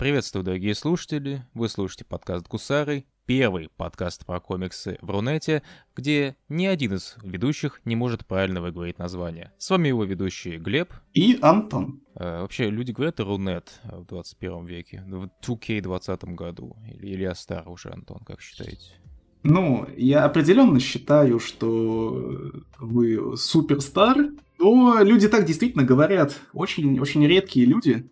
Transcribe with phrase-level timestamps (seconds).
[0.00, 1.44] Приветствую, дорогие слушатели!
[1.52, 5.62] Вы слушаете подкаст «Гусары», первый подкаст про комиксы в Рунете,
[5.94, 9.52] где ни один из ведущих не может правильно выговорить название.
[9.58, 10.94] С вами его ведущий Глеб.
[11.12, 12.00] И Антон.
[12.14, 16.78] Э, вообще, люди говорят Рунет в 21 веке, в 2K20 году.
[16.90, 18.94] Или, или я стар уже, Антон, как считаете?
[19.42, 26.40] Ну, я определенно считаю, что вы суперстар, но люди так действительно говорят.
[26.54, 28.08] Очень, очень редкие люди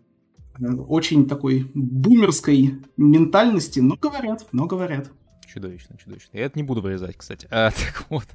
[0.61, 5.11] очень такой бумерской ментальности, но говорят, но говорят.
[5.47, 6.37] Чудовищно, чудовищно.
[6.37, 7.49] Я это не буду вырезать, кстати.
[7.51, 8.27] А, так вот.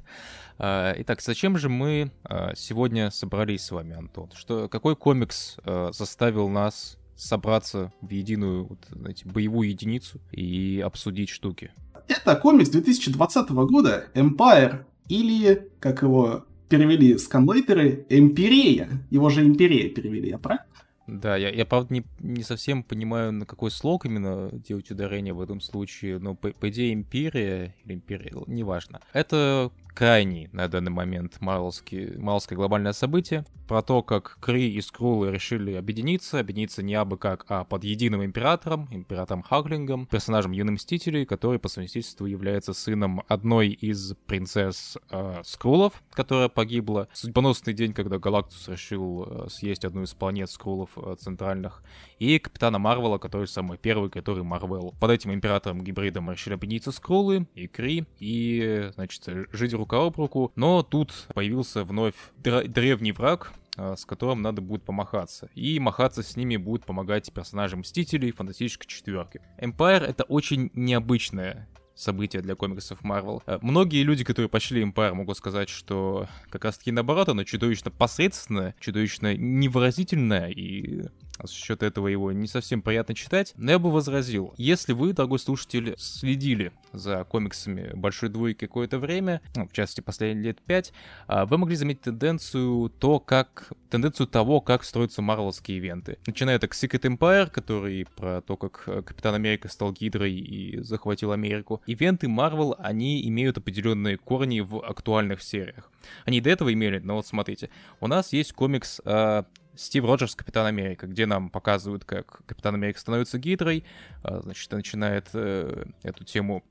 [0.58, 4.30] А, итак, зачем же мы а, сегодня собрались с вами, Антон?
[4.34, 11.28] Что, какой комикс а, заставил нас собраться в единую, вот, знаете, боевую единицу и обсудить
[11.28, 11.70] штуки?
[12.08, 18.88] Это комикс 2020 года Empire, или, как его перевели сканлайтеры, Эмпирея.
[19.10, 20.66] Его же Империя перевели, я правильно?
[21.06, 25.40] Да, я, я правда, не, не совсем понимаю, на какой слог именно делать ударение в
[25.40, 29.00] этом случае, но по, по идее Империя или Империя, неважно.
[29.12, 35.72] Это крайний на данный момент марвелское глобальное событие, про то, как Кри и Скрулы решили
[35.72, 41.58] объединиться, объединиться не абы как, а под единым императором, императором Хаглингом, персонажем Юным Мстителей, который
[41.58, 47.08] по совместительству является сыном одной из принцесс э, Скрулов, которая погибла.
[47.12, 51.82] Судьбоносный день, когда Галактус решил э, съесть одну из планет Скрулов э, центральных,
[52.18, 54.94] и Капитана Марвела, который самый первый, который Марвел.
[55.00, 60.82] Под этим императором-гибридом решили объединиться Скрулы и Кри, и, значит, жить рука об руку, но
[60.82, 65.50] тут появился вновь древний враг, а, с которым надо будет помахаться.
[65.54, 69.42] И махаться с ними будет помогать персонажи Мстителей Фантастической Четверки.
[69.60, 73.42] Empire— это очень необычная события для комиксов Marvel.
[73.46, 77.90] Э, многие люди, которые пошли Empire, могут сказать, что как раз таки наоборот, оно чудовищно
[77.90, 81.04] посредственное, чудовищно невыразительное, и
[81.42, 83.54] за счет этого его не совсем приятно читать.
[83.56, 89.40] Но я бы возразил, если вы, дорогой слушатель, следили за комиксами Большой Двойки какое-то время,
[89.56, 90.92] ну, в частности, последние лет пять,
[91.26, 96.18] а, вы могли заметить тенденцию то, как тенденцию того, как строятся марвелские ивенты.
[96.26, 101.32] Начиная так Secret Empire, который про то, как э, Капитан Америка стал Гидрой и захватил
[101.32, 101.82] Америку.
[101.86, 105.90] Ивенты Marvel, они имеют определенные корни в актуальных сериях.
[106.24, 109.44] Они до этого имели, но вот смотрите, у нас есть комикс э,
[109.76, 113.84] Стив Роджерс, Капитан Америка, где нам показывают, как Капитан Америка становится Гидрой,
[114.22, 116.64] э, значит, начинает э, эту тему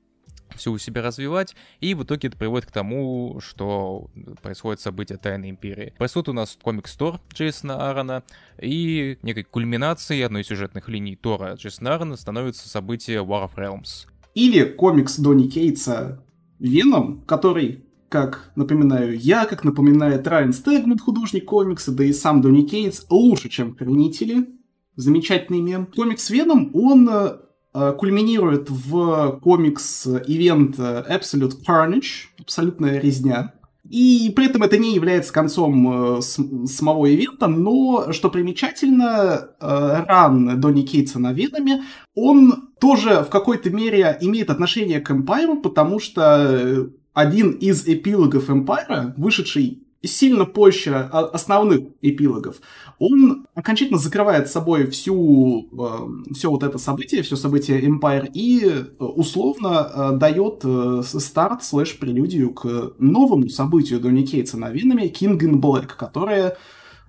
[0.56, 4.10] все у себя развивать, и в итоге это приводит к тому, что
[4.42, 5.94] происходит событие Тайной Империи.
[5.98, 8.22] Происходит у нас комикс Тор Джейсона Аарона,
[8.60, 14.06] и некой кульминацией одной из сюжетных линий Тора Джейсона Аарона становится событие War of Realms.
[14.34, 16.22] Или комикс Донни Кейтса
[16.58, 22.62] Веном, который как напоминаю я, как напоминает Райан Стегман, художник комикса, да и сам Донни
[22.62, 24.50] Кейтс, лучше, чем Хранители.
[24.94, 25.86] Замечательный мем.
[25.86, 33.52] Комикс Веном, он э, кульминирует в комикс-ивент Absolute Carnage, абсолютная резня.
[33.90, 40.60] И при этом это не является концом э, самого ивента, но, что примечательно, э, ран
[40.60, 41.82] Донни Кейтса на Веноме,
[42.14, 49.14] он тоже в какой-то мере имеет отношение к Эмпайру, потому что один из эпилогов Empire,
[49.16, 52.60] вышедший сильно позже основных эпилогов,
[52.98, 59.02] он окончательно закрывает собой всю, э, все вот это событие, все событие Empire и э,
[59.02, 60.62] условно э, дает
[61.06, 66.58] старт слэш прелюдию к новому событию Донни Кейтса на Винами King in Black, которое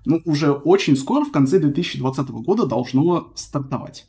[0.06, 4.08] ну, уже очень скоро, в конце 2020 года, должно стартовать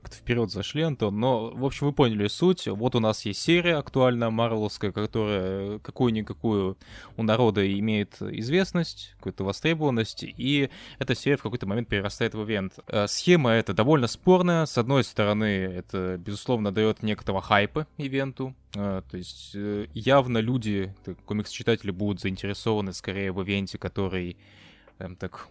[0.00, 1.18] как-то вперед зашли, Антон.
[1.18, 2.66] Но, в общем, вы поняли суть.
[2.66, 6.76] Вот у нас есть серия актуальная, марвеловская, которая какую-никакую
[7.16, 12.78] у народа имеет известность, какую-то востребованность, и эта серия в какой-то момент перерастает в ивент.
[12.88, 14.66] Э, схема эта довольно спорная.
[14.66, 20.94] С одной стороны, это, безусловно, дает некоторого хайпа ивенту, э, то есть э, явно люди,
[21.24, 24.36] комикс-читатели будут заинтересованы скорее в ивенте, который
[24.98, 25.48] эм, так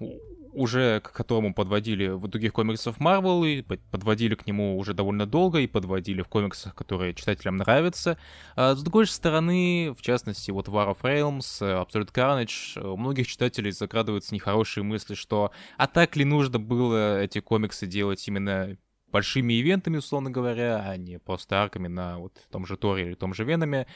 [0.54, 5.60] уже к которому подводили в других комиксах Марвел, и подводили к нему уже довольно долго,
[5.60, 8.18] и подводили в комиксах, которые читателям нравятся.
[8.56, 13.72] А с другой стороны, в частности, вот War of Realms, Absolute Carnage, у многих читателей
[13.72, 18.78] закрадываются нехорошие мысли, что а так ли нужно было эти комиксы делать именно
[19.12, 23.34] большими ивентами, условно говоря, а не просто арками на вот том же Торе или том
[23.34, 23.88] же Веноме.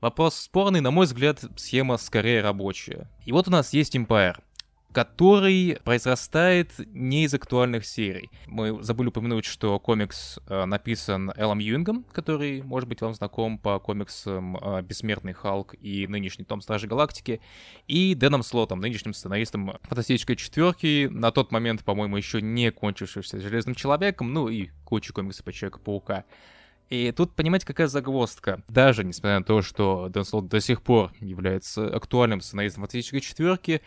[0.00, 3.10] Вопрос спорный, на мой взгляд, схема скорее рабочая.
[3.24, 4.36] И вот у нас есть Empire
[4.98, 8.30] который произрастает не из актуальных серий.
[8.48, 13.78] Мы забыли упомянуть, что комикс э, написан Эллом Юингом, который, может быть, вам знаком по
[13.78, 17.40] комиксам э, «Бессмертный Халк» и нынешний том «Стражи Галактики»,
[17.86, 23.76] и Дэном Слотом, нынешним сценаристом «Фантастической четверки», на тот момент, по-моему, еще не кончившимся «Железным
[23.76, 26.24] человеком», ну и кучу комиксов по Человека-паука.
[26.88, 28.62] И тут, понимаете, какая загвоздка.
[28.68, 33.82] Даже несмотря на то, что Дэн Слот до сих пор является актуальным сценаристом фантастической четверки,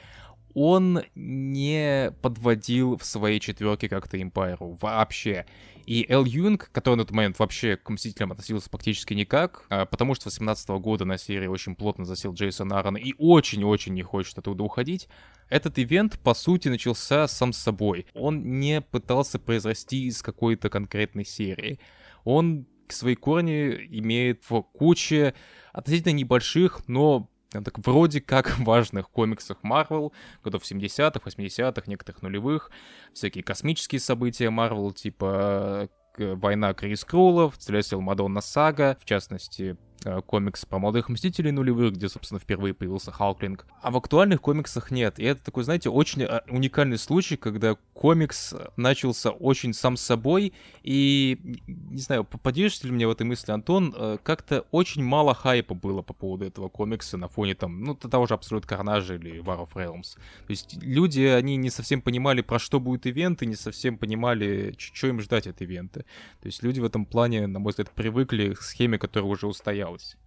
[0.53, 5.45] он не подводил в своей четверке как-то Импайру вообще.
[5.85, 10.13] И Эл Юнг, который на тот момент вообще к Мстителям относился практически никак, а, потому
[10.15, 14.37] что с 18 года на серии очень плотно засел Джейсон Аарон и очень-очень не хочет
[14.37, 15.07] оттуда уходить,
[15.49, 18.05] этот ивент, по сути, начался сам с собой.
[18.13, 21.79] Он не пытался произрасти из какой-то конкретной серии.
[22.23, 25.33] Он свои корни имеет в куче
[25.73, 30.11] относительно небольших, но так вроде как важных комиксах Marvel,
[30.43, 32.71] годов 70-х, 80-х, некоторых нулевых,
[33.13, 39.77] всякие космические события Marvel, типа э, война Крис Крулов, Целестил Мадонна Сага, в частности,
[40.25, 43.65] комикс про молодых мстителей нулевых, где, собственно, впервые появился Халклинг.
[43.81, 45.19] А в актуальных комиксах нет.
[45.19, 50.53] И это такой, знаете, очень э, уникальный случай, когда комикс начался очень сам собой.
[50.83, 55.75] И, не знаю, поделишься ли мне в этой мысли, Антон, э, как-то очень мало хайпа
[55.75, 59.59] было по поводу этого комикса на фоне там, ну, того же Абсолют Карнажа или War
[59.59, 60.15] of Realms.
[60.15, 64.75] То есть люди, они не совсем понимали, про что будет ивент, и не совсем понимали,
[64.77, 66.01] что им ждать от ивента.
[66.41, 69.90] То есть люди в этом плане, на мой взгляд, привыкли к схеме, которая уже устояла
[69.91, 70.17] осталось.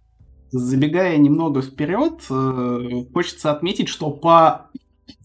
[0.51, 4.69] Забегая немного вперед, э, хочется отметить, что по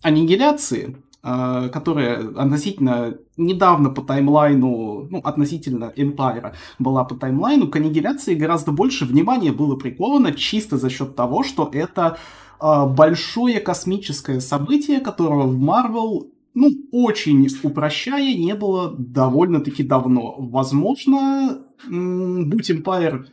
[0.02, 8.34] аннигиляции, э, которая относительно недавно по таймлайну, ну, относительно Empire была по таймлайну, к аннигиляции
[8.34, 12.18] гораздо больше внимания было приковано чисто за счет того, что это
[12.60, 20.34] э, большое космическое событие, которого в Marvel ну, очень упрощая, не было довольно-таки давно.
[20.36, 23.26] Возможно, будь Empire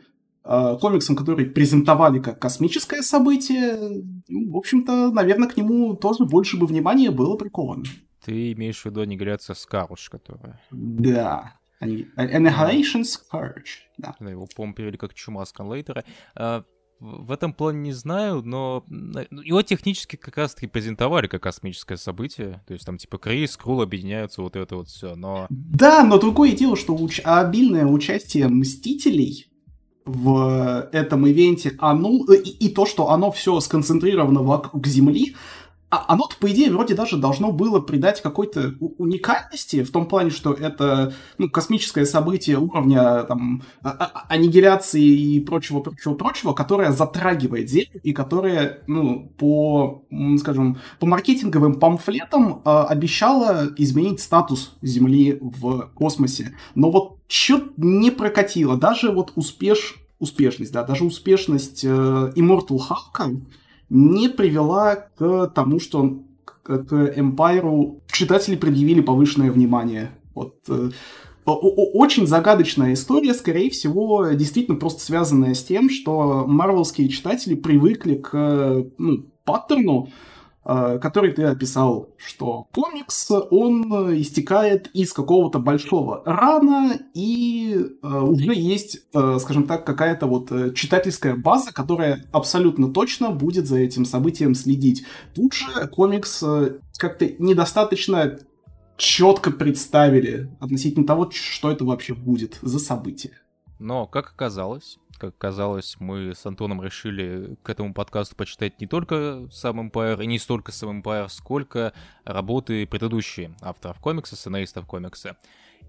[0.50, 6.56] Э, комиксам, которые презентовали как космическое событие, ну, в общем-то, наверное, к нему тоже больше
[6.56, 7.84] бы внимания было приковано.
[8.24, 10.58] Ты имеешь в виду аннигиляция Скаруш, которая...
[10.70, 11.52] Да.
[11.82, 14.16] Annihilation Scourge, да.
[14.18, 16.02] Да, его, по-моему, перевели как чума Сканлейтера.
[16.34, 16.64] А,
[16.98, 22.62] в этом плане не знаю, но его технически как раз-таки презентовали как космическое событие.
[22.66, 25.46] То есть там типа Крис, Крул объединяются, вот это вот все, но...
[25.50, 29.48] Да, но другое дело, что уч- обильное участие Мстителей
[30.08, 35.36] в этом ивенте, оно, и, и то, что оно все сконцентрировано вокруг Земли,
[35.90, 40.52] а оно-то, по идее, вроде даже должно было придать какой-то уникальности, в том плане, что
[40.52, 47.70] это ну, космическое событие уровня там, а, а, аннигиляции и прочего, прочего, прочего, которое затрагивает
[47.70, 50.04] Землю и которое, ну, по,
[50.38, 56.54] скажем, по маркетинговым памфлетам э, обещало изменить статус Земли в космосе.
[56.74, 58.76] Но вот что-то не прокатило.
[58.76, 59.96] Даже вот успеш...
[60.18, 63.40] успешность, да, даже успешность э, Immortal Hulk
[63.90, 70.10] не привела к тому, что к, Empire читатели предъявили повышенное внимание.
[70.34, 70.90] Вот, э,
[71.44, 78.86] очень загадочная история, скорее всего, действительно просто связанная с тем, что марвелские читатели привыкли к
[78.98, 80.37] ну, паттерну, Э,
[80.68, 89.00] который ты описал, что комикс, он истекает из какого-то большого рана, и э, уже есть,
[89.14, 95.06] э, скажем так, какая-то вот читательская база, которая абсолютно точно будет за этим событием следить.
[95.34, 96.44] Тут же комикс
[96.98, 98.38] как-то недостаточно
[98.98, 103.32] четко представили относительно того, что это вообще будет за событие.
[103.78, 109.48] Но, как оказалось, как оказалось, мы с Антоном решили к этому подкасту почитать не только
[109.50, 111.92] сам Empire, и не столько сам Empire, сколько
[112.24, 115.36] работы предыдущие авторов комикса, сценаристов комикса.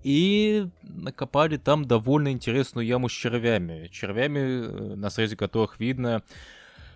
[0.04, 3.88] И накопали там довольно интересную яму с червями.
[3.88, 6.24] Червями, э, на срезе которых видно,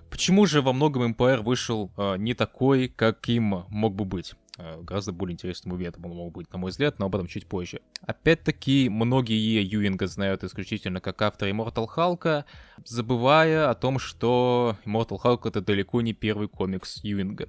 [0.09, 4.35] почему же во многом Empyre вышел э, не такой, каким мог бы быть.
[4.59, 7.47] Э, гораздо более интересным ивентом он мог быть, на мой взгляд, но об этом чуть
[7.47, 7.81] позже.
[8.01, 12.45] Опять-таки, многие Юинга знают исключительно как автор Immortal Hulk,
[12.85, 17.47] забывая о том, что Immortal Hulk это далеко не первый комикс Юинга.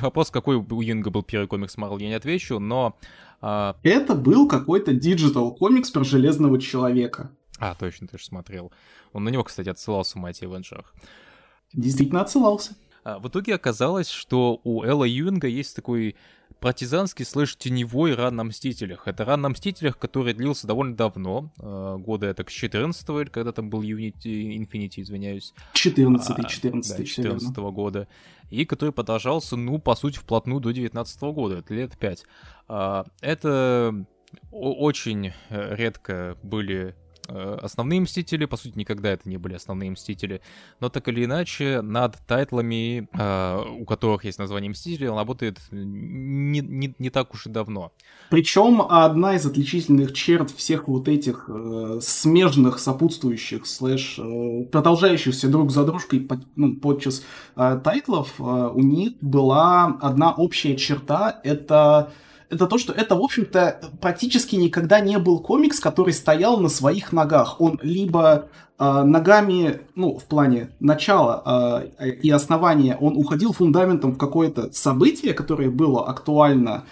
[0.00, 2.96] Вопрос, какой у Юинга был первый комикс Марвел, я не отвечу, но...
[3.40, 3.76] А...
[3.82, 7.30] Это был какой-то digital комикс про Железного Человека.
[7.58, 8.72] А, точно, ты же смотрел.
[9.12, 10.84] Он на него, кстати, отсылался в Mighty Avengers.
[11.72, 12.74] Действительно отсылался.
[13.04, 16.16] А, в итоге оказалось, что у Элла Юинга есть такой
[16.58, 19.06] партизанский слэш теневой ран на Мстителях.
[19.06, 23.52] Это ран на Мстителях, который длился довольно давно, э, года это к 14 или когда
[23.52, 25.52] там был Unity, Infinity, извиняюсь.
[25.74, 28.08] 14 14 да, 14 года.
[28.48, 32.24] И который продолжался, ну, по сути, вплотную до 19 года, это лет 5.
[32.68, 34.06] А, это
[34.50, 36.96] очень редко были
[37.28, 40.40] основные Мстители, по сути, никогда это не были основные Мстители,
[40.80, 46.60] но так или иначе над тайтлами, э, у которых есть название Мстители, он работает не,
[46.60, 47.92] не, не так уж и давно.
[48.30, 55.70] Причем одна из отличительных черт всех вот этих э, смежных, сопутствующих, слэш, э, продолжающихся друг
[55.70, 57.22] за дружкой под, ну, подчас
[57.56, 62.12] э, тайтлов, э, у них была одна общая черта, это
[62.50, 67.12] это то, что это, в общем-то, практически никогда не был комикс, который стоял на своих
[67.12, 67.60] ногах.
[67.60, 68.48] Он либо
[68.78, 75.34] э, ногами, ну, в плане начала э, и основания, он уходил фундаментом в какое-то событие,
[75.34, 76.84] которое было актуально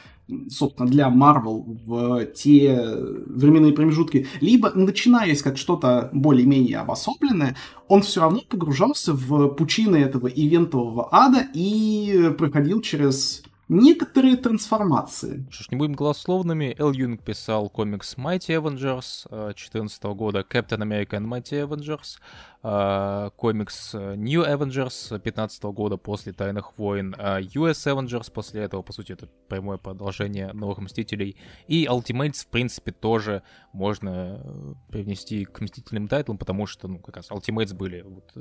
[0.49, 2.80] собственно, для Marvel в те
[3.26, 7.56] временные промежутки, либо, начинаясь как что-то более-менее обособленное,
[7.88, 13.42] он все равно погружался в пучины этого ивентового ада и проходил через
[13.73, 15.47] некоторые трансформации.
[15.50, 16.75] Что ж, не будем голословными.
[16.79, 22.19] Эл Юнг писал комикс Mighty Avengers 2014 э, года, Captain America and Mighty Avengers,
[22.62, 28.93] э, комикс э, New Avengers 2015 года после Тайных войн, US Avengers после этого, по
[28.93, 31.37] сути, это прямое продолжение Новых Мстителей,
[31.67, 37.31] и Ultimates, в принципе, тоже можно привнести к Мстительным тайтлам, потому что, ну, как раз
[37.31, 38.33] Ultimates были вот,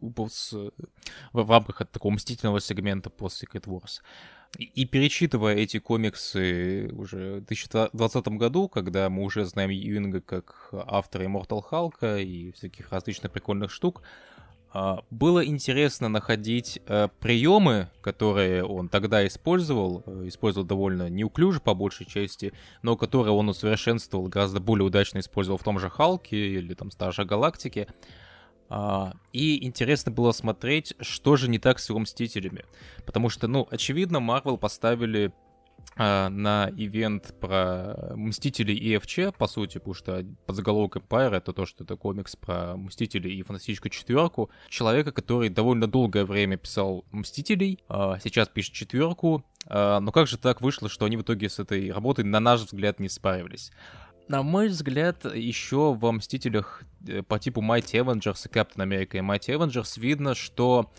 [0.00, 0.70] в,
[1.32, 4.00] в рамках такого мстительного сегмента после Secret Wars.
[4.56, 11.24] И перечитывая эти комиксы уже в 2020 году, когда мы уже знаем Юинга как автора
[11.24, 14.02] Immortal Hulk и всяких различных прикольных штук,
[14.70, 21.74] а, было интересно находить э, приемы, которые он тогда использовал, э, использовал довольно неуклюже по
[21.74, 22.52] большей части,
[22.82, 27.24] но которые он усовершенствовал, гораздо более удачно использовал в том же Халке или там Старшей
[27.24, 27.88] Галактике.
[28.68, 32.64] А, и интересно было смотреть, что же не так с его Мстителями.
[33.06, 35.32] Потому что, ну, очевидно, Марвел поставили
[35.96, 41.52] а, на ивент про Мстителей и ФЧ, по сути, потому что под заголовок Empire это
[41.52, 44.50] то, что это комикс про Мстителей и Фантастическую четверку.
[44.68, 49.44] Человека, который довольно долгое время писал Мстителей, а сейчас пишет четверку.
[49.68, 53.00] Но как же так вышло, что они в итоге с этой работой, на наш взгляд,
[53.00, 53.70] не справились?
[54.28, 59.20] На мой взгляд, еще в Мстителях э, по типу Mighty Avengers и Captain America и
[59.20, 60.92] Mighty Avengers видно, что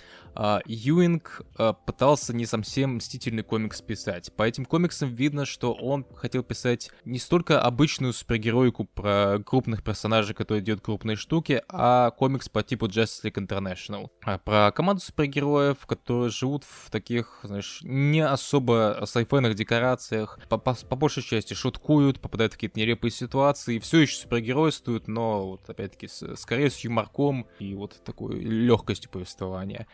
[0.66, 4.32] Юинг а, пытался не совсем мстительный комикс писать.
[4.38, 10.34] По этим комиксам видно, что он хотел писать не столько обычную супергероику про крупных персонажей,
[10.34, 14.10] которые делают крупные штуки, а комикс по типу Justice League International.
[14.24, 20.74] А про команду супергероев, которые живут в таких, знаешь, не особо сайфенных декорациях, по, по,
[20.74, 26.08] по большей части шуткуют, попадают в какие-то нелепые ситуации, все еще супергеройствуют, но вот опять-таки
[26.36, 29.86] скорее с юморком и вот такой легкостью повествования.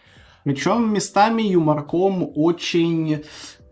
[0.46, 3.24] Причем местами юморком очень...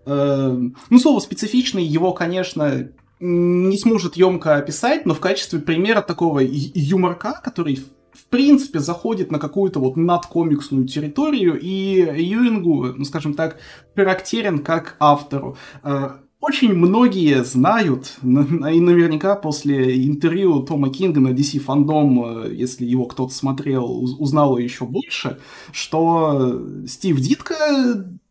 [0.06, 0.58] Э,
[0.90, 2.90] ну, слово специфичный, его, конечно,
[3.20, 9.38] не сможет емко описать, но в качестве примера такого юморка, который в принципе заходит на
[9.38, 13.58] какую-то вот надкомиксную территорию, и Юингу, ну, скажем так,
[13.96, 15.58] характерен как автору.
[15.84, 22.86] Э, очень многие знают, и наверняка после интервью Тома Кинга на DC Фандом, э, если
[22.86, 23.86] его кто-то смотрел,
[24.20, 25.40] узнало еще больше,
[25.72, 27.56] что Стив Дитко,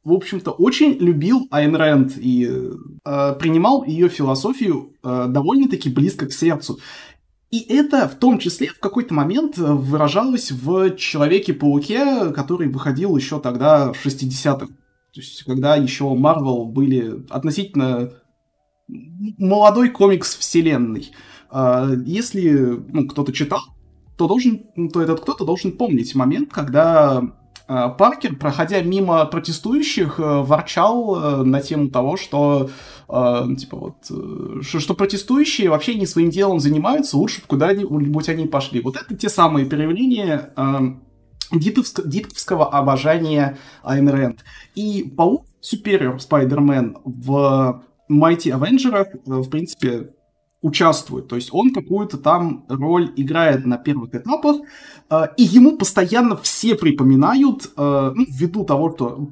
[0.04, 2.50] в общем-то, очень любил Айн Рэнд и
[3.04, 6.80] э, принимал ее философию э, довольно-таки близко к сердцу.
[7.50, 13.92] И это в том числе в какой-то момент выражалось в Человеке-пауке, который выходил еще тогда
[13.94, 14.68] в 60-х.
[15.14, 18.12] То есть, когда еще Marvel были относительно
[18.88, 21.12] молодой комикс вселенной.
[21.50, 23.60] А, если ну, кто-то читал,
[24.16, 27.22] то должен, то этот кто-то должен помнить момент, когда
[27.68, 32.70] а, Паркер, проходя мимо протестующих, э, ворчал э, на тему того, что
[33.08, 38.46] э, типа вот что, что протестующие вообще не своим делом занимаются, лучше бы куда-нибудь они
[38.46, 38.80] пошли.
[38.80, 40.52] Вот это те самые проявления
[41.52, 44.44] дитовск, дитовского обожания Айн Рэнд.
[44.74, 50.10] И Паук Superior Spider-Man в Mighty Avenger, э, в принципе,
[50.60, 51.28] участвует.
[51.28, 54.56] То есть он какую-то там роль играет на первых этапах,
[55.10, 59.28] э, и ему постоянно все припоминают, э, ну, ввиду того, что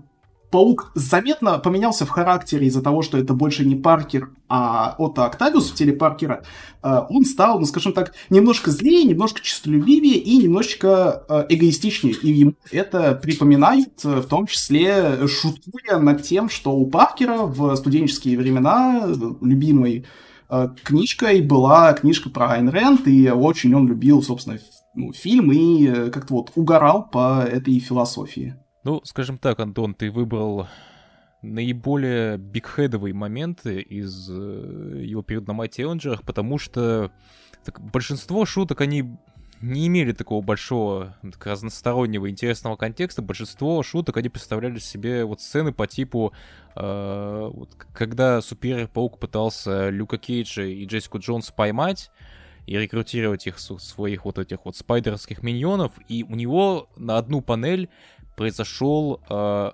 [0.50, 5.70] Паук заметно поменялся в характере из-за того, что это больше не Паркер, а Отто Октавиус
[5.70, 6.42] в теле Паркера.
[6.82, 12.14] Э, он стал, ну, скажем так, немножко злее, немножко честолюбивее и немножечко э, эгоистичнее.
[12.14, 18.36] И ему это припоминают, в том числе шуткуя над тем, что у Паркера в студенческие
[18.36, 19.06] времена
[19.40, 20.06] любимой
[20.82, 24.58] книжкой была книжка про Айн Рэнд, и очень он любил, собственно,
[24.96, 28.59] ну, фильм и как-то вот угорал по этой философии.
[28.82, 30.66] Ну, скажем так, Антон, ты выбрал
[31.42, 37.10] наиболее бигхедовые моменты из э, его периода на Avengers, потому что
[37.64, 39.16] так, большинство шуток, они
[39.60, 43.20] не имели такого большого, так, разностороннего, интересного контекста.
[43.20, 46.32] Большинство шуток, они представляли себе вот сцены по типу,
[46.74, 52.10] э, вот, когда Супер-паук пытался Люка Кейджа и Джессику Джонс поймать,
[52.66, 57.88] и рекрутировать их своих вот этих вот спайдерских миньонов, и у него на одну панель
[58.36, 59.70] произошел, э,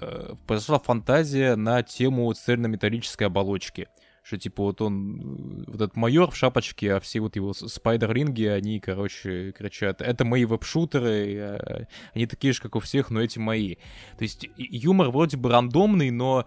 [0.00, 3.88] э, произошла фантазия на тему цельнометаллической оболочки.
[4.22, 8.78] Что типа вот он, вот этот майор в шапочке, а все вот его спайдер-ринги, они,
[8.78, 13.76] короче, кричат, это мои веб-шутеры, э, они такие же, как у всех, но эти мои.
[14.18, 16.46] То есть юмор вроде бы рандомный, но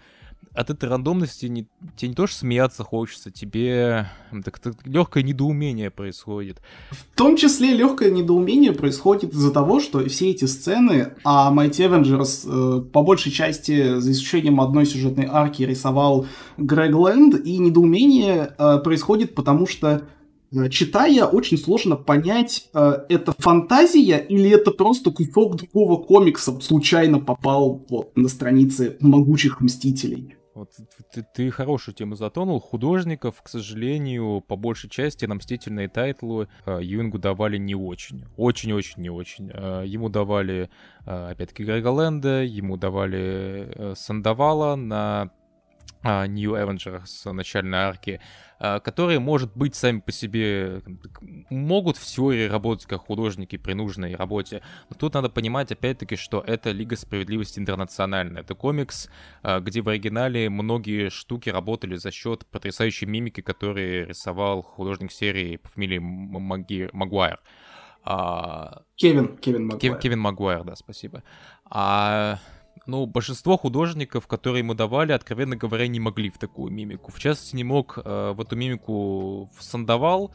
[0.53, 4.10] от этой рандомности не, тебе не то что смеяться хочется, тебе
[4.43, 6.62] так, так, легкое недоумение происходит.
[6.91, 12.45] В том числе легкое недоумение происходит из-за того, что все эти сцены, а Mighty Avengers
[12.45, 16.25] э, по большей части, за исключением одной сюжетной арки, рисовал
[16.57, 20.03] Грег Лэнд, и недоумение э, происходит потому, что
[20.70, 27.86] читая, очень сложно понять, э, это фантазия или это просто кусок другого комикса случайно попал
[27.89, 30.36] вот, на страницы могучих мстителей.
[30.53, 30.74] Вот
[31.13, 32.60] ты, ты хорошую тему затронул.
[32.60, 38.25] Художников, к сожалению, по большей части на мстительные тайтлы э, Юингу давали не очень.
[38.36, 39.50] Очень-очень не очень.
[39.53, 40.70] Э, ему давали,
[41.05, 41.91] э, опять-таки, Грега
[42.43, 45.31] ему давали э, Сандавала на
[46.03, 48.20] New Avengers начальной арки,
[48.60, 50.81] а, которые, может быть, сами по себе
[51.50, 56.43] могут в теории работать как художники при нужной работе, но тут надо понимать, опять-таки, что
[56.46, 58.41] это Лига Справедливости Интернациональная.
[58.41, 59.10] Это комикс,
[59.43, 65.58] а, где в оригинале многие штуки работали за счет потрясающей мимики, который рисовал художник серии
[65.58, 66.89] по фамилии Маги...
[66.93, 67.39] Магуайр.
[68.03, 69.98] Кевин, Кевин Магуайр.
[70.00, 71.24] Кевин Магуайр, да, спасибо.
[71.65, 72.39] А
[72.85, 77.11] ну, большинство художников, которые ему давали, откровенно говоря, не могли в такую мимику.
[77.11, 80.31] В частности, не мог э, в эту мимику в Сандавал.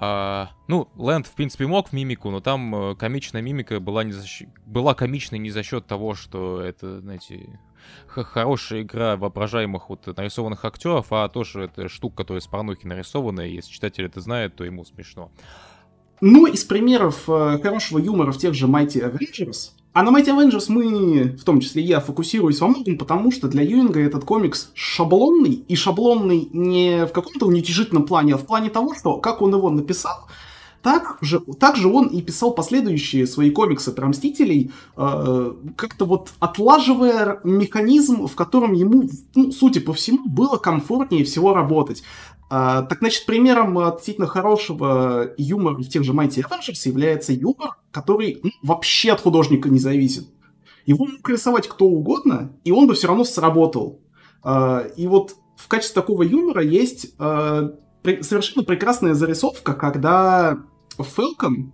[0.00, 4.12] Э, ну, Лэнд, в принципе, мог в мимику, но там э, комичная мимика была, не
[4.12, 7.60] за счет, была комичной не за счет того, что это, знаете,
[8.06, 13.42] хорошая игра воображаемых вот нарисованных актеров, а то, что это штука, которая с порнухи нарисована,
[13.42, 15.30] и если читатель это знает, то ему смешно.
[16.20, 20.66] Ну, из примеров э, хорошего юмора в тех же Mighty Avengers, а на Mighty Avengers
[20.68, 25.64] мы, в том числе я, фокусируюсь во многом, потому что для Юинга этот комикс шаблонный,
[25.66, 29.70] и шаблонный не в каком-то уничижительном плане, а в плане того, что как он его
[29.70, 30.28] написал,
[30.82, 36.30] так же, так же он и писал последующие свои комиксы про Мстителей, э, как-то вот
[36.38, 42.04] отлаживая механизм, в котором ему, ну, судя по всему, было комфортнее всего работать.
[42.50, 48.40] А, так, значит, примером относительно хорошего юмора в тех же Mighty Avengers является юмор, который
[48.42, 50.28] ну, вообще от художника не зависит.
[50.86, 54.00] Его мог рисовать кто угодно, и он бы все равно сработал.
[54.42, 60.58] А, и вот в качестве такого юмора есть а, совершенно прекрасная зарисовка, когда
[60.98, 61.72] Фелкон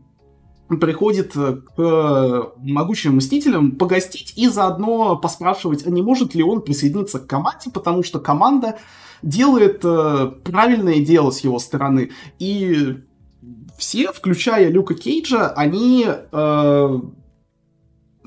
[0.68, 7.27] приходит к могучим мстителям погостить и заодно поспрашивать, а не может ли он присоединиться к
[7.27, 8.79] команде, потому что команда
[9.22, 12.11] делает э, правильное дело с его стороны.
[12.38, 12.98] И
[13.79, 17.03] все, включая Люка Кейджа, они, э, в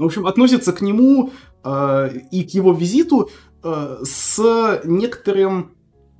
[0.03, 1.31] общем, относятся к нему
[1.63, 3.29] э, и к его визиту
[3.63, 5.76] э, с некоторым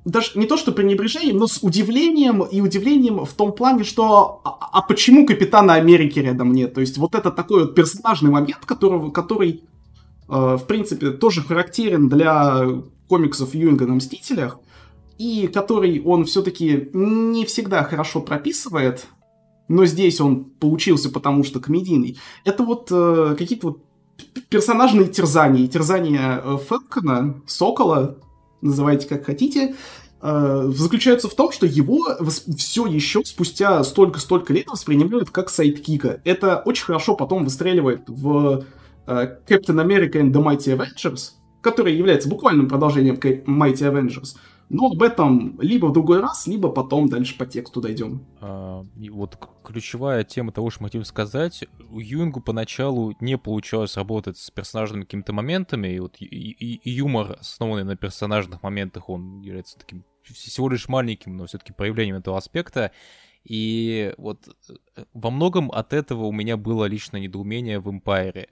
[0.07, 4.57] даже не то что пренебрежением, но с удивлением и удивлением в том плане, что а,
[4.71, 6.73] а почему Капитана Америки рядом нет?
[6.73, 9.63] То есть вот это такой вот персонажный момент, которого, который,
[10.29, 12.65] э, в принципе, тоже характерен для
[13.09, 14.59] комиксов Юинга на Мстителях,
[15.17, 19.07] и который он все-таки не всегда хорошо прописывает,
[19.67, 22.17] но здесь он получился потому что комедийный.
[22.45, 23.81] Это вот э, какие-то вот
[24.47, 28.17] персонажные терзания, терзания э, Фелкона, Сокола,
[28.67, 29.75] называйте как хотите,
[30.21, 31.99] э, заключаются в том, что его
[32.57, 36.21] все еще спустя столько-столько лет воспринимают как сайдкика.
[36.23, 38.65] Это очень хорошо потом выстреливает в
[39.07, 44.35] э, Captain America and the Mighty Avengers, который является буквальным продолжением Mighty Avengers.
[44.69, 48.25] Но об этом либо в другой раз, либо потом дальше по тексту дойдем.
[48.41, 53.95] А, и вот ключевая тема того, что мы хотим сказать, у Юингу поначалу не получалось
[53.95, 59.09] работать с персонажными какими-то моментами, и вот и, и, и юмор, основанный на персонажных моментах,
[59.09, 62.91] он является таким всего лишь маленьким, но все-таки проявлением этого аспекта.
[63.45, 64.49] И вот
[64.97, 68.47] э, во многом от этого у меня было лично недоумение в Empire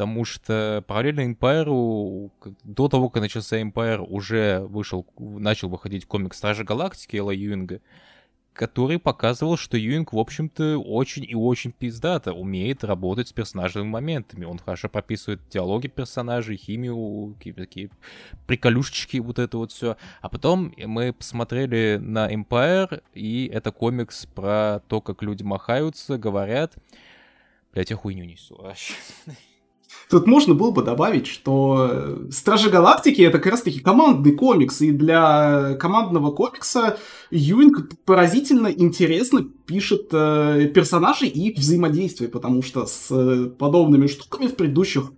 [0.00, 2.30] потому что параллельно Empire,
[2.64, 7.82] до того, как начался Empire, уже вышел, начал выходить комик Стражи Галактики Элла Юинга,
[8.54, 14.46] который показывал, что Юинг, в общем-то, очень и очень пиздато умеет работать с персонажными моментами.
[14.46, 17.90] Он хорошо прописывает диалоги персонажей, химию, такие
[18.46, 19.98] приколюшечки, вот это вот все.
[20.22, 26.72] А потом мы посмотрели на Empire, и это комикс про то, как люди махаются, говорят.
[27.74, 28.58] Блять, я хуйню несу.
[30.08, 35.76] Тут можно было бы добавить, что Стражи Галактики это как раз-таки командный комикс, и для
[35.78, 36.98] командного комикса
[37.30, 44.48] Юинг поразительно интересно пишет э, персонажей и их взаимодействие, потому что с э, подобными штуками
[44.48, 45.12] в предыдущих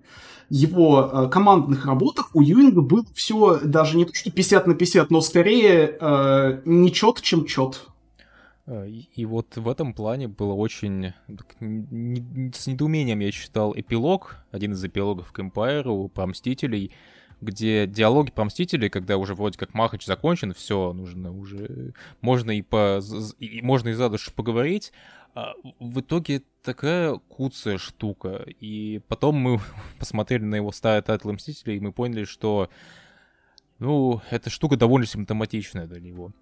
[0.51, 5.11] его э, командных работах у Юинга было все даже не то, что 50 на 50,
[5.11, 7.87] но скорее э, не чет, чем чет.
[8.73, 11.13] Э, и вот в этом плане было очень...
[11.29, 16.93] С недоумением я читал эпилог, один из эпилогов к Empyre про Мстителей,
[17.41, 21.93] где диалоги про Мстителей, когда уже вроде как Махач закончен, все, нужно уже...
[22.21, 23.01] Можно и, по...
[23.39, 24.93] и, можно и за душу поговорить,
[25.35, 28.47] а в итоге такая куцая штука.
[28.61, 29.61] И потом мы
[29.99, 32.71] посмотрели на его старый тайтл Мстителей, и мы поняли, что
[33.79, 36.33] ну, эта штука довольно симптоматичная для него.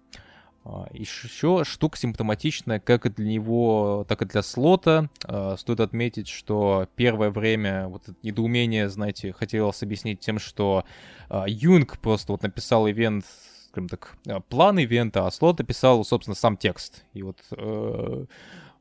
[0.63, 5.09] А, Еще штука симптоматичная как и для него, так и для слота.
[5.25, 10.85] А, стоит отметить, что первое время вот это недоумение, знаете, хотелось объяснить тем, что
[11.29, 13.25] а, Юнг просто вот написал ивент
[13.71, 14.17] скажем так,
[14.49, 17.05] план ивента, а слот описал, собственно, сам текст.
[17.13, 18.25] И вот э,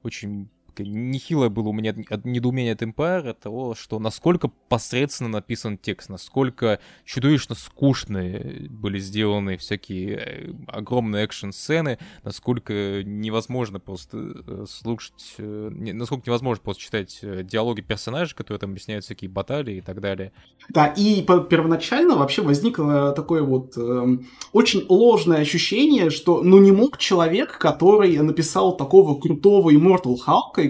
[0.03, 6.81] очень нехилое было у меня недоумение от Empire того, что насколько посредственно написан текст, насколько
[7.05, 16.25] чудовищно скучные были сделаны всякие э, огромные экшн-сцены, насколько невозможно просто э, слушать, э, насколько
[16.27, 20.33] невозможно просто читать диалоги персонажей, которые там объясняют всякие баталии и так далее.
[20.69, 24.19] Да, и первоначально вообще возникло такое вот э,
[24.53, 30.70] очень ложное ощущение, что ну не мог человек, который написал такого крутого Immortal Hulk,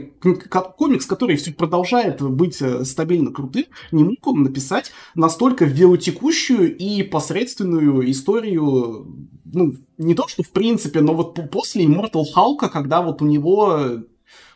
[0.76, 7.02] комикс, который все продолжает быть э, стабильно крутым, не мог он написать настолько велотекущую и
[7.02, 9.06] посредственную историю,
[9.44, 13.76] ну, не то, что в принципе, но вот после Immortal Hulk, когда вот у него
[13.78, 14.02] э,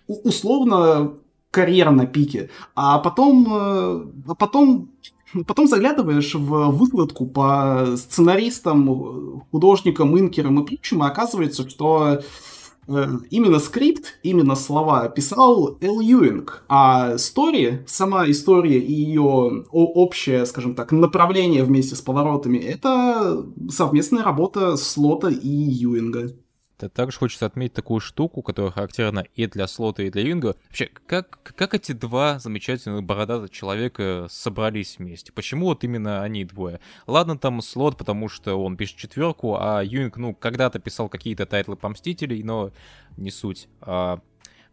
[0.07, 1.14] условно
[1.50, 4.90] карьера на пике, а потом, э, а потом
[5.46, 12.20] Потом заглядываешь в выкладку по сценаристам, художникам, инкерам и прочим, и оказывается, что
[12.87, 20.75] именно скрипт, именно слова писал Эл Юинг, а story, сама история и ее общее, скажем
[20.75, 26.33] так, направление вместе с поворотами, это совместная работа Слота и Юинга.
[26.76, 30.57] Также хочется отметить такую штуку, которая характерна и для Слота, и для Юинга.
[30.66, 35.32] Вообще, как, как эти два замечательных бородатых человека собрались вместе?
[35.32, 36.80] Почему вот именно они двое?
[37.06, 41.76] Ладно, там Слот, потому что он пишет четверку, а Юинг, ну, когда-то писал какие-то тайтлы
[41.76, 42.72] по Мстителей, но
[43.16, 43.68] не суть.
[43.80, 44.20] А,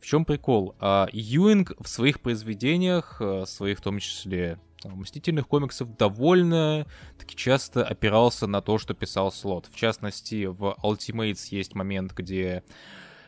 [0.01, 0.75] в чем прикол?
[0.79, 7.85] А, Юинг в своих произведениях, а, своих в том числе Мстительных комиксов довольно таки часто
[7.85, 9.67] опирался на то, что писал Слот.
[9.71, 12.63] В частности, в Ultimates есть момент, где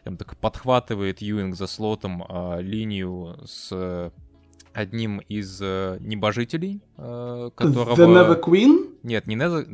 [0.03, 4.11] там, так, подхватывает Юинг за Слотом э, линию с
[4.73, 7.95] одним из э, небожителей, э, которого...
[7.95, 8.97] The Never Queen?
[9.03, 9.65] Нет, не Never,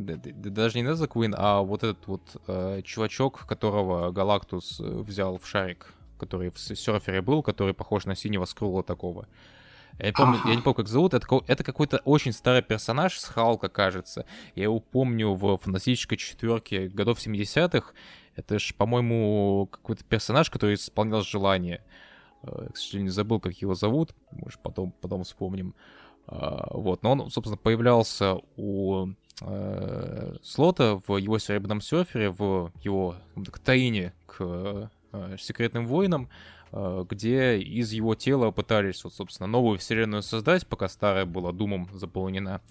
[0.49, 5.47] даже не Never Queen, а вот этот вот э, чувачок, которого Галактус э, взял в
[5.47, 9.27] шарик, который в серфере был, который похож на синего скрула такого.
[9.99, 11.13] Я не помню, я не помню, как зовут.
[11.13, 14.25] Это, это какой-то очень старый персонаж с Халка, кажется.
[14.55, 17.91] Я его помню в фантастической четверке годов 70-х.
[18.35, 21.83] Это же, по-моему, какой-то персонаж, который исполнял желание.
[22.43, 24.15] Э, к сожалению, забыл, как его зовут.
[24.31, 25.75] Может, потом, потом вспомним.
[26.27, 27.03] А, вот.
[27.03, 29.07] Но он, собственно, появлялся у
[29.41, 36.29] э, Слота в его серебряном серфере, в его так, таине к э, секретным воинам.
[36.29, 41.89] Э, где из его тела пытались, вот, собственно, новую вселенную создать, пока старая была думом
[41.93, 42.62] заполнена.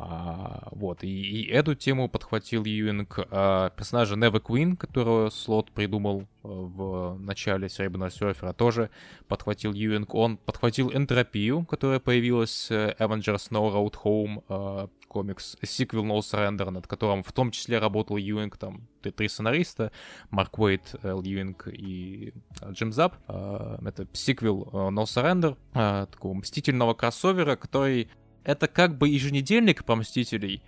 [0.00, 3.18] А, вот, и, и эту тему подхватил Юинг.
[3.30, 8.90] А, персонажа Нева Квин, которого Слот придумал а, в начале Серебряного серфера, тоже
[9.26, 10.14] подхватил Юинг.
[10.14, 16.86] Он подхватил Энтропию, которая появилась в Avengers No Road Home, комикс, сиквел No Surrender, над
[16.86, 19.90] которым в том числе работал Юинг, там три сценариста,
[20.30, 22.32] Марк Уэйт, Эл Юинг и
[22.70, 23.16] Джим Зап.
[23.26, 28.08] А, это сиквел No Surrender, а, такого мстительного кроссовера, который
[28.48, 30.62] это как бы еженедельник про Мстителей,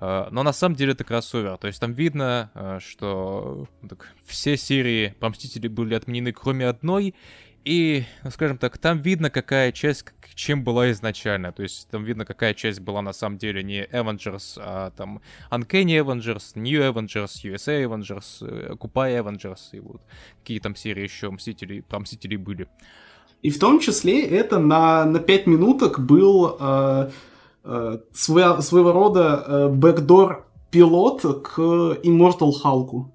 [0.00, 1.56] э, но на самом деле это кроссовер.
[1.56, 7.14] То есть там видно, э, что так, все серии про Мстителей были отменены, кроме одной.
[7.64, 11.52] И, ну, скажем так, там видно, какая часть чем была изначально.
[11.52, 15.98] То есть там видно, какая часть была на самом деле не Avengers, а там Uncanny
[16.00, 20.02] Avengers, New Avengers, USA Avengers, Occupy Avengers и вот
[20.40, 22.68] какие там серии еще Мстителей, про Мстителей были.
[23.42, 27.10] И в том числе это на, на 5 минуток был э,
[27.64, 33.13] э, своего, своего рода э, бэкдор пилот к Immortal Hulk.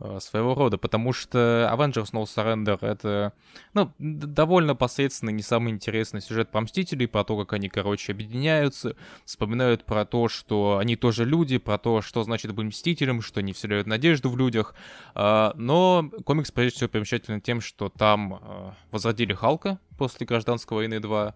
[0.00, 3.32] Э, своего рода, потому что Avengers No Surrender— это,
[3.74, 8.94] ну, довольно посредственный, не самый интересный сюжет про Мстителей, про то, как они, короче, объединяются,
[9.24, 13.52] вспоминают про то, что они тоже люди, про то, что значит быть Мстителем, что они
[13.52, 14.76] вселяют надежду в людях,
[15.14, 21.00] а, но комикс, прежде всего, примечателен тем, что там а, возродили Халка после Гражданской войны
[21.00, 21.34] 2,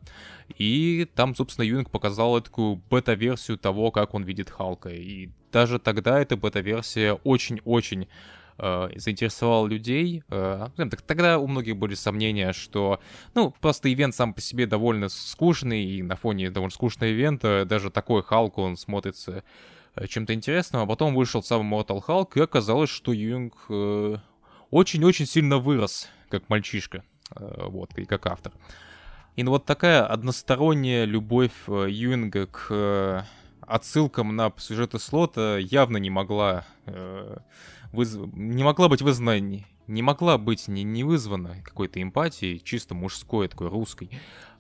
[0.57, 6.21] и там, собственно, Юинг показал такую бета-версию того, как он видит Халка, и даже тогда
[6.21, 8.09] эта бета-версия очень-очень
[8.59, 10.23] э, заинтересовал людей.
[10.31, 13.01] Э, так, тогда у многих были сомнения, что,
[13.35, 17.91] ну, просто ивент сам по себе довольно скучный, и на фоне довольно скучного ивента даже
[17.91, 19.45] такой Халк, он смотрится
[19.95, 24.17] э, чем-то интересным, а потом вышел сам Mortal Hulk, и оказалось, что Юнг э,
[24.71, 27.05] очень-очень сильно вырос, как мальчишка,
[27.37, 28.53] вот, и как автор.
[29.37, 33.23] И ну, вот такая односторонняя любовь э, Юинга к э,
[33.63, 37.39] отсылкам на сюжеты слота явно не могла э,
[37.93, 38.15] выз...
[38.35, 39.39] не могла быть вызвана,
[39.87, 44.11] не могла быть не, не вызвана какой-то эмпатией, чисто мужской, такой русской.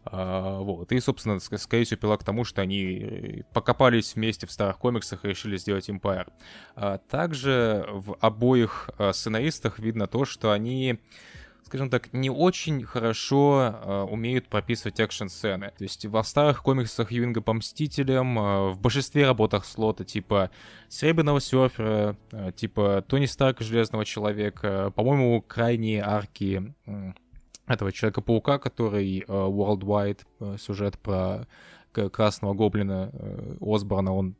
[0.04, 0.90] А, вот.
[0.90, 5.26] И, собственно, скорее всего, пила к тому, что они э, покопались вместе в старых комиксах
[5.26, 6.32] и решили сделать Empire.
[6.76, 10.98] А, также в обоих сценаристах видно то, что они
[11.64, 15.72] скажем так, не очень хорошо э, умеют прописывать экшн-сцены.
[15.76, 20.50] То есть во старых комиксах Юинга по Мстителям, э, в большинстве работах слота, типа
[20.88, 27.12] Серебряного серфера, э, типа Тони Старка Железного Человека, по-моему, крайние арки э,
[27.66, 31.46] этого Человека-паука, который э, Worldwide э, сюжет про
[31.92, 34.34] Красного Гоблина э, Осборна, он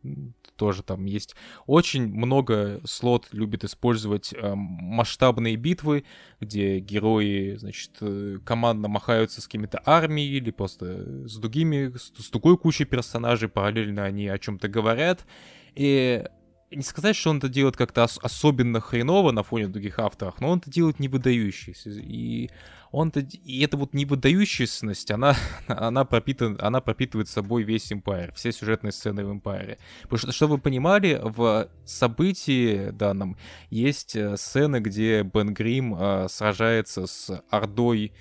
[0.57, 1.35] тоже там есть.
[1.67, 6.05] Очень много слот любит использовать э, масштабные битвы,
[6.41, 12.31] где герои, значит, э, командно махаются с какими-то армией или просто с другими, с, с
[12.31, 15.27] другой кучей персонажей, параллельно они о чем-то говорят.
[15.75, 16.25] И
[16.74, 20.50] не сказать, что он это делает как-то ос- особенно хреново на фоне других авторов, но
[20.50, 21.90] он это делает не выдающийся.
[21.90, 22.50] И
[22.92, 25.35] он-то, и эта вот невыдающесть, она,
[25.66, 29.78] она, пропитан, она пропитывает собой весь Empire, все сюжетные сцены в Empire.
[30.02, 33.37] Потому что, чтобы вы понимали, в событии данном
[33.70, 38.12] есть э, сцены, где Бен Грим э, сражается с Ордой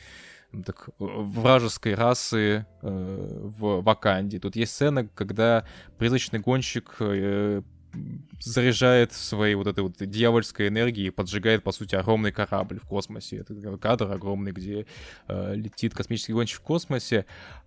[0.65, 4.39] так, вражеской расы э, в Ваканде.
[4.39, 5.65] Тут есть сцена, когда
[5.97, 7.61] призрачный гонщик э,
[8.39, 13.37] заряжает своей вот этой вот дьявольской энергией и поджигает, по сути, огромный корабль в космосе.
[13.37, 14.85] Это кадр огромный, где
[15.27, 17.25] э, летит космический гонщик в космосе.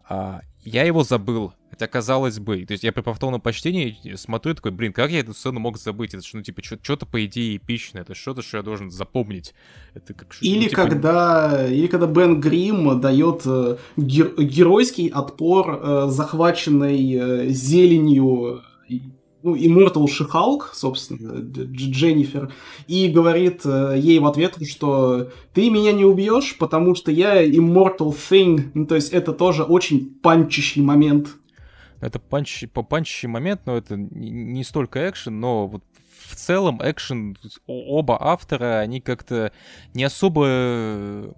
[0.08, 1.52] А, я его забыл.
[1.70, 5.34] Хотя, казалось бы, то есть я при повторном почтении смотрю такой, блин, как я эту
[5.34, 6.14] сцену мог забыть?
[6.14, 9.54] Это что, ну, типа, что-то, по идее, эпичное, это что-то, что я должен запомнить.
[9.94, 10.82] Это как, или, ну, типа...
[10.82, 18.62] когда, или когда Бен Грим дает э, гер- геройский отпор э, захваченной э, зеленью
[19.44, 22.50] ну, Immortal She-Hulk, собственно, Дженнифер,
[22.88, 28.16] и говорит э, ей в ответ, что ты меня не убьешь, потому что я Immortal
[28.16, 28.70] Thing.
[28.72, 31.36] Ну, то есть это тоже очень панчащий момент.
[32.00, 35.84] Это панч, панчащий момент, но это не столько экшен, но вот
[36.26, 39.52] в целом экшен оба автора, они как-то
[39.92, 41.34] не особо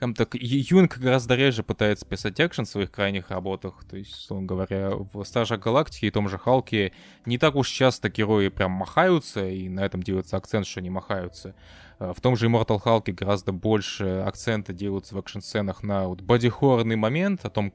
[0.00, 3.84] скажем так, Юнг гораздо реже пытается писать экшен в своих крайних работах.
[3.84, 6.92] То есть, условно говоря, в Стражах Галактики и том же Халке
[7.26, 11.54] не так уж часто герои прям махаются, и на этом делается акцент, что они махаются.
[11.98, 16.96] А в том же Immortal Hulk гораздо больше акцента делаются в экшн-сценах на вот бодихорный
[16.96, 17.70] момент, о том,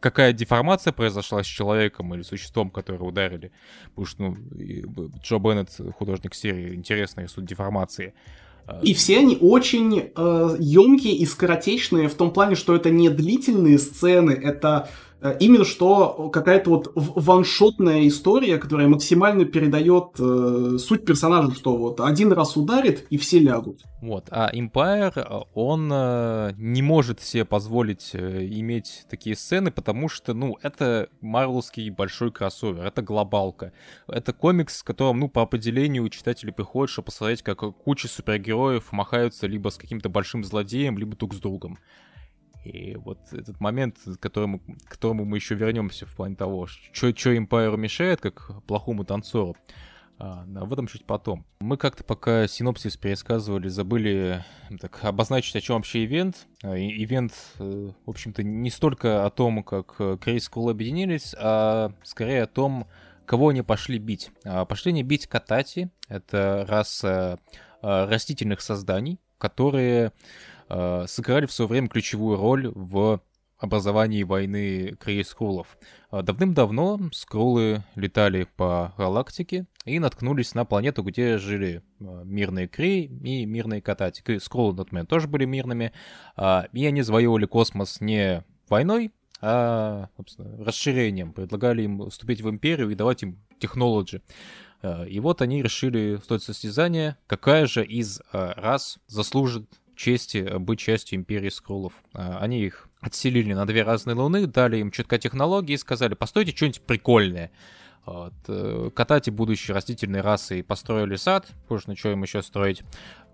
[0.00, 3.52] какая деформация произошла с человеком или существом, которое ударили.
[3.90, 8.14] Потому что ну, Джо Беннет, художник серии, интересно рисует деформации.
[8.82, 13.78] И все они очень э, емкие и скоротечные в том плане, что это не длительные
[13.78, 21.54] сцены, это Э, именно что какая-то вот ваншотная история, которая максимально передает э, суть персонажа,
[21.54, 23.82] что вот один раз ударит и все лягут.
[24.02, 30.08] Вот, а Empire, э, он э, не может себе позволить э, иметь такие сцены, потому
[30.08, 33.72] что, ну, это марвелский большой кроссовер, это глобалка.
[34.08, 39.46] Это комикс, в котором, ну, по определению читатели приходят, чтобы посмотреть, как куча супергероев махаются
[39.46, 41.78] либо с каким-то большим злодеем, либо друг с другом.
[42.64, 47.08] И вот этот момент, к которому, к которому мы еще вернемся в плане того, что
[47.08, 49.56] Empyre мешает, как плохому танцору,
[50.18, 51.44] а, об этом чуть потом.
[51.58, 54.44] Мы как-то пока синопсис пересказывали, забыли
[54.80, 56.46] так, обозначить, о чем вообще ивент.
[56.62, 61.92] А, ивент, э, в общем-то, не столько о том, как Кри и Скруллы объединились, а
[62.04, 62.86] скорее о том,
[63.26, 64.30] кого они пошли бить.
[64.44, 67.40] А, пошли они бить Котати, это раса
[67.84, 70.12] растительных созданий, которые
[70.72, 73.20] э, сыграли в свое время ключевую роль в
[73.62, 75.78] образовании войны Крейскрулов.
[76.10, 83.06] А, давным-давно скрулы летали по галактике и наткнулись на планету, где жили а, мирные Крей
[83.06, 84.38] и мирные Катати.
[84.38, 85.92] Скрулы на тот момент тоже были мирными,
[86.72, 91.32] и они завоевывали космос не войной, а расширением.
[91.32, 94.22] Предлагали им вступить в империю и давать им технологии.
[95.08, 101.18] И вот они решили стоить состязания, какая же из рас заслужит чести э, быть частью
[101.18, 101.92] Империи Скроллов.
[102.14, 106.54] А, они их отселили на две разные луны, дали им четко технологии и сказали, постойте
[106.54, 107.50] что-нибудь прикольное.
[108.04, 108.34] Вот.
[108.48, 112.82] Э, Катати, будущей растительной расой, построили сад, позже на что им еще строить.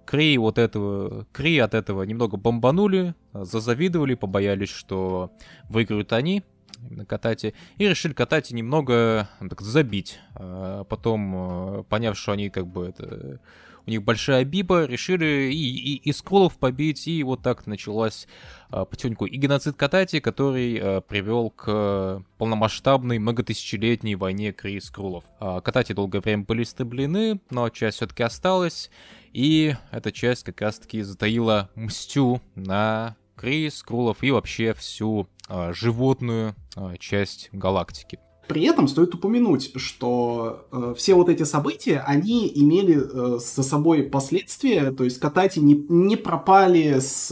[0.05, 5.33] Кри вот этого, Кри от этого немного бомбанули, зазавидовали, побоялись, что
[5.69, 6.45] выиграют они,
[6.81, 10.19] именно Катати, и решили Катати немного так, забить.
[10.35, 13.41] Потом, э, поняв, что они как бы это
[13.89, 18.29] у них большая биба, решили и, и, и скроллов побить, и вот так началась
[18.69, 25.25] а, потихоньку и геноцид Катати, который а, привел к полномасштабной многотысячелетней войне Крии Скрулов.
[25.41, 28.91] А, Катати долгое время были истреблены, но часть все-таки осталась,
[29.33, 36.55] и эта часть как раз-таки затаила мстю на Крии, Скрулов и вообще всю а, животную
[36.77, 38.19] а, часть галактики.
[38.49, 44.05] При этом стоит упомянуть, что э, все вот эти события, они имели э, за собой
[44.05, 47.31] последствия, то есть Катати не, не пропали с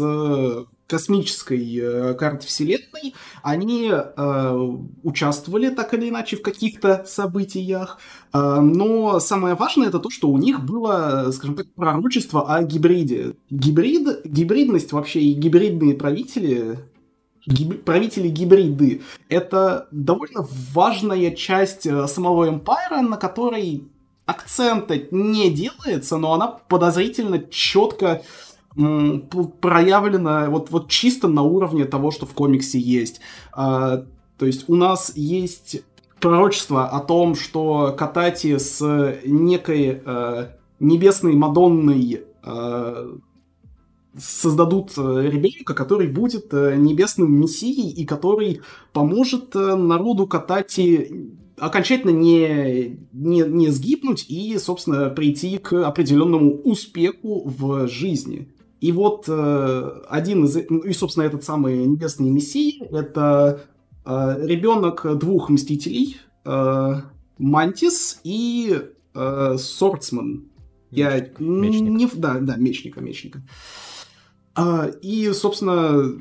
[0.87, 4.68] космической э, карты Вселенной, они э,
[5.02, 7.98] участвовали так или иначе в каких-то событиях,
[8.33, 13.35] э, но самое важное это то, что у них было, скажем так, пророчество о гибриде.
[13.50, 16.79] Гибрид, гибридность вообще и гибридные правители
[17.46, 17.85] гиб...
[17.85, 19.02] правители гибриды.
[19.28, 23.85] Это довольно важная часть э, самого Empire, на которой
[24.26, 28.22] акцента не делается, но она подозрительно четко
[29.61, 33.20] проявлена вот, вот чисто на уровне того, что в комиксе есть.
[33.52, 34.04] А,
[34.37, 35.82] то есть у нас есть
[36.20, 38.82] пророчество о том, что Катати с
[39.24, 43.12] некой э, небесной Мадонной э,
[44.18, 48.61] создадут э, ребенка, который будет э, небесным мессией и который
[48.92, 57.48] поможет э, народу Катати окончательно не, не, не сгибнуть и, собственно, прийти к определенному успеху
[57.48, 58.48] в жизни.
[58.83, 60.55] И вот один из...
[60.59, 63.62] И, собственно, этот самый небесный мессия— это
[64.05, 66.18] ребенок двух мстителей,
[67.38, 68.83] Мантис и
[69.14, 70.44] Сорцман.
[70.90, 71.90] Я мечник.
[71.90, 72.07] не...
[72.20, 73.40] Да, да, мечника, мечника.
[73.40, 73.95] А,
[75.03, 76.19] и, собственно,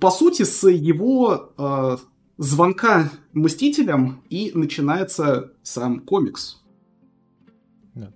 [0.00, 1.98] по сути, с его а,
[2.38, 6.62] звонка Мстителям и начинается сам комикс.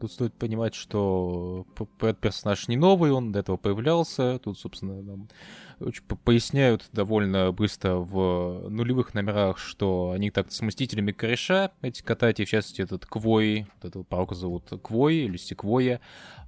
[0.00, 1.64] Тут стоит понимать, что
[2.00, 4.40] этот персонаж не новый, он до этого появлялся.
[4.40, 5.28] Тут, собственно, нам
[6.24, 12.48] поясняют довольно быстро в нулевых номерах, что они так с Мстителями кореша, эти катати, в
[12.48, 16.00] частности, этот Квой, вот этого паука зовут Квой или Стиквоя,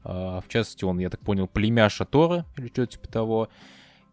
[0.03, 3.49] а, в частности, он, я так понял, племяша Тора или что-то типа того.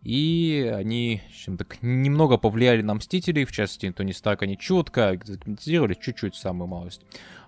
[0.03, 5.97] И они, чем так, немного повлияли на Мстителей, в частности, Тони Старк они четко загипнотизировали,
[5.99, 7.01] чуть-чуть, самую малость.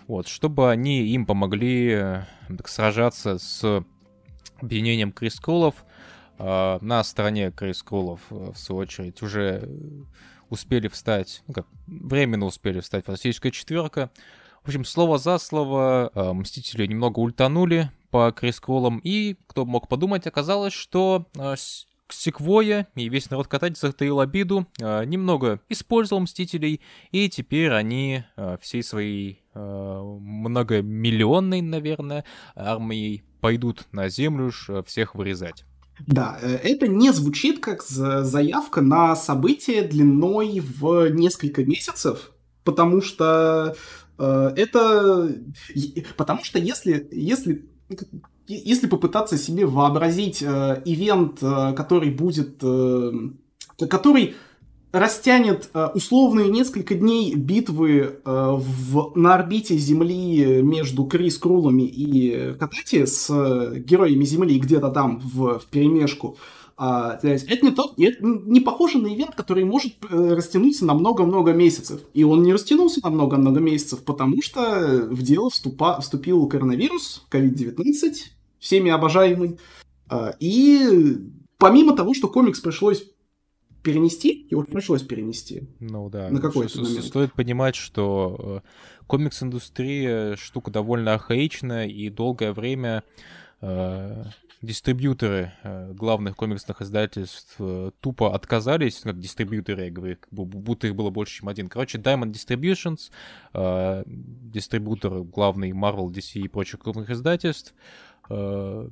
[0.10, 3.86] Вот, чтобы они им помогли э, так, сражаться с
[4.60, 5.86] объединением Крисколов.
[6.39, 9.69] Э, на стороне Крисколов, э, в свою очередь, уже
[10.50, 14.10] успели встать, ну как, временно успели встать фантастическая четверка.
[14.63, 20.74] В общем, слово за слово, Мстители немного ультанули по Крисколам, и, кто мог подумать, оказалось,
[20.74, 21.28] что
[22.12, 28.58] Секвоя и весь народ катать затаил обиду, э, немного использовал Мстителей, и теперь они э,
[28.62, 34.52] всей своей э, многомиллионной, наверное, армией пойдут на землю
[34.86, 35.65] всех вырезать.
[36.08, 42.32] Да, это не звучит как заявка на событие длиной в несколько месяцев,
[42.63, 43.76] потому что
[44.17, 45.36] это...
[46.15, 47.65] Потому что если, если,
[48.53, 52.57] если попытаться себе вообразить э, ивент, э, который будет...
[52.63, 53.12] Э,
[53.89, 54.35] который
[54.91, 62.55] растянет э, условные несколько дней битвы э, в, на орбите Земли между Крис Крулами и
[62.59, 66.38] Катати с э, героями Земли где-то там в, в перемешку.
[66.81, 70.85] А, то есть это не, тот, это не похоже на ивент, который может э, растянуться
[70.85, 72.01] на много-много месяцев.
[72.13, 78.13] И он не растянулся на много-много месяцев, потому что в дело вступа, вступил коронавирус, COVID-19,
[78.60, 79.60] всеми обожаемый.
[80.10, 81.17] Э, и
[81.57, 83.03] помимо того, что комикс пришлось
[83.81, 85.69] перенести, его пришлось перенести.
[85.79, 86.29] Ну да.
[86.29, 87.03] На какой то момент.
[87.03, 88.69] Стоит понимать, что э,
[89.07, 93.03] комикс-индустрия штука довольно архаичная, и долгое время
[93.62, 94.23] э,
[94.62, 100.95] дистрибьюторы э, главных комиксных издательств э, тупо отказались, как дистрибьюторы, я говорю, как будто их
[100.95, 101.67] было больше, чем один.
[101.69, 103.12] Короче, Diamond Distributions,
[103.53, 108.08] э, дистрибьютор главный Marvel, DC и прочих крупных издательств, э,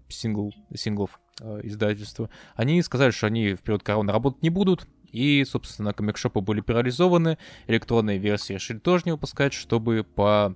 [0.09, 5.45] сингл, синглов, Э, издательства, они сказали, что они в период короны работать не будут, и,
[5.45, 10.55] собственно, комикшопы были парализованы, электронные версии решили тоже не выпускать, чтобы по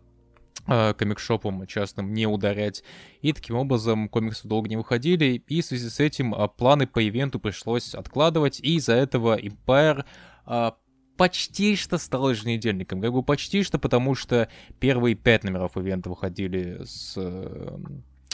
[0.65, 2.83] э, комикшопам частным не ударять.
[3.21, 7.07] И таким образом комиксы долго не выходили, и в связи с этим э, планы по
[7.07, 10.03] ивенту пришлось откладывать, и из-за этого Empire
[10.47, 10.71] э,
[11.15, 13.01] почти что стал еженедельником.
[13.01, 17.77] Как бы почти что, потому что первые пять номеров ивента выходили с, э,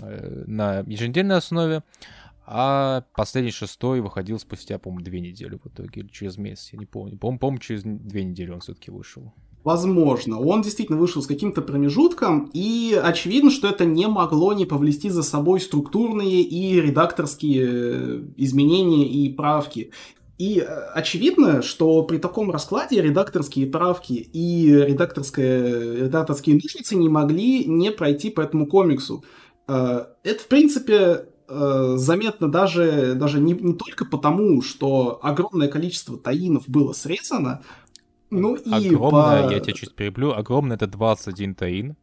[0.02, 1.84] на еженедельной основе,
[2.46, 6.86] а последний шестой выходил спустя, по-моему, две недели в итоге, или через месяц, я не
[6.86, 7.18] помню.
[7.18, 9.34] По-моему, по через две недели он все-таки вышел.
[9.66, 10.40] Возможно.
[10.40, 15.24] Он действительно вышел с каким-то промежутком, и очевидно, что это не могло не повлести за
[15.24, 19.92] собой структурные и редакторские э, изменения и правки.
[20.38, 27.66] И э, очевидно, что при таком раскладе редакторские правки и редакторская, редакторские ножницы не могли
[27.66, 29.26] не пройти по этому комиксу.
[29.68, 36.18] Э, это, в принципе, э, заметно даже, даже не, не только потому, что огромное количество
[36.18, 37.64] таинов было срезано,
[38.30, 39.54] ну и Огромное, по...
[39.54, 41.96] я тебя чуть переблю, огромное это 21 таин.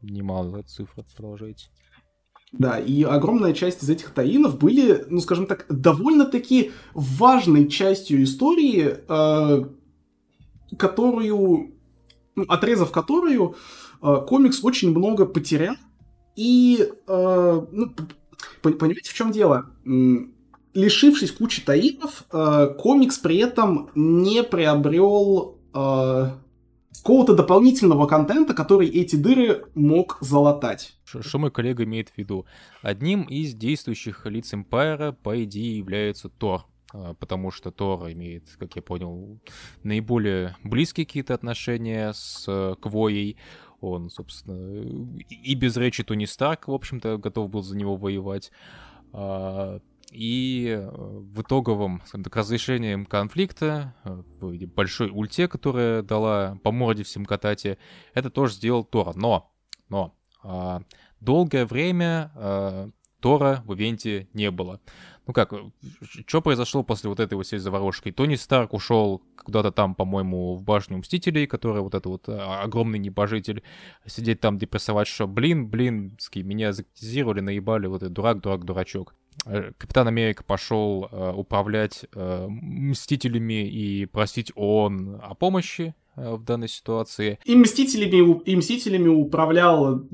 [0.00, 1.66] Немалая цифра, продолжайте.
[2.52, 8.98] Да, и огромная часть из этих таинов были, ну, скажем так, довольно-таки важной частью истории,
[9.08, 9.64] э,
[10.78, 11.74] которую,
[12.36, 13.56] ну, отрезав которую,
[14.00, 15.74] э, комикс очень много потерял.
[16.36, 17.94] И, э, ну,
[18.62, 19.66] Понимаете, в чем дело?
[20.74, 26.30] Лишившись кучи таинов, э, комикс при этом не приобрел э,
[27.02, 30.98] какого-то дополнительного контента, который эти дыры мог залатать.
[31.04, 32.44] Что мой коллега имеет в виду?
[32.82, 36.66] Одним из действующих лиц Эмпайра, по идее, является Тор.
[36.92, 39.38] А, потому что Тор имеет, как я понял,
[39.82, 43.36] наиболее близкие какие-то отношения с э, Квоей.
[43.90, 44.82] Он, собственно,
[45.28, 48.50] и без речи Тони Старк, в общем-то, готов был за него воевать.
[49.12, 49.80] А,
[50.12, 54.22] и э, в итоговом, скажем так, разрешении конфликта, э,
[54.66, 57.78] большой ульте, которая дала по морде всем катате,
[58.14, 59.12] это тоже сделал Тора.
[59.14, 59.52] Но,
[59.88, 60.82] но, а,
[61.20, 64.80] долгое время Тора в ивенте не было
[65.26, 65.52] ну как,
[66.26, 68.12] что произошло после вот этой вот всей заварушки?
[68.12, 72.98] Тони Старк ушел куда-то там, по-моему, в башню Мстителей, которая вот это вот а, огромный
[72.98, 73.62] небожитель,
[74.06, 79.14] сидеть там депрессовать, что блин, блин, меня закритизировали, наебали, вот этот дурак, дурак, дурачок.
[79.44, 86.44] Э, Капитан Америка пошел э, управлять э, Мстителями и просить ООН о помощи э, в
[86.44, 87.38] данной ситуации.
[87.44, 90.06] И Мстителями, и Мстителями управлял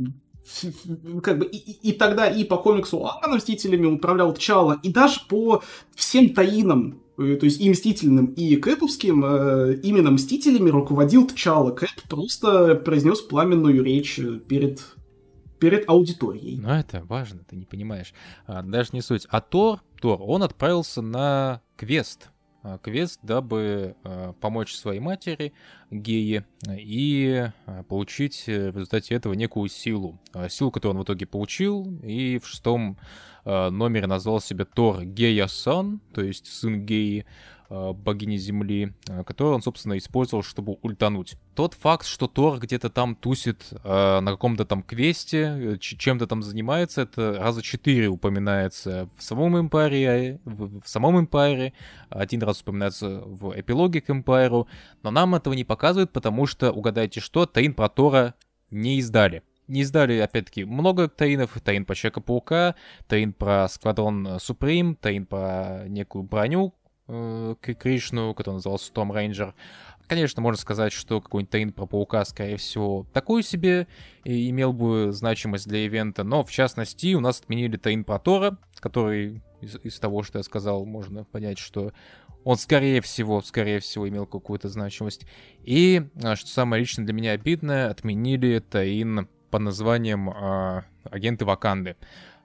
[1.23, 5.63] как бы и, и тогда и по комиксу Ага Мстителями управлял Чала, и даже по
[5.95, 11.71] всем таинам, э, то есть и Мстительным, и Кэповским, э, именно Мстителями руководил Тчала.
[11.71, 14.81] Кэп просто произнес пламенную речь перед
[15.59, 16.59] перед аудиторией.
[16.61, 18.13] Ну, это важно, ты не понимаешь.
[18.49, 19.29] А, даже не суть.
[19.31, 22.42] А Тор, Тор, он отправился на квест Э,
[22.83, 25.53] квест, дабы э, помочь своей матери,
[25.91, 30.21] геи, и э, получить в результате этого некую силу.
[30.49, 32.99] Силу, которую он в итоге получил, и в шестом
[33.45, 37.27] номере назвал себя Тор Гея-сан, то есть сын геи,
[37.62, 41.37] Э, богини Земли, э, которую он, собственно, использовал, чтобы ультануть.
[41.55, 47.03] Тот факт, что Тор где-то там тусит э, на каком-то там квесте, чем-то там занимается,
[47.03, 51.73] это раза четыре упоминается в самом Эмпайре, в, в самом Эмпайре,
[52.11, 54.69] один раз упоминается в эпилоге к Эмпайру,
[55.03, 58.35] но нам этого не показывают, потому что, угадайте что, Таин про Тора
[58.71, 59.43] не издали.
[59.69, 61.59] не издали, опять-таки, много таинов.
[61.63, 62.75] Таин по Человека-паука,
[63.07, 66.75] таин про Сквадрон Суприм, таин про некую броню
[67.09, 69.55] э, Кришну, который назывался Том Рейнджер.
[70.07, 73.87] Конечно, можно сказать, что какой-нибудь таин про паука, скорее всего, такой себе
[74.25, 79.43] имел бы значимость для ивента, но, в частности, у нас отменили таин про Тора, который
[79.63, 81.93] из, из того, что я сказал, можно понять, что
[82.45, 85.27] он, скорее всего, скорее всего, имел какую-то значимость.
[85.63, 91.97] И, а, что самое лично для меня обидное, отменили таин по названием э, «Агенты Ваканды».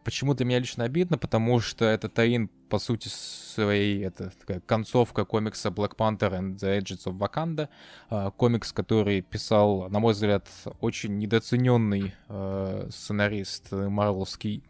[0.07, 1.17] Почему для меня лично обидно?
[1.17, 6.79] Потому что это Таин, по сути своей, это такая концовка комикса Black Panther and the
[6.79, 7.67] Edges of Wakanda.
[8.09, 10.47] Э, комикс, который писал, на мой взгляд,
[10.79, 14.63] очень недооцененный э, сценарист марвелский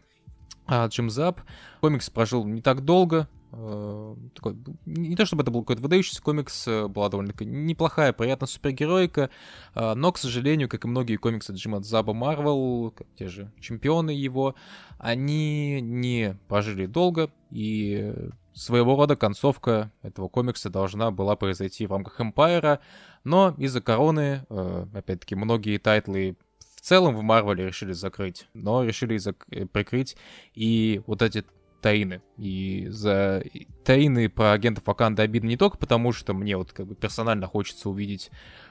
[0.66, 1.40] э, Джим Зап.
[1.82, 6.86] Комикс прожил не так долго, такой, не то чтобы это был какой-то выдающийся комикс, э,
[6.86, 9.30] была довольно неплохая, приятная супергеройка,
[9.74, 14.10] э, но, к сожалению, как и многие комиксы Джима Заба в Марвел, те же чемпионы
[14.10, 14.54] его,
[14.98, 18.14] они не прожили долго, и
[18.52, 22.80] своего рода концовка этого комикса должна была произойти в рамках Эмпайра,
[23.24, 24.44] но из-за короны,
[24.92, 26.36] опять-таки, многие тайтлы
[26.74, 30.16] в целом в Марвеле решили закрыть, но решили зак- прикрыть
[30.54, 31.44] и вот эти
[31.80, 32.22] Таины.
[32.36, 33.42] И за
[33.84, 37.88] Таины про агентов Ваканда обидно не только потому, что мне вот как бы персонально хочется
[37.88, 38.30] увидеть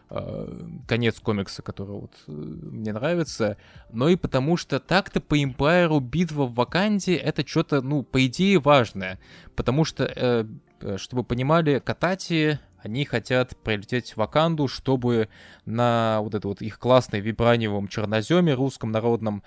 [0.10, 3.58] э, конец комикса, который вот э, мне нравится,
[3.91, 8.60] но и потому что так-то по Импайру битва в Ваканде это что-то, ну, по идее
[8.60, 9.20] важное.
[9.55, 10.45] Потому что, э,
[10.82, 15.30] э чтобы понимали, Катати они хотят прилететь в Ваканду, чтобы
[15.66, 19.43] на вот это вот их классной вибраниевом черноземе русском народном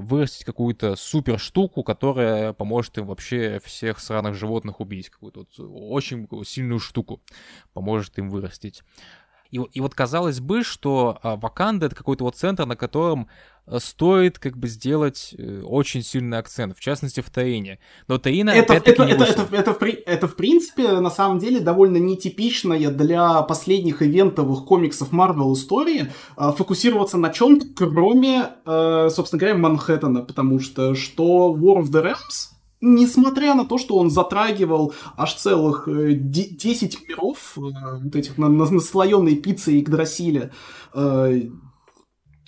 [0.00, 5.10] вырастить какую-то супер штуку, которая поможет им вообще всех сраных животных убить.
[5.10, 7.20] Какую-то вот очень сильную штуку
[7.72, 8.82] поможет им вырастить.
[9.50, 13.28] И, и вот казалось бы, что а, Ваканда это какой-то вот центр, на котором
[13.70, 17.78] Э, стоит как бы сделать э, очень сильный акцент, в частности в Таине.
[18.08, 21.60] Но Таина это, это, это, это, это, это, в, это в принципе на самом деле
[21.60, 29.56] довольно нетипичная для последних ивентовых комиксов Marvel истории э, фокусироваться на чем-то, кроме, собственно говоря,
[29.56, 35.34] Манхэттена, потому что что War of the Realms, несмотря на то, что он затрагивал аж
[35.34, 40.52] целых 10 миров, вот этих на, на, наслоенной пиццей Игдрасиля,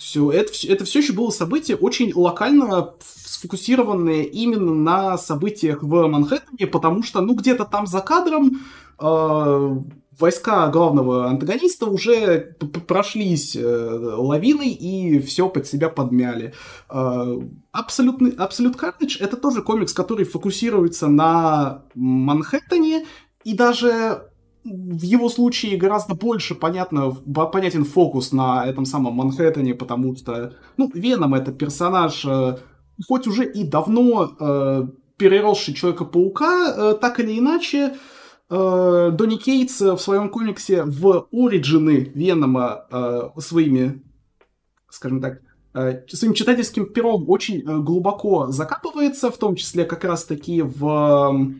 [0.03, 6.67] все, это, это все еще было событие очень локально сфокусированное именно на событиях в Манхэттене,
[6.67, 8.59] потому что, ну, где-то там за кадром
[8.99, 9.77] э,
[10.19, 12.55] войска главного антагониста уже
[12.87, 16.53] прошлись э, лавиной и все под себя подмяли.
[16.89, 17.39] Э,
[17.71, 23.05] Абсолютный, Абсолют Carnage это тоже комикс, который фокусируется на Манхэттене,
[23.43, 24.29] и даже
[24.63, 30.89] в его случае гораздо больше понятно, понятен фокус на этом самом Манхэттене, потому что, ну,
[30.93, 32.57] Веном это персонаж, э,
[33.07, 34.87] хоть уже и давно э,
[35.17, 38.12] переросший Человека-паука, э, так или иначе, э,
[38.53, 44.03] Донни Кейтс в своем комиксе в Оригины Венома э, своими,
[44.89, 45.41] скажем так,
[45.73, 51.53] э, своим читательским пером очень э, глубоко закапывается, в том числе как раз-таки в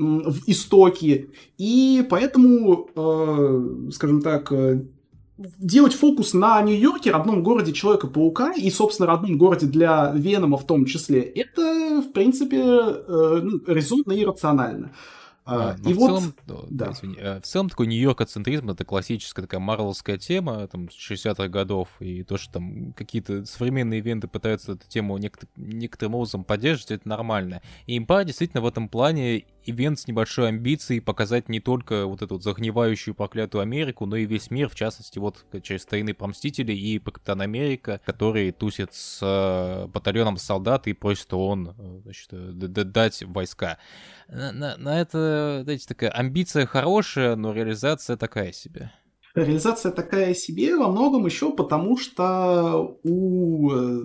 [0.00, 4.82] в истоки, и поэтому, э, скажем так, э,
[5.58, 10.86] делать фокус на Нью-Йорке, родном городе Человека-паука, и, собственно, родном городе для Венома в том
[10.86, 14.92] числе, это, в принципе, э, ну, резонно и рационально.
[15.50, 16.06] А, и в вот...
[16.06, 16.34] целом,
[16.70, 16.92] да.
[16.92, 22.22] Извини, э, в целом такой нью-йорк-центризм это классическая такая марвелская тема там 60-х годов, и
[22.22, 27.62] то, что там какие-то современные ивенты пытаются эту тему некотор- некоторым образом поддерживать, это нормально.
[27.86, 32.38] И импа действительно в этом плане ивент с небольшой амбицией показать не только вот эту
[32.38, 36.98] загнивающую проклятую Америку, но и весь мир, в частности, вот через тайны про Мстители и
[36.98, 42.32] Капитан Америка, который тусит с э, батальоном солдат и просит он э, значит,
[42.92, 43.78] дать войска.
[44.28, 48.92] На, на, на это, знаете, такая амбиция хорошая, но реализация такая себе.
[49.34, 54.04] Реализация такая себе во многом еще потому, что у э,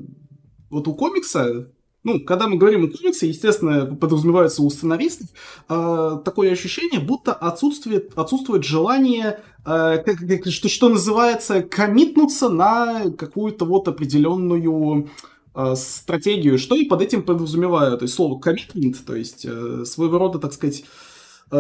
[0.70, 1.72] вот у комикса
[2.06, 5.28] ну, когда мы говорим о комиксе, естественно, подразумевается у сценаристов
[5.68, 13.10] э, такое ощущение, будто отсутствует, отсутствует желание, э, как, как, что, что называется, коммитнуться на
[13.10, 15.10] какую-то вот определенную
[15.56, 17.98] э, стратегию, что и под этим подразумеваю.
[17.98, 20.84] То есть слово commitment, то есть э, своего рода, так сказать,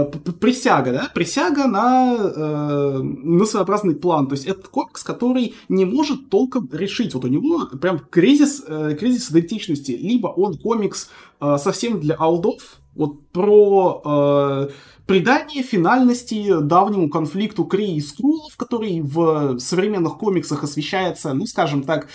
[0.04, 4.28] присяга, да, присяга на, э, на своеобразный план.
[4.28, 7.14] То есть это комикс, который не может толком решить.
[7.14, 9.91] Вот у него прям кризис, э, кризис идентичности.
[9.91, 14.70] Либо он комикс э, совсем для алдов, вот про э,
[15.06, 22.08] придание финальности давнему конфликту Крии и Скрулов, который в современных комиксах освещается, ну, скажем так,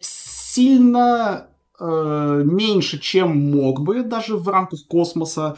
[0.00, 1.46] сильно
[1.78, 5.56] э, меньше, чем мог бы даже в рамках космоса.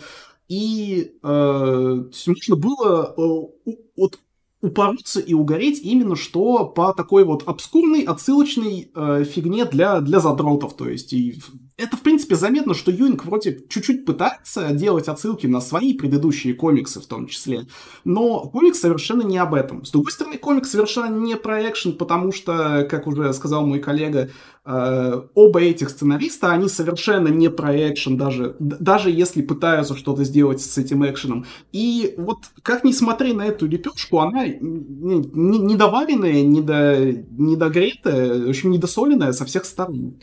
[0.48, 4.18] И э, можно было э, от
[4.64, 10.74] упороться и угореть именно что по такой вот обскурной, отсылочной э, фигне для, для задротов.
[10.74, 11.38] То есть и
[11.76, 17.00] это, в принципе, заметно, что Юинг вроде чуть-чуть пытается делать отсылки на свои предыдущие комиксы
[17.00, 17.66] в том числе,
[18.04, 19.84] но комикс совершенно не об этом.
[19.84, 24.30] С другой стороны, комикс совершенно не про экшен, потому что, как уже сказал мой коллега,
[24.66, 30.78] оба этих сценариста, они совершенно не про экшен, даже, даже если пытаются что-то сделать с
[30.78, 31.44] этим экшеном.
[31.72, 39.32] И вот как ни смотри на эту лепешку, она недоваренная, недо, недогретая, в общем, недосоленная
[39.32, 40.14] со всех сторон.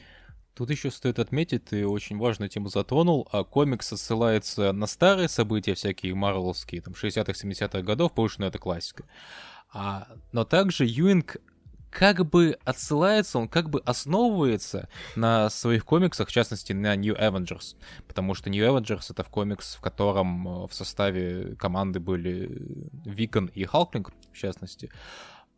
[0.55, 5.75] Тут еще стоит отметить, ты очень важную тему затронул, а комикс ссылается на старые события,
[5.75, 9.05] всякие марвелские, там, 60-х, 70-х годов, потому что ну, это классика.
[9.73, 11.37] А, но также Юинг
[11.91, 17.75] как бы отсылается, он как бы основывается на своих комиксах, в частности, на New Avengers.
[18.07, 22.49] Потому что New Avengers— это в комикс, в котором э, в составе команды были
[23.05, 24.89] Викон и Халклинг, в частности.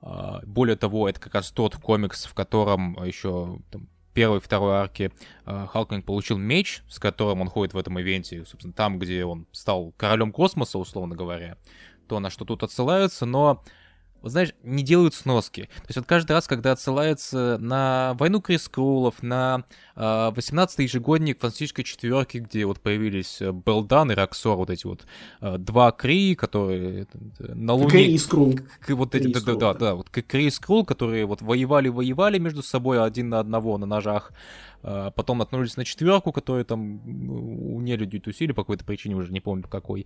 [0.01, 5.11] А, более того, это как раз тот комикс, в котором еще там, первой второй арке
[5.45, 9.47] э, Халкинг получил меч, с которым он ходит в этом ивенте, собственно, там, где он
[9.51, 11.57] стал королем космоса, условно говоря,
[12.07, 13.63] то на что тут отсылаются, но
[14.23, 15.63] вот знаешь, не делают сноски.
[15.75, 19.65] То есть вот каждый раз, когда отсылается на войну Крис Крулов, на
[19.95, 25.05] э, 18-й ежегодник фантастической четверки, где вот появились э, Белдан и Роксор, вот эти вот
[25.41, 27.05] э, два Кри, которые
[27.39, 27.89] э, на Луне...
[27.89, 28.57] Крей и Скрул.
[28.87, 33.03] Вот эти, да, да, да, да, вот Крей и Скрул, которые вот воевали-воевали между собой
[33.03, 34.31] один на одного на ножах.
[34.83, 39.39] А, потом наткнулись на четверку, которая там у нелюдей тусили по какой-то причине, уже не
[39.39, 40.05] помню по какой.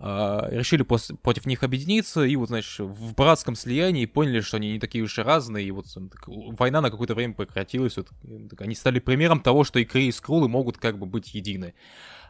[0.00, 4.72] А, решили пос- против них объединиться, и вот, знаешь, в братском слиянии поняли, что они
[4.72, 5.86] не такие уж и разные, и вот
[6.26, 7.96] война на какое-то время прекратилась.
[7.96, 8.08] Вот,
[8.58, 11.74] они стали примером того, что и Крей и Скрулы могут как бы быть едины.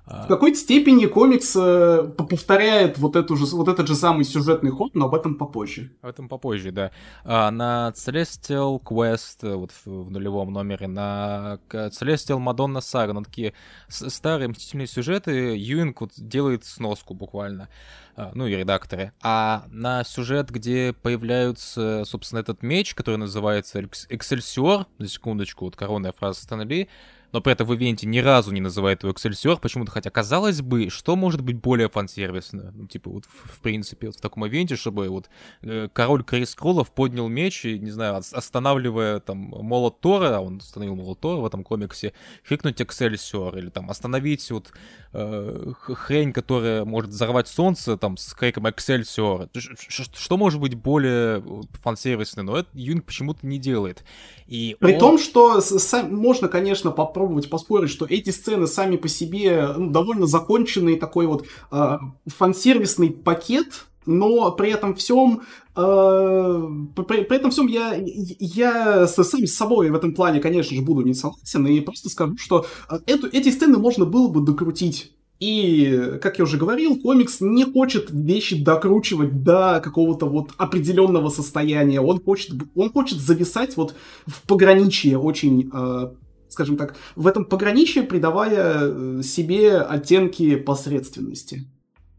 [0.06, 4.94] В какой-то степени комикс э, повторяет вот, эту же, вот этот же самый сюжетный ход,
[4.94, 5.90] но об этом попозже.
[6.00, 6.92] Об этом попозже, да.
[7.24, 13.52] А, на Celestial Quest, э, вот в, нулевом номере, на Celestial Madonna Saga, на такие
[13.88, 17.68] старые мстительные сюжеты, Юинг вот делает сноску буквально.
[18.16, 19.12] А, ну и редакторы.
[19.22, 26.12] А на сюжет, где появляются, собственно, этот меч, который называется Excelsior, за секундочку, вот коронная
[26.12, 26.88] фраза Стэнли,
[27.32, 30.90] но при этом в ивенте ни разу не называет его Excelsior почему-то, хотя казалось бы,
[30.90, 35.08] что может быть более фан-сервисно, ну, типа, вот, в, принципе, вот в таком ивенте, чтобы
[35.08, 35.28] вот
[35.62, 40.96] э, король Крис Кроллов поднял меч и, не знаю, останавливая там молот Тора, он остановил
[40.96, 42.12] молот Тора в этом комиксе,
[42.46, 44.72] крикнуть Excelsior, или там остановить вот
[45.12, 49.48] э, хрень, которая может взорвать солнце, там, с криком Excelsior.
[49.88, 51.42] Что может быть более
[51.82, 54.04] фан-сервисно, но это Юнг почему-то не делает.
[54.46, 54.98] И При он...
[54.98, 55.60] том, что
[56.08, 61.46] можно, конечно, попробовать поспорить, что эти сцены сами по себе ну, довольно законченный такой вот
[61.72, 65.40] э, фан-сервисный пакет, но при этом всем
[65.74, 70.82] э, при, при этом всем я, я сам с собой в этом плане, конечно же,
[70.82, 75.12] буду не согласен, и просто скажу, что э, эту, эти сцены можно было бы докрутить
[75.38, 82.00] и, как я уже говорил, комикс не хочет вещи докручивать до какого-то вот определенного состояния.
[82.00, 83.94] Он хочет, он хочет зависать вот
[84.26, 86.10] в пограничье очень, э,
[86.48, 91.66] скажем так, в этом пограничье, придавая э, себе оттенки посредственности.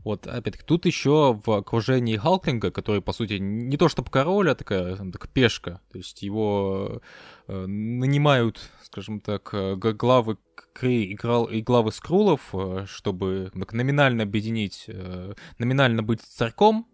[0.07, 4.55] Вот, опять-таки, тут еще в окружении Халклинга, который, по сути, не то чтобы король, а
[4.55, 5.82] такая, такая пешка.
[5.91, 7.01] То есть его
[7.49, 10.38] э, нанимают, скажем так, э, главы
[10.71, 16.88] Крей и главы скрулов, э, чтобы номинально объединить, э, номинально быть царьком,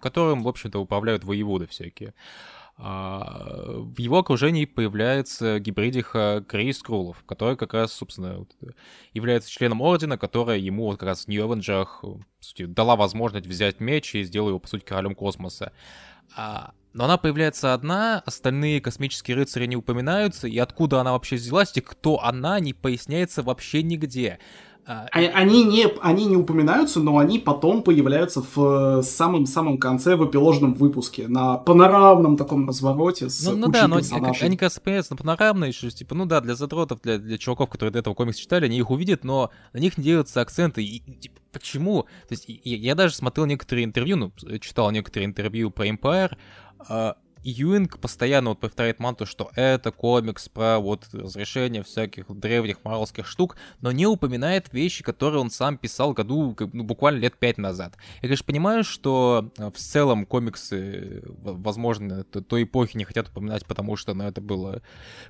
[0.00, 2.14] которым, в общем-то, управляют воеводы всякие.
[2.82, 8.46] В его окружении появляется гибридиха Крей Скрулов, который как раз, собственно,
[9.12, 12.02] является членом Ордена, которая ему вот как раз в Нью Эвенджах
[12.58, 15.72] дала возможность взять меч и сделала его, по сути, королем космоса.
[16.34, 21.76] А но она появляется одна, остальные космические рыцари не упоминаются, и откуда она вообще взялась,
[21.76, 24.40] и кто она, не поясняется вообще нигде.
[24.86, 30.28] А, а, они не, они не упоминаются, но они потом появляются в самом-самом конце в
[30.28, 35.12] эпиложном выпуске, на панорамном таком развороте с Ну, ну да, но они, они, кажется, появляются
[35.12, 38.36] на панорамной, что, типа, ну да, для задротов, для, для чуваков, которые до этого комикс
[38.36, 40.82] читали, они их увидят, но на них не делаются акценты.
[40.82, 42.02] И, типа, почему?
[42.28, 46.36] То есть я, я даже смотрел некоторые интервью, ну, читал некоторые интервью про Empire,
[46.88, 53.26] а, Юинг постоянно вот повторяет манту, что это комикс про вот разрешение всяких древних марвелских
[53.26, 57.96] штук, но не упоминает вещи, которые он сам писал году, ну, буквально лет пять назад.
[58.16, 63.96] Я, конечно, понимаю, что э, в целом комиксы, возможно, той эпохи не хотят упоминать, потому
[63.96, 64.82] что, ну, это было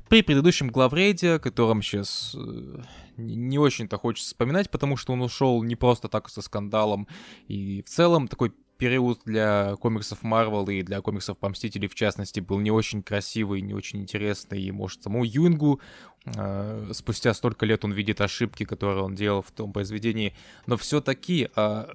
[0.09, 2.83] при предыдущем главрейде, котором сейчас э,
[3.17, 7.07] не очень-то хочется вспоминать, потому что он ушел не просто так со скандалом,
[7.49, 12.41] и в целом такой период для комиксов Марвел и для комиксов по Мстителей, в частности,
[12.41, 14.63] был не очень красивый, не очень интересный.
[14.63, 15.81] И, может, самому Юингу
[16.25, 20.35] э, спустя столько лет он видит ошибки, которые он делал в том произведении.
[20.67, 21.49] Но все-таки...
[21.55, 21.87] Э,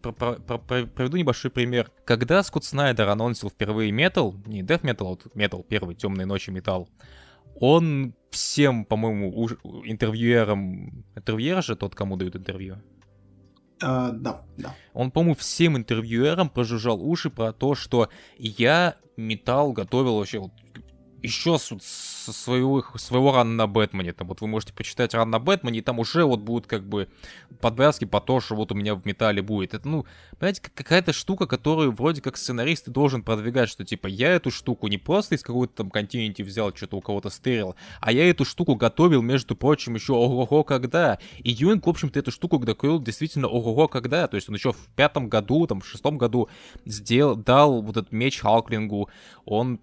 [0.00, 1.90] про, проведу небольшой пример.
[2.04, 6.50] Когда Скотт Снайдер анонсил впервые Метал, не Death Metal, а вот Metal, первый, Темные ночи
[6.50, 6.88] Металл,
[7.58, 9.48] он всем, по-моему,
[9.84, 11.04] интервьюерам...
[11.16, 12.76] Интервьюер же тот, кому дают интервью?
[13.80, 14.74] Uh, да, да.
[14.94, 18.08] Он, по-моему, всем интервьюерам прожужжал уши про то, что
[18.38, 20.52] я металл готовил вообще вот
[21.26, 24.12] еще со своего, своего рана на Бэтмене.
[24.12, 27.08] Там вот вы можете почитать ран на Бэтмене, и там уже вот будут как бы
[27.60, 29.74] подвязки по то, что вот у меня в металле будет.
[29.74, 30.06] Это, ну,
[30.38, 34.98] понимаете, какая-то штука, которую вроде как сценарист должен продвигать, что типа я эту штуку не
[34.98, 39.22] просто из какого-то там континенте взял, что-то у кого-то стырил, а я эту штуку готовил,
[39.22, 41.18] между прочим, еще ого-го когда.
[41.38, 44.26] И Юинг, в общем-то, эту штуку готовил действительно ого-го когда.
[44.28, 46.48] То есть он еще в пятом году, там, в шестом году
[46.84, 49.08] сделал, дал вот этот меч Халклингу,
[49.44, 49.80] он,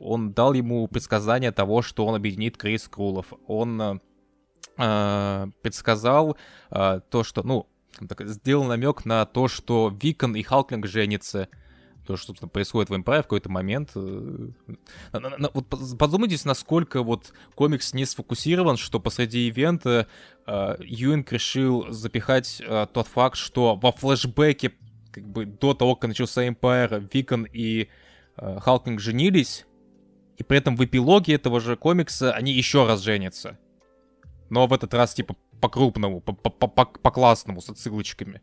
[0.00, 3.32] он дал ему предсказание того, что он объединит Крис Крулов.
[3.46, 4.00] Он э,
[4.78, 6.36] э, предсказал
[6.70, 7.66] э, то, что, ну,
[8.08, 11.48] так, сделал намек на то, что Викон и Халклинг женятся.
[12.06, 13.90] То, что, собственно, происходит в Empire в какой-то момент.
[13.94, 14.48] Э,
[15.12, 15.66] вот
[15.98, 20.08] подумайтесь, насколько вот комикс не сфокусирован, что посреди ивента
[20.46, 24.72] э, Юинг решил запихать э, тот факт, что во флешбеке,
[25.12, 27.88] как бы до того, как начался Empire, Викон и
[28.36, 29.66] э, Халклинг женились,
[30.40, 33.58] и при этом в эпилоге этого же комикса они еще раз женятся.
[34.48, 38.40] Но в этот раз, типа, по-крупному, по-классному, с отсылочками.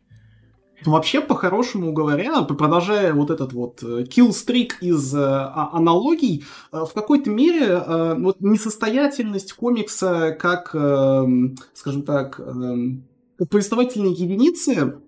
[0.84, 6.92] Вообще, по-хорошему говоря, продолжая вот этот вот киллстрик э, из э, а, аналогий, э, в
[6.94, 11.26] какой-то мере э, вот несостоятельность комикса как, э,
[11.74, 15.00] скажем так, э, повествовательной единицы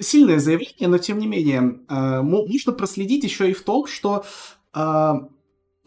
[0.00, 4.24] сильное заявление, но тем не менее э, можно проследить еще и в том, что
[4.74, 5.12] э,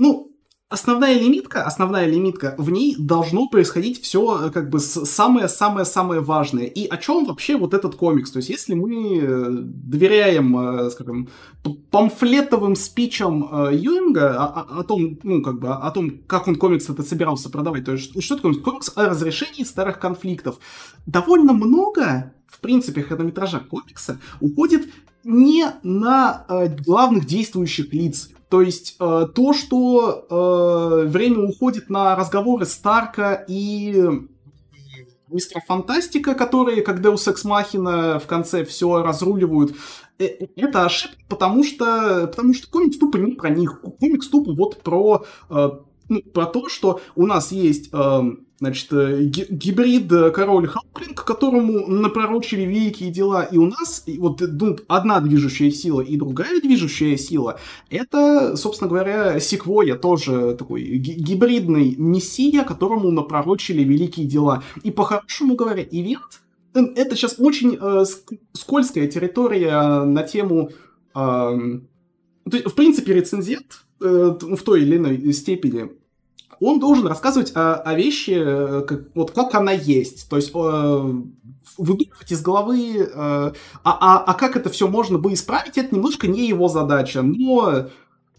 [0.02, 0.36] ну,
[0.68, 6.66] основная лимитка, основная лимитка, в ней должно происходить все э, как бы самое-самое-самое важное.
[6.66, 8.32] И о чем вообще вот этот комикс?
[8.32, 11.30] То есть, если мы э, доверяем, э, скажем,
[11.92, 17.04] памфлетовым спичам Юинга о, о том, ну, как бы, о том, как он комикс это
[17.04, 20.58] собирался продавать, то есть, что такое комикс о разрешении старых конфликтов,
[21.06, 24.90] довольно много в принципе, хронометража комикса уходит
[25.24, 28.30] не на э, главных действующих лиц.
[28.52, 34.04] То есть э, то, что э, время уходит на разговоры Старка и
[35.30, 39.78] мистера Фантастика, которые, как Deus Ex Machina в конце все разруливают,
[40.20, 43.80] э, это ошибка, потому что, потому что комикс тупо не про них.
[44.02, 45.70] Комикс тупо вот про, э,
[46.10, 48.22] ну, про то, что у нас есть э,
[48.62, 54.78] Значит, э, гибрид э, король Халклинг, которому напророчили великие дела, и у нас вот ну,
[54.88, 57.60] одна движущая сила и другая движущая сила,
[57.90, 64.64] это, собственно говоря, Секвоя, тоже такой гибридный мессия, которому напророчили великие дела.
[64.84, 66.44] И по-хорошему говоря, ивент
[66.76, 68.04] э, это сейчас очень э,
[68.54, 70.70] скользкая территория на тему...
[71.16, 71.58] Э,
[72.46, 75.90] в принципе, рецензент э, в той или иной степени
[76.62, 80.30] он должен рассказывать о, о вещи, э, как, вот как она есть.
[80.30, 81.14] То есть э,
[81.78, 83.54] выдумывать из головы, э, а,
[83.84, 87.24] а, а как это все можно бы исправить, это немножко не его задача.
[87.24, 87.88] Но,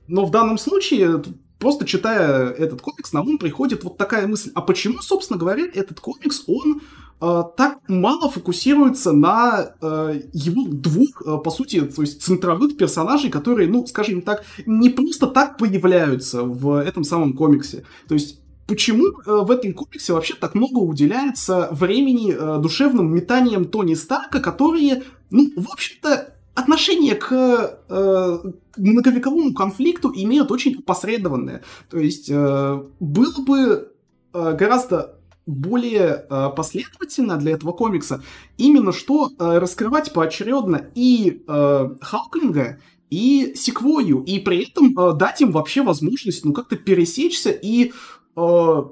[0.06, 1.22] но в данном случае
[1.62, 6.00] просто читая этот комикс, на ум приходит вот такая мысль, а почему, собственно говоря, этот
[6.00, 6.80] комикс, он
[7.20, 13.30] э, так мало фокусируется на э, его двух, э, по сути, то есть центровых персонажей,
[13.30, 17.84] которые, ну, скажем так, не просто так появляются в этом самом комиксе.
[18.08, 23.66] То есть почему э, в этом комиксе вообще так много уделяется времени э, душевным метаниям
[23.66, 27.32] Тони Старка, которые, ну, в общем-то, отношение к
[27.88, 28.38] э,
[28.76, 31.62] многовековому конфликту имеют очень опосредованное.
[31.90, 33.92] То есть э, было бы
[34.32, 38.22] э, гораздо более э, последовательно для этого комикса
[38.58, 42.78] именно что э, раскрывать поочередно и э, Халклинга,
[43.10, 47.92] и Секвою, и при этом э, дать им вообще возможность, ну, как-то пересечься и,
[48.36, 48.82] э,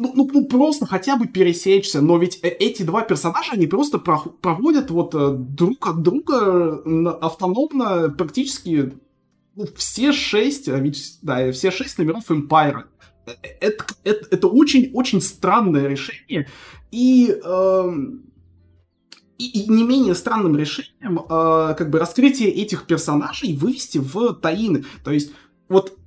[0.00, 3.98] ну, ну, ну, просто хотя бы пересечься, но ведь э, эти два персонажа, они просто
[3.98, 6.82] про проводят вот э, друг от друга
[7.20, 8.94] автономно практически
[9.54, 10.82] ну, все шесть, а
[11.20, 12.84] да, все шесть номеров Empire.
[13.60, 16.48] Это, это, это очень, очень странное решение.
[16.90, 17.92] И, э,
[19.36, 24.86] и, и не менее странным решением э, как бы раскрытие этих персонажей вывести в таины.
[25.04, 25.32] То есть
[25.68, 25.99] вот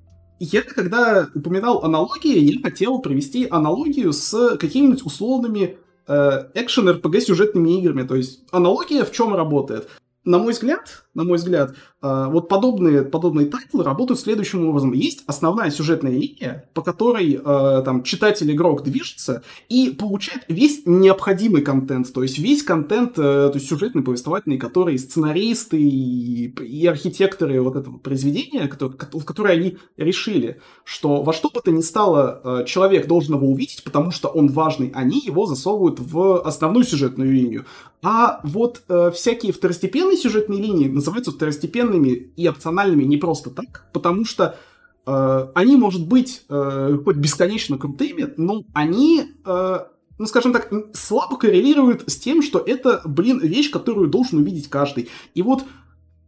[0.44, 5.78] я, когда упоминал аналогии, я хотел провести аналогию с какими-нибудь условными
[6.08, 8.08] э, экшен-РПГ сюжетными играми.
[8.08, 9.90] То есть аналогия в чем работает?
[10.26, 14.94] на мой взгляд, на мой взгляд, э, вот подобные, подобные тайтлы работают следующим образом.
[14.94, 22.12] Есть основная сюжетная линия, по которой э, там читатель-игрок движется и получает весь необходимый контент,
[22.14, 27.76] то есть весь контент, э, то есть сюжетный, повествовательный, который сценаристы и, и архитекторы вот
[27.76, 33.36] этого произведения, в которое они решили, что во что бы то ни стало человек должен
[33.36, 37.66] его увидеть, потому что он важный, они его засовывают в основную сюжетную линию.
[38.04, 44.26] А вот э, всякие второстепенные сюжетные линии называются второстепенными и опциональными не просто так, потому
[44.26, 44.58] что
[45.06, 49.80] э, они, может быть, э, хоть бесконечно крутыми, но они, э,
[50.18, 55.10] ну, скажем так, слабо коррелируют с тем, что это, блин, вещь, которую должен увидеть каждый.
[55.36, 55.66] И вот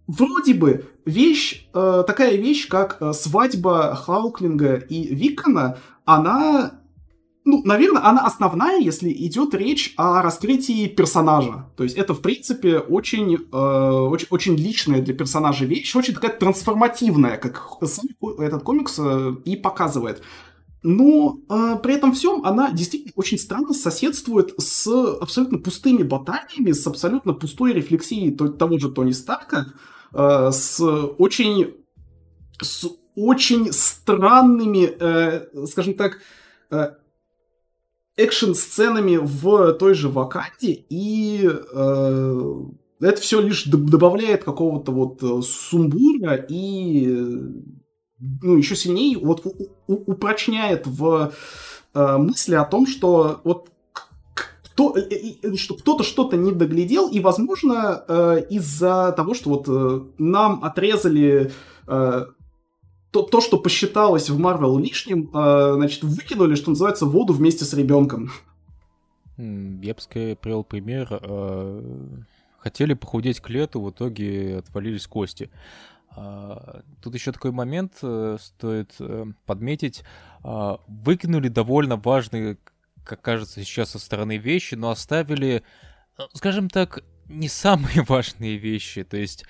[0.07, 6.81] вроде бы вещь, э, такая вещь, как э, свадьба Хауклинга и Викона, она
[7.45, 11.69] ну, наверное, она основная, если идет речь о раскрытии персонажа.
[11.77, 16.31] То есть это, в принципе, очень, э, очень, очень личная для персонажа вещь, очень такая
[16.31, 17.61] трансформативная, как
[18.39, 20.23] этот комикс э, и показывает.
[20.81, 26.87] Но э, при этом всем она действительно очень странно соседствует с абсолютно пустыми баталиями, с
[26.87, 29.67] абсолютно пустой рефлексией того же Тони Старка,
[30.13, 31.75] э, с очень
[32.59, 36.19] с очень странными, э, скажем так,
[36.71, 36.91] э,
[38.17, 42.61] экшн-сценами в той же Ваканде, и э,
[43.01, 47.07] это все лишь добавляет какого-то вот э, сумбура и
[48.19, 49.45] ну, еще сильнее вот
[49.87, 51.33] упрочняет в
[51.93, 53.69] э, мысли о том, что вот
[54.75, 60.01] кто, э, что кто-то что-то не доглядел, и, возможно, э, из-за того, что вот э,
[60.17, 61.51] нам отрезали
[61.87, 62.25] э,
[63.15, 67.73] то, то, что посчиталось в Марвел лишним, э, значит, выкинули, что называется, воду вместе с
[67.73, 68.29] ребенком.
[69.37, 71.07] Я бы привел пример.
[71.11, 71.81] Э,
[72.57, 75.49] хотели похудеть к лету, в итоге отвалились кости.
[76.17, 78.97] Э, тут еще такой момент э, стоит
[79.45, 80.03] подметить.
[80.43, 82.57] Выкинули довольно важные,
[83.05, 85.63] как кажется сейчас со стороны вещи, но оставили,
[86.33, 89.05] скажем так, не самые важные вещи.
[89.05, 89.45] То есть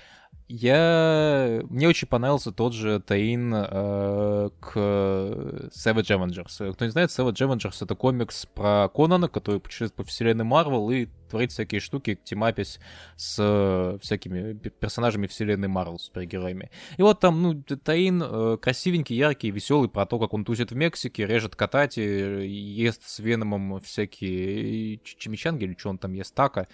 [0.48, 1.62] я...
[1.70, 6.74] Мне очень понравился тот же Таин э, к Savage Avengers.
[6.74, 11.08] Кто не знает, Savage Avengers— это комикс про Конана, который путешествует по вселенной Марвел и
[11.30, 12.80] творит всякие штуки, темапись
[13.16, 16.70] с всякими персонажами вселенной Марвел, супергероями.
[16.98, 20.76] И вот там, ну, Таин э, красивенький, яркий, веселый, про то, как он тусит в
[20.76, 26.68] Мексике, режет катати, ест с Веномом всякие чимичанги или что он там ест, така.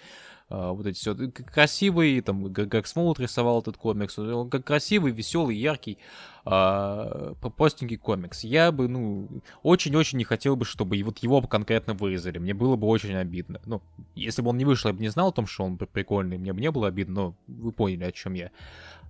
[0.54, 5.56] А, вот эти все красивый, там, как Смолот рисовал этот комикс, он как красивый, веселый,
[5.56, 5.96] яркий,
[6.44, 8.44] а, простенький комикс.
[8.44, 9.28] Я бы, ну,
[9.62, 13.62] очень-очень не хотел бы, чтобы вот его конкретно вырезали, мне было бы очень обидно.
[13.64, 13.80] Ну,
[14.14, 16.52] если бы он не вышел, я бы не знал о том, что он прикольный, мне
[16.52, 18.50] бы не было обидно, но вы поняли, о чем я.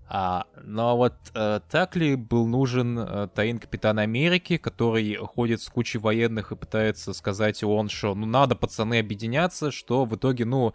[0.09, 5.69] А, но вот э, так ли был нужен э, Таин Капитана Америки, который ходит с
[5.69, 10.75] кучей военных и пытается сказать он, что ну надо, пацаны, объединяться, что в итоге, ну,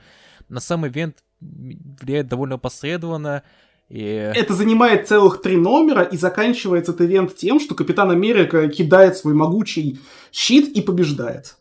[0.49, 3.43] на сам ивент влияет довольно посредованно.
[3.89, 4.01] И...
[4.01, 9.33] Это занимает целых три номера, и заканчивается этот ивент тем, что Капитан Америка кидает свой
[9.33, 9.99] могучий
[10.31, 11.57] щит и побеждает.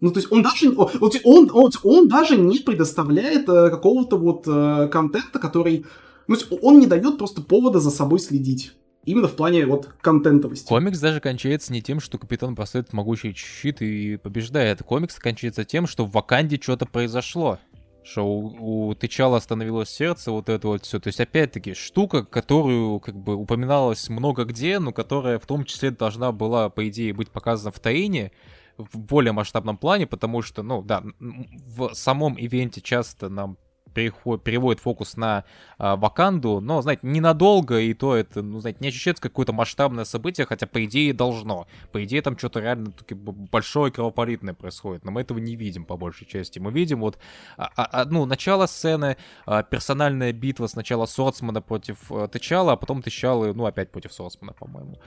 [0.00, 0.90] Ну, то есть он даже, он,
[1.24, 5.86] он, он, он даже не предоставляет э, какого-то вот э, контента, который...
[6.28, 8.72] Ну, он не дает просто повода за собой следить.
[9.04, 10.68] Именно в плане вот контентовости.
[10.68, 14.82] Комикс даже кончается не тем, что капитан поставит могучий щит и побеждает.
[14.82, 17.58] Комикс кончается тем, что в Ваканде что-то произошло
[18.04, 20.98] что у, у Тычала остановилось сердце, вот это вот все.
[20.98, 25.90] То есть, опять-таки, штука, которую, как бы, упоминалось много где, но которая в том числе
[25.90, 28.32] должна была, по идее, быть показана в Таине,
[28.76, 33.56] в более масштабном плане, потому что, ну, да, в самом ивенте часто нам
[33.92, 35.44] переход, переводит фокус на
[35.78, 40.46] э, Ваканду, но, знаете, ненадолго, и то это, ну, знаете, не ощущается какое-то масштабное событие,
[40.46, 41.66] хотя, по идее, должно.
[41.92, 45.96] По идее, там что-то реально таки, большое кровопролитное происходит, но мы этого не видим, по
[45.96, 46.58] большей части.
[46.58, 47.18] Мы видим вот,
[47.56, 49.16] а, а, ну, начало сцены,
[49.46, 54.52] а, персональная битва сначала Сорцмана против а, Тычала, а потом Тычалы, ну, опять против Сорцмана,
[54.52, 55.00] по-моему.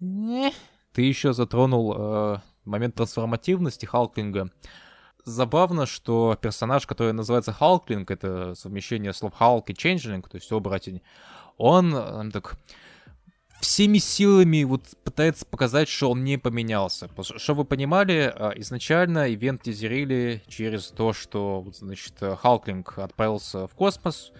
[0.00, 0.52] Не.
[0.92, 4.50] Ты еще затронул э, момент трансформативности Халклинга
[5.28, 11.02] забавно, что персонаж, который называется Халклинг, это совмещение слов Халк и Ченджлинг, то есть оборотень,
[11.56, 12.56] он так
[13.60, 17.08] всеми силами вот пытается показать, что он не поменялся.
[17.36, 24.32] Что вы понимали, а, изначально ивент тизерили через то, что, значит, Халклинг отправился в космос,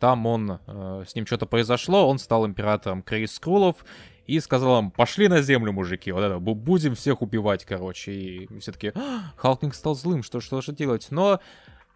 [0.00, 3.84] там он, э, с ним что-то произошло, он стал императором Крейс Скрулов,
[4.26, 8.12] и сказал им, пошли на землю, мужики, вот это, будем всех убивать, короче.
[8.12, 11.08] И все таки «А, Халкинг стал злым, что, что же делать?
[11.10, 11.40] Но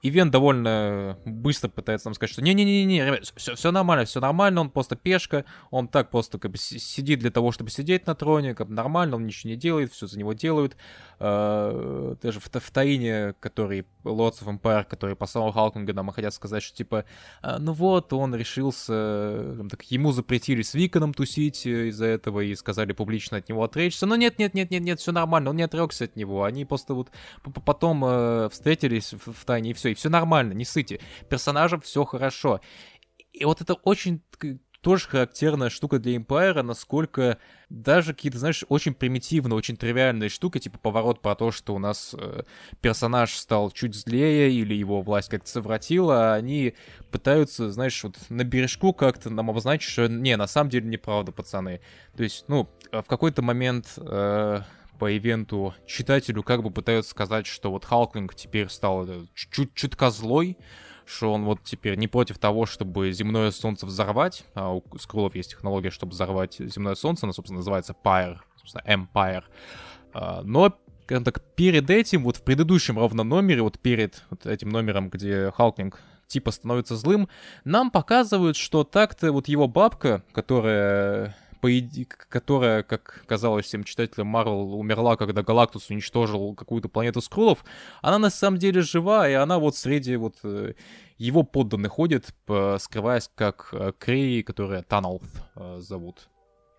[0.00, 4.70] Ивент довольно быстро пытается нам сказать, что не-не-не-не, ребят, все, все нормально, все нормально, он
[4.70, 8.68] просто пешка, он так просто как бы сидит для того, чтобы сидеть на троне, как
[8.68, 10.76] бы нормально, он ничего не делает, все за него делают.
[11.18, 16.32] Uh, даже в, в Таине, который Lords of Empire, который по самому Халкинга нам хотят
[16.32, 17.04] сказать, что типа,
[17.42, 22.54] а, ну вот, он решился, там, так, ему запретили с Виконом тусить из-за этого и
[22.54, 25.64] сказали публично от него отречься, но нет, нет, нет, нет, нет, все нормально, он не
[25.64, 27.10] отрекся от него, они просто вот
[27.64, 31.00] потом uh, встретились в, в Тайне и все, и все нормально, не сыти.
[31.28, 32.60] Персонажам все хорошо.
[33.32, 34.22] И вот это очень
[34.80, 40.78] тоже характерная штука для Empire, насколько даже какие-то, знаешь, очень примитивные, очень тривиальные штуки, типа
[40.78, 42.44] поворот про то, что у нас э,
[42.80, 46.74] персонаж стал чуть злее или его власть как-то совратила, они
[47.10, 51.80] пытаются, знаешь, вот на бережку как-то нам обозначить, что не, на самом деле неправда, пацаны.
[52.16, 54.62] То есть, ну, в какой-то момент э,
[54.98, 60.58] по ивенту читателю как бы пытаются сказать, что вот Халклинг теперь стал чуть чутка злой,
[61.06, 65.50] что он вот теперь не против того, чтобы земное солнце взорвать, а у скрулов есть
[65.50, 69.44] технология, чтобы взорвать земное солнце, она, собственно, называется Pyre, собственно, Empire.
[70.12, 70.76] А, но
[71.06, 75.98] так, перед этим, вот в предыдущем ровно номере, вот перед вот этим номером, где Халклинг
[76.26, 77.28] типа становится злым,
[77.64, 81.34] нам показывают, что так-то вот его бабка, которая
[82.28, 87.64] которая, как казалось всем читателям Марвел, умерла, когда Галактус уничтожил какую-то планету скроллов,
[88.02, 90.74] она на самом деле жива, и она вот среди вот э,
[91.18, 92.34] его подданных ходит,
[92.78, 95.22] скрываясь как э, Крей, которая Таналф
[95.56, 96.28] э, зовут.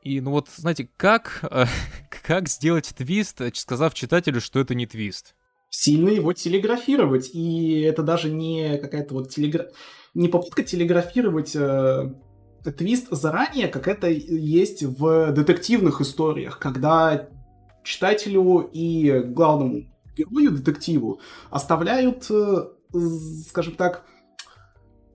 [0.02, 1.44] И ну вот, знаете, как,
[2.26, 5.36] как сделать твист, сказав читателю, что это не твист?
[5.70, 9.70] Сильно его телеграфировать, и это даже не какая-то вот телегра...
[10.16, 11.56] не попытка телеграфировать
[12.64, 17.28] твист заранее, как это есть в детективных историях, когда
[17.84, 19.86] читателю и главному
[20.16, 22.68] герою, детективу, оставляют, э,
[23.47, 24.05] скажем так,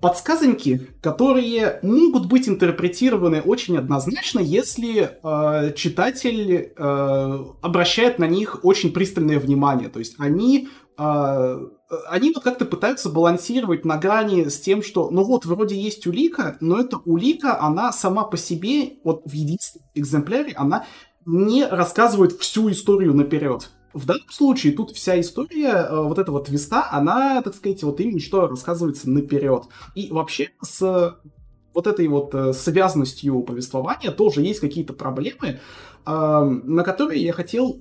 [0.00, 8.92] подсказоньки, которые могут быть интерпретированы очень однозначно, если э, читатель э, обращает на них очень
[8.92, 9.88] пристальное внимание.
[9.88, 15.44] То есть они они вот как-то пытаются балансировать на грани с тем, что, ну вот,
[15.44, 20.86] вроде есть улика, но эта улика, она сама по себе, вот в единственном экземпляре, она
[21.26, 23.70] не рассказывает всю историю наперед.
[23.92, 28.18] В данном случае тут вся история э, вот этого твиста, она, так сказать, вот именно
[28.18, 29.64] что рассказывается наперед.
[29.94, 31.16] И вообще с
[31.72, 35.60] вот этой вот э, связностью повествования тоже есть какие-то проблемы,
[36.06, 37.80] э, на которые я хотел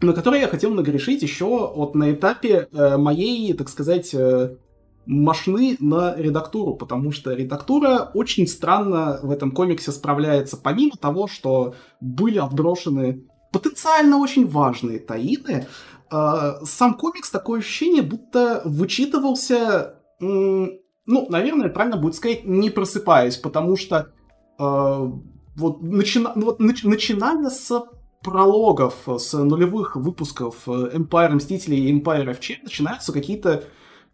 [0.00, 4.56] на который я хотел нагрешить еще вот на этапе э, моей, так сказать, э,
[5.06, 11.74] машины на редактуру, потому что редактура очень странно в этом комиксе справляется, помимо того, что
[12.00, 15.66] были отброшены потенциально очень важные таины,
[16.10, 23.36] э, сам комикс такое ощущение, будто вычитывался, э, ну, наверное, правильно будет сказать, не просыпаясь,
[23.36, 24.12] потому что
[24.58, 25.10] э,
[25.56, 27.84] вот, начина, вот нач, начиная с
[28.22, 33.64] прологов, с нулевых выпусков э, Empire Мстителей и Empire FC начинаются какие-то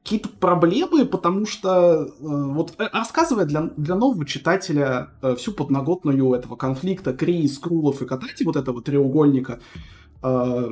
[0.02, 6.32] какие-то проблемы, потому что э, вот э, рассказывая для, для нового читателя э, всю подноготную
[6.34, 9.58] этого конфликта Крии, Скрулов и Катати, вот этого треугольника,
[10.22, 10.68] э,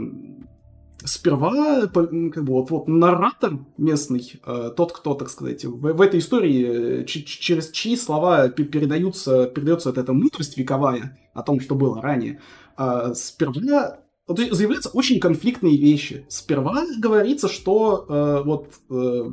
[1.04, 6.20] сперва как бы вот, вот нарратор местный, э, тот, кто, так сказать, в, в этой
[6.20, 12.00] истории, э, через чьи слова передаются, передается вот эта мудрость вековая о том, что было
[12.00, 12.40] ранее,
[12.76, 16.24] а, сперва есть заявляются очень конфликтные вещи.
[16.28, 19.30] Сперва говорится, что э, вот э,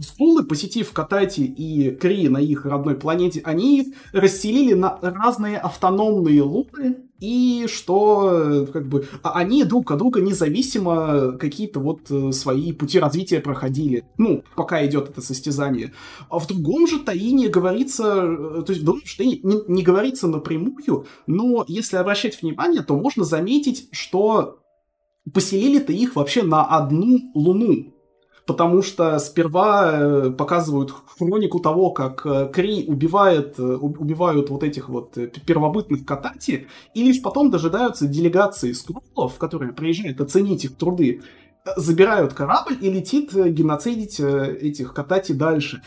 [0.00, 6.42] Скулы, посетив Катати и Кри на их родной планете, они их расселили на разные автономные
[6.42, 12.72] луны, и что как бы а они друг от друга независимо какие-то вот э, свои
[12.72, 14.04] пути развития проходили.
[14.18, 15.92] Ну, пока идет это состязание.
[16.28, 20.26] А в другом же Таине говорится, э, то есть в другом Таине не, не говорится
[20.26, 24.58] напрямую, но если обращать внимание, то можно заметить, что
[25.32, 27.93] поселили-то их вообще на одну луну
[28.46, 34.88] потому что сперва э, показывают хронику того, как э, Кри убивает, э, убивают вот этих
[34.88, 35.16] вот
[35.46, 41.22] первобытных катати, и лишь потом дожидаются делегации скрулов, которые приезжают оценить их труды,
[41.76, 45.82] забирают корабль и летит геноцидить этих катати дальше.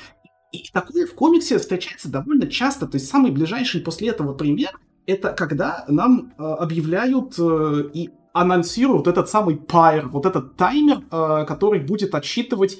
[0.51, 2.87] И такое в комиксе встречается довольно часто.
[2.87, 4.71] То есть самый ближайший после этого пример
[5.05, 8.09] это когда нам объявляют и
[8.41, 12.79] анонсируют этот самый пайр, вот этот таймер, э, который будет отсчитывать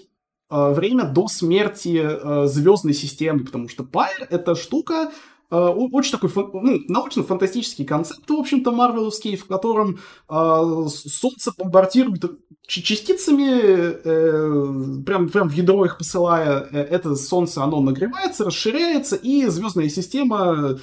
[0.50, 5.12] э, время до смерти э, звездной системы, потому что пайр это штука,
[5.50, 12.26] очень такой ну, научно-фантастический концепт, в общем-то, марвеловский, в котором Солнце бомбардирует
[12.68, 20.78] частицами, прям, прям в ядро их посылая, это Солнце, оно нагревается, расширяется, и звездная система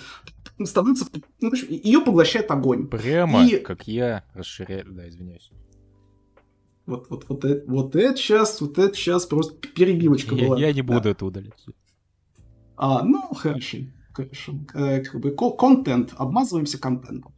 [0.62, 1.06] становится...
[1.40, 2.86] Ну, ее поглощает огонь.
[2.86, 3.58] Прямо, и...
[3.58, 4.92] как я расширяю...
[4.92, 5.50] Да, извиняюсь.
[6.86, 10.58] Вот, вот, вот, это, вот это сейчас, вот это сейчас просто перебивочка я, была.
[10.58, 11.10] Я не буду да.
[11.10, 11.66] это удалять.
[12.76, 13.78] А, ну, хорошо.
[14.12, 14.52] Хорошо.
[14.74, 16.14] Э, как бы контент.
[16.16, 17.34] Обмазываемся контентом.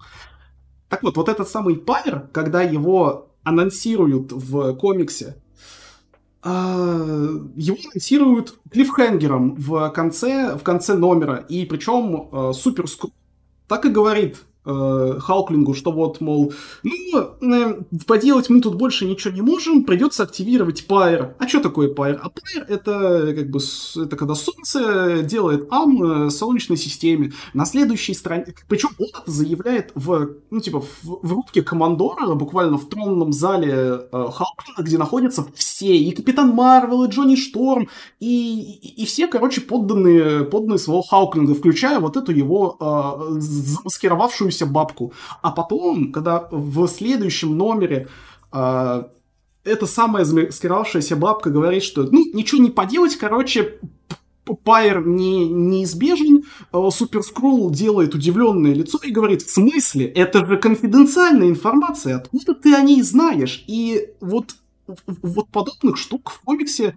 [0.89, 5.43] Так вот, вот этот самый пайр, когда его анонсируют в комиксе,
[6.47, 12.85] его анонсируют клиффхенгером в конце, в конце номера, и причем э, супер
[13.67, 16.53] так и говорит э, Халклингу, что вот, мол,
[16.83, 21.35] ну, э, поделать мы тут больше ничего не можем, придется активировать Пайр.
[21.39, 22.21] А что такое Пайр?
[22.23, 23.61] А Пайр это как бы
[23.97, 27.33] это когда Солнце делает ам э, Солнечной системе.
[27.55, 32.79] На следующей странице, причем он это заявляет в, ну, типа, в, в рубке Командора, буквально
[32.79, 37.89] в тронном зале э, Халклинга, где находятся все, и Капитан Марвел, и Джонни Шторм,
[38.21, 44.56] и, и, и все, короче, подданные, подданные своего Халклинга, включая вот эту его э, замаскировавшуюся
[44.57, 45.13] оставшуюся бабку.
[45.43, 48.09] А потом, когда в следующем номере
[48.53, 49.03] э,
[49.65, 53.79] эта самая замаскировавшаяся бабка говорит, что ну, ничего не поделать, короче,
[54.65, 56.45] Пайер не, неизбежен,
[56.91, 60.07] Супер Скрулл делает удивленное лицо и говорит, в смысле?
[60.07, 63.65] Это же конфиденциальная информация, откуда ты о ней знаешь?
[63.67, 64.55] И вот,
[65.23, 66.95] вот подобных штук в комиксе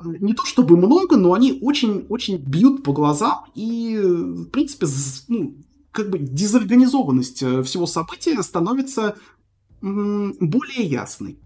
[0.00, 4.86] э, не то чтобы много, но они очень-очень бьют по глазам и, в принципе,
[5.28, 5.54] ну,
[5.98, 9.16] как бы дезорганизованность э, всего события становится
[9.80, 11.40] более ясной,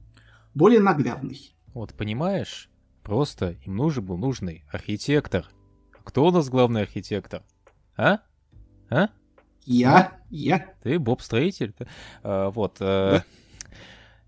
[0.54, 1.54] более наглядной.
[1.72, 2.68] Вот, понимаешь,
[3.02, 5.48] просто им нужен был нужный архитектор.
[6.04, 7.42] Кто у нас главный архитектор?
[7.96, 8.18] А?
[8.90, 9.08] А?
[9.64, 10.20] Я, а?
[10.28, 10.74] я.
[10.82, 11.74] Ты Боб-строитель?
[12.22, 12.76] А, вот.
[12.80, 13.24] Э, да?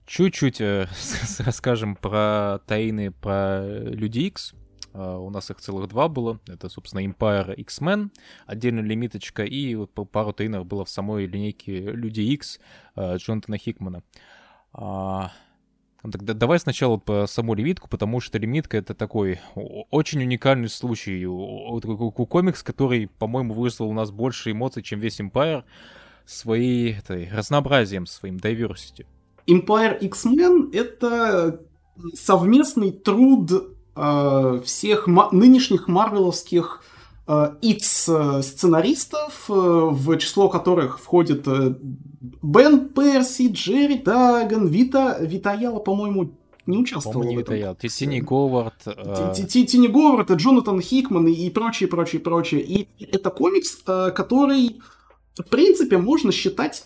[0.07, 0.87] Чуть-чуть э,
[1.41, 4.55] расскажем про тайны про Люди Икс.
[4.95, 6.39] Uh, у нас их целых два было.
[6.47, 8.11] Это, собственно, Empire X-Men,
[8.47, 12.61] отдельная лимиточка, и вот пару тейнеров было в самой линейке Люди X
[12.95, 14.05] uh, Джонатана Хикмана.
[14.73, 15.29] Uh,
[16.13, 21.25] Тогда давай сначала по саму лимитку, потому что лимитка это такой очень уникальный случай.
[21.25, 25.65] Комикс, который, по-моему, вызвал у нас больше эмоций, чем весь Empire,
[26.27, 29.07] своей этой, разнообразием, своим diversity.
[29.47, 31.63] Empire X-Men— это
[32.13, 33.74] совместный труд
[34.65, 36.83] всех ма- нынешних марвеловских
[37.27, 41.75] э, X-сценаристов, э, в число которых входит э,
[42.43, 46.31] Бен Перси, Джерри Даган, Вита, Витаяла, по-моему,
[46.67, 47.55] не участвовал в этом.
[47.89, 48.75] Тини Говард.
[48.87, 52.63] Э, Тини Говард, Джонатан Хикман и прочее, прочее, прочее.
[52.63, 54.81] И это комикс, э, который,
[55.37, 56.85] в принципе, можно считать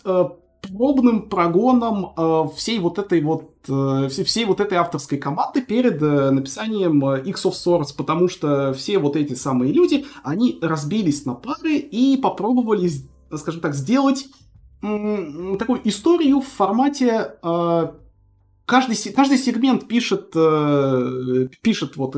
[0.61, 6.31] пробным прогоном э, всей вот этой вот э, всей вот этой авторской команды перед э,
[6.31, 11.35] написанием э, X of Swords, потому что все вот эти самые люди, они разбились на
[11.35, 12.89] пары и попробовали,
[13.35, 14.27] скажем так, сделать
[14.81, 17.33] такую историю в формате
[18.65, 20.31] каждый, каждый сегмент пишет,
[21.61, 22.15] пишет вот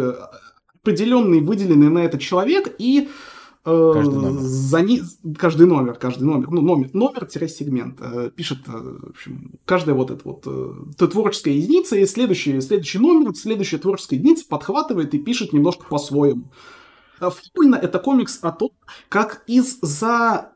[0.80, 3.10] определенный выделенный на этот человек и
[3.64, 4.40] Каждый номер.
[4.42, 5.02] За ни...
[5.38, 10.22] Каждый номер, каждый номер, ну, номер, номер-сегмент э, пишет, э, в общем, каждая вот эта
[10.24, 15.86] вот э, творческая единица, и следующий, следующий номер, следующая творческая единица подхватывает и пишет немножко
[15.86, 16.52] по-своему.
[17.20, 18.72] Фигурно это комикс о том,
[19.10, 20.54] как из-за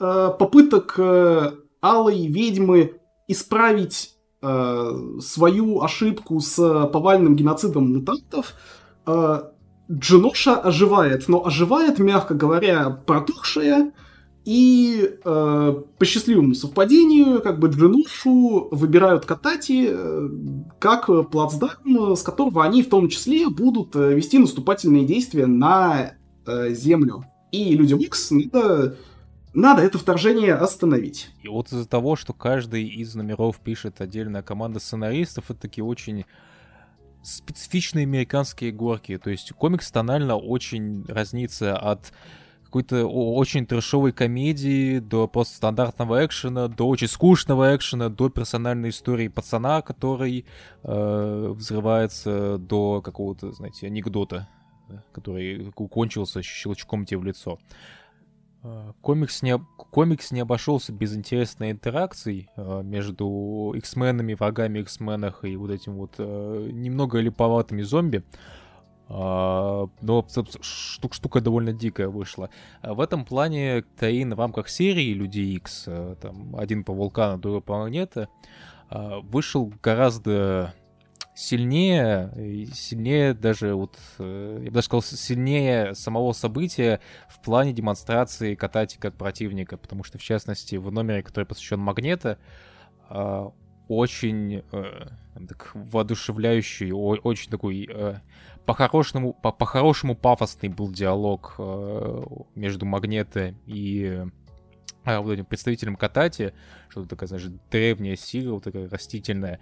[0.00, 0.98] попыток
[1.80, 6.56] алой ведьмы исправить свою ошибку с
[6.88, 8.54] повальным геноцидом мутантов,
[9.90, 13.92] Джиноша оживает, но оживает, мягко говоря, протухшая,
[14.44, 20.28] и э, по счастливому совпадению, как бы Джиношу выбирают Катати э,
[20.78, 26.12] как плацдарм, с которого они в том числе будут э, вести наступательные действия на
[26.46, 27.24] э, Землю.
[27.50, 28.96] И людям Икс надо,
[29.52, 31.30] надо это вторжение остановить.
[31.42, 36.24] И вот из-за того, что каждый из номеров пишет отдельная команда сценаристов, это такие очень
[37.26, 39.18] специфичные американские горки.
[39.18, 42.12] То есть комикс тонально очень разнится от
[42.64, 49.28] какой-то очень трешовой комедии до просто стандартного экшена, до очень скучного экшена, до персональной истории
[49.28, 50.44] пацана, который
[50.82, 54.48] э, взрывается, до какого-то, знаете, анекдота,
[55.12, 57.58] который кончился щелчком тебе в лицо.
[58.66, 65.56] А, комикс не, комикс не обошелся без интересной интеракции э, между X-менами, врагами X-менах и
[65.56, 68.24] вот этим вот э, немного липоватыми зомби.
[69.08, 69.88] Но
[70.62, 72.50] штук, штука довольно дикая вышла.
[72.82, 75.84] В этом плане Таин в рамках серии Люди X,
[76.20, 78.28] там один по вулкану, другой по планете,
[78.90, 80.74] вышел гораздо
[81.36, 82.32] сильнее,
[82.72, 86.98] сильнее даже вот, э, я бы даже сказал, сильнее самого события
[87.28, 92.38] в плане демонстрации Катати как противника, потому что, в частности, в номере, который посвящен Магнета,
[93.10, 93.52] а,
[93.86, 95.08] очень э,
[95.46, 98.14] так, воодушевляющий, очень такой э,
[98.64, 101.56] по-хорошему, по- по-хорошему пафосный был диалог
[102.54, 104.24] между Магнета и
[105.04, 106.54] вот этим представителем Катати,
[106.88, 109.60] что-то такая, знаешь, древняя сила, вот такая растительная,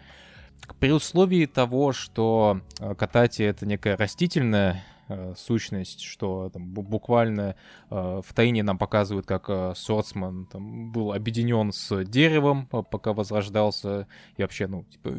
[0.81, 7.57] при условии того, что э, катати это некая растительная э, сущность, что там, буквально
[7.91, 14.07] э, в Таине нам показывают, как э, Сорцман там, был объединен с деревом, пока возрождался,
[14.37, 15.11] и вообще, ну, типа,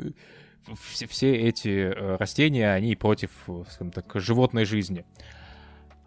[0.82, 3.32] все, все эти э, растения, они против,
[3.70, 5.06] скажем так, животной жизни.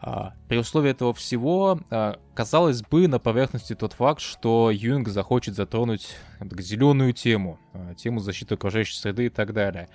[0.01, 5.57] А, при условии этого всего, а, казалось бы, на поверхности тот факт, что Юнг захочет
[5.57, 9.89] затронуть зеленую тему, а, тему защиты окружающей среды и так далее.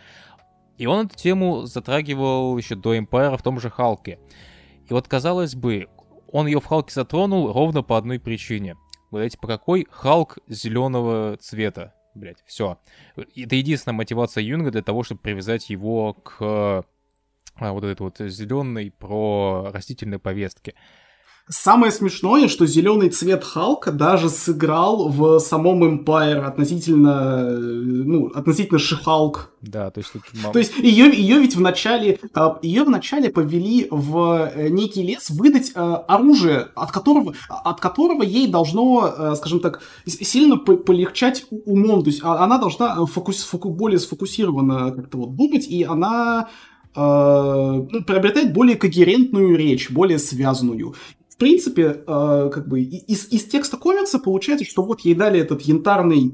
[0.77, 4.19] И он эту тему затрагивал еще до Эмпайра в том же Халке.
[4.89, 5.87] И вот, казалось бы,
[6.31, 8.75] он ее в Халке затронул ровно по одной причине.
[9.11, 9.87] Знаете, по какой?
[9.89, 11.93] Халк зеленого цвета.
[12.15, 12.77] Блять, все.
[13.15, 16.83] Это единственная мотивация Юнга для того, чтобы привязать его к
[17.59, 20.73] вот этой вот зеленой про растительные повестки.
[21.49, 29.51] Самое смешное, что зеленый цвет Халка даже сыграл в самом Empire относительно, ну, относительно Шихалк.
[29.59, 30.13] Да, то есть...
[30.13, 30.23] Тут...
[30.53, 35.73] То есть ее, ее ведь вначале, а, ее вначале повели в э, некий лес выдать
[35.75, 42.03] э, оружие, от которого, от которого ей должно, э, скажем так, сильно полегчать умом.
[42.03, 46.47] То есть а, она должна фокус, фоку, более сфокусированно как-то вот думать, и она
[46.95, 50.93] ну, приобретает более когерентную речь, более связанную.
[51.33, 55.63] В принципе, э, как бы из, из текста комикса получается, что вот ей дали этот
[55.63, 56.33] янтарный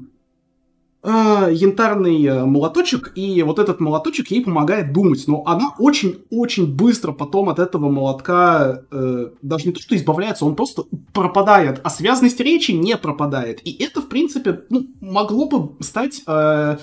[1.02, 7.12] э, янтарный э, молоточек, и вот этот молоточек ей помогает думать, но она очень-очень быстро
[7.12, 12.40] потом от этого молотка э, даже не то, что избавляется, он просто пропадает, а связанность
[12.40, 13.66] речи не пропадает.
[13.66, 16.76] И это, в принципе, ну, могло бы стать э,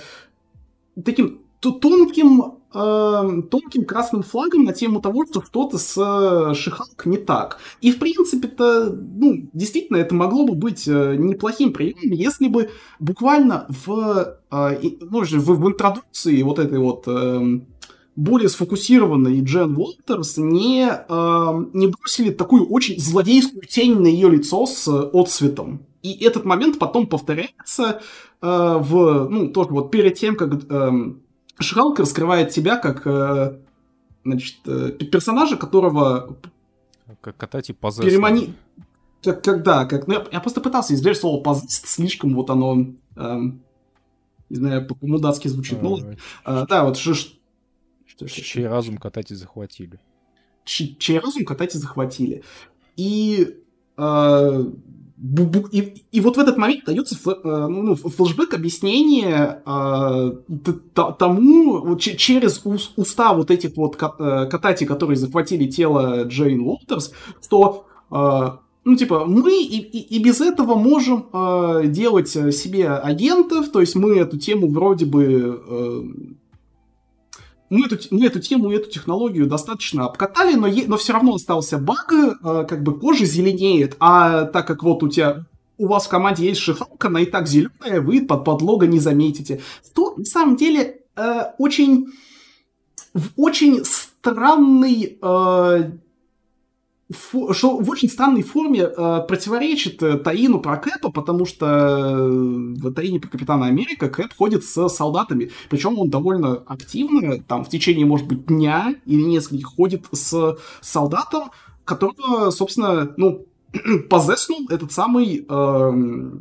[1.05, 7.17] таким тонким э, тонким красным флагом на тему того, что что-то с э, Шихалк не
[7.17, 7.59] так.
[7.81, 12.69] И, в принципе-то, ну, действительно, это могло бы быть э, неплохим приемом, если бы
[12.99, 17.61] буквально в, э, ну, в, в интродукции вот этой вот э,
[18.17, 24.65] более сфокусированной Джен Уолтерс не, э, не бросили такую очень злодейскую тень на ее лицо
[24.65, 25.85] с отцветом.
[26.01, 28.01] И этот момент потом повторяется
[28.41, 30.91] э, в, ну, тоже вот перед тем, как э,
[31.59, 33.57] Шихалк раскрывает тебя как э,
[34.23, 36.37] значит, э, персонажа, которого...
[37.21, 38.05] Как катать и позес.
[38.05, 38.53] Перемани...
[39.23, 40.07] Как, когда, как...
[40.07, 42.93] Ну, я, я просто пытался избежать слово позес, слишком вот оно...
[43.15, 43.61] Эм,
[44.49, 45.81] не знаю, по-мудацки звучит.
[45.81, 45.99] Ну,
[46.45, 47.13] э, да, вот что...
[47.15, 49.99] что чей разум катать и захватили.
[50.63, 52.43] Чей разум катать и захватили.
[52.97, 53.57] И
[53.97, 54.65] э,
[55.71, 60.31] и, и вот в этот момент дается э, ну, флешбэк объяснение э,
[61.17, 62.61] тому вот, через
[62.95, 67.13] уста вот этих вот э, катати, которые захватили тело Джейн Уолтерс,
[67.43, 68.49] что э,
[68.85, 73.95] ну, типа, мы и, и, и без этого можем э, делать себе агентов, то есть
[73.95, 76.03] мы эту тему вроде бы э,
[77.69, 81.77] мы эту, мы эту тему, эту технологию достаточно обкатали, но, е, но все равно остался
[81.77, 85.45] баг, э, как бы кожа зеленеет, а так как вот у тебя
[85.77, 89.61] у вас в команде есть шифровка, она и так зеленая, вы под подлога не заметите.
[89.93, 92.07] То на самом деле э, очень
[93.13, 95.91] в очень странный э,
[97.11, 102.93] что в очень странной форме э, противоречит э, Таину про Кэпа, потому что э, в
[102.93, 108.05] Таине про Капитана Америка Кэп ходит с солдатами, причем он довольно активно, там в течение,
[108.05, 111.51] может быть, дня или нескольких ходит с солдатом,
[111.85, 113.45] которого, собственно, ну,
[114.09, 116.31] позеснул этот самый э,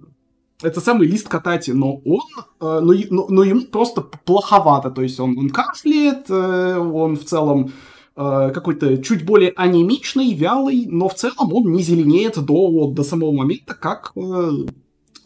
[0.63, 2.23] это самый лист катати, но он,
[2.61, 7.25] э, но, но, но ему просто плоховато, то есть он, он кашляет, э, он в
[7.25, 7.73] целом
[8.17, 13.31] какой-то чуть более анемичный, вялый, но в целом он не зеленеет до, вот, до самого
[13.33, 14.51] момента, как э,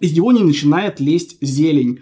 [0.01, 2.01] из него не начинает лезть зелень.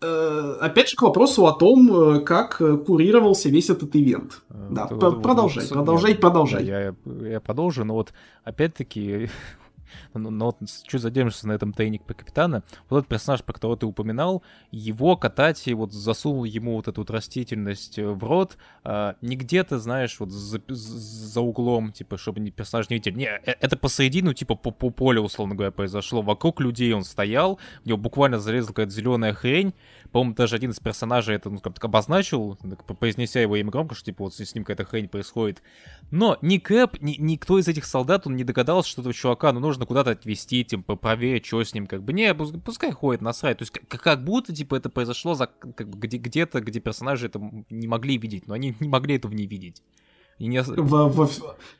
[0.00, 4.42] Э, опять же, к вопросу о том, э, как курировался весь этот ивент.
[4.48, 6.64] Да, вот, продолжай, вот, продолжай, нет, продолжай.
[6.64, 6.94] Да, я,
[7.28, 8.12] я продолжу, но вот
[8.44, 9.28] опять-таки
[10.14, 10.56] но, но вот
[10.86, 12.62] чуть задержимся на этом тайник по капитана.
[12.88, 17.10] Вот этот персонаж, про которого ты упоминал, его Катати вот засунул ему вот эту вот
[17.10, 22.96] растительность в рот, а, не где-то, знаешь, вот за, за углом, типа, чтобы персонаж не
[22.96, 23.12] видел.
[23.12, 26.22] Не, э, это посередину, типа, по, по полю, условно говоря, произошло.
[26.22, 29.74] Вокруг людей он стоял, в него буквально залезла какая-то зеленая хрень.
[30.12, 32.58] По-моему, даже один из персонажей это, ну, как-то обозначил,
[32.98, 35.62] произнеся его имя громко, что, типа, вот с ним какая-то хрень происходит.
[36.10, 39.60] Но ни Кэп, ни, никто из этих солдат, он не догадался, что этого чувака, ну,
[39.60, 43.58] нужно куда-то отвезти, типа, проверить, что с ним, как бы, не, пускай ходит, насрать.
[43.58, 47.26] То есть, как, как будто, типа, это произошло за, как бы, где, где-то, где персонажи
[47.26, 49.82] это не могли видеть, но они не могли этого не видеть.
[50.38, 50.62] И не...
[50.62, 51.30] в, в,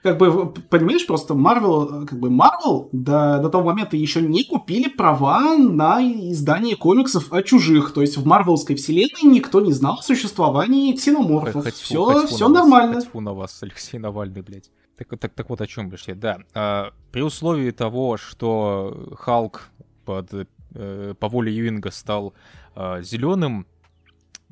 [0.02, 4.88] как бы, понимаешь, просто Marvel, как бы Marvel до, до того момента еще не купили
[4.88, 7.92] права на издание комиксов о чужих.
[7.92, 11.64] То есть в Марвелской вселенной никто не знал о существовании ксеноморфов.
[11.64, 12.96] Хоть, все, хоть все нормально.
[12.96, 14.70] Вас, фу на вас, Алексей Навальный, блядь.
[14.96, 16.14] Так, так, так вот о чем пришли.
[16.14, 19.68] Да, а, при условии того, что Халк
[20.04, 22.34] под, э, по воле Юинга стал
[22.74, 23.68] э, зеленым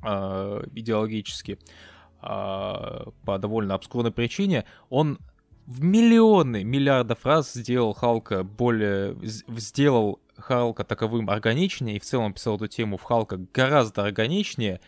[0.05, 1.67] э, идеологически, а,
[2.21, 5.19] по довольно обскурной причине, он
[5.67, 9.17] в миллионы миллиардов раз сделал Халка более...
[9.23, 14.81] сделал Халка таковым органичнее и в целом писал эту тему в Халка гораздо органичнее,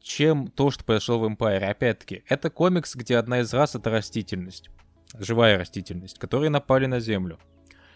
[0.00, 1.64] чем то, что произошло в Empire.
[1.64, 4.70] Опять-таки, это комикс, где одна из рас— это растительность.
[5.18, 7.38] Живая растительность, которые напали на Землю.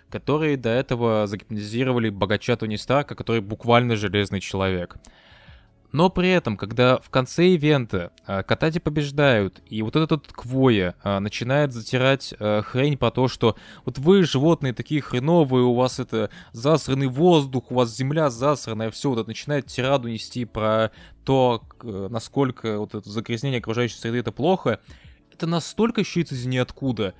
[0.09, 4.97] Которые до этого загипнотизировали богача Тони Старка, который буквально железный человек.
[5.93, 11.19] Но при этом, когда в конце ивента а, Катати побеждают, и вот этот Квоя а,
[11.21, 16.31] начинает затирать а, хрень по то, что вот вы, животные, такие хреновые, у вас это
[16.53, 20.93] засранный воздух, у вас земля засранная, все, вот это начинает тираду нести про
[21.25, 24.81] то, насколько вот это загрязнение окружающей среды это плохо,
[25.41, 27.15] это настолько щится из ниоткуда.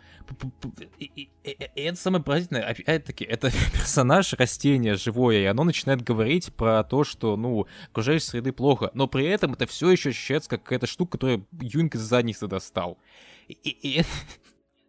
[0.99, 7.03] И, это самое поразительное, опять-таки, это персонаж растения живое, и оно начинает говорить про то,
[7.03, 11.13] что, ну, окружающей среды плохо, но при этом это все еще ощущается как какая-то штука,
[11.13, 12.99] которую Юнг из задницы достал.
[13.49, 14.03] И, и,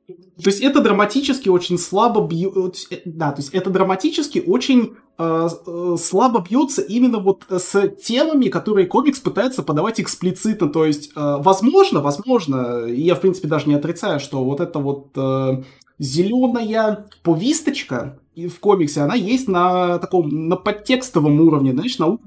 [0.07, 4.89] то есть это драматически очень слабо бьет, э, да, то есть это драматически очень э,
[4.89, 5.10] э,
[5.97, 10.69] слабо бьется именно вот с темами, которые комикс пытается подавать эксплицитно.
[10.69, 14.79] То есть, э, возможно, возможно, и я в принципе даже не отрицаю, что вот эта
[14.79, 15.63] вот э,
[15.99, 22.17] зеленая повисточка в комиксе, она есть на таком на подтекстовом уровне, знаешь, на а,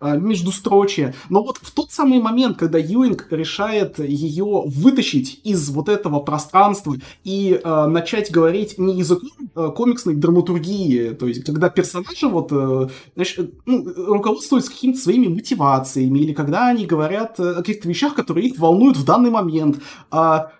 [0.00, 1.14] междустрочие.
[1.28, 6.96] Но вот в тот самый момент, когда Юинг решает ее вытащить из вот этого пространства
[7.24, 12.88] и э, начать говорить не языком э, комиксной драматургии, то есть когда персонажи вот, э,
[13.14, 18.58] знаешь, ну, руководствуются какими-то своими мотивациями, или когда они говорят о каких-то вещах, которые их
[18.58, 20.59] волнуют в данный момент, а Э,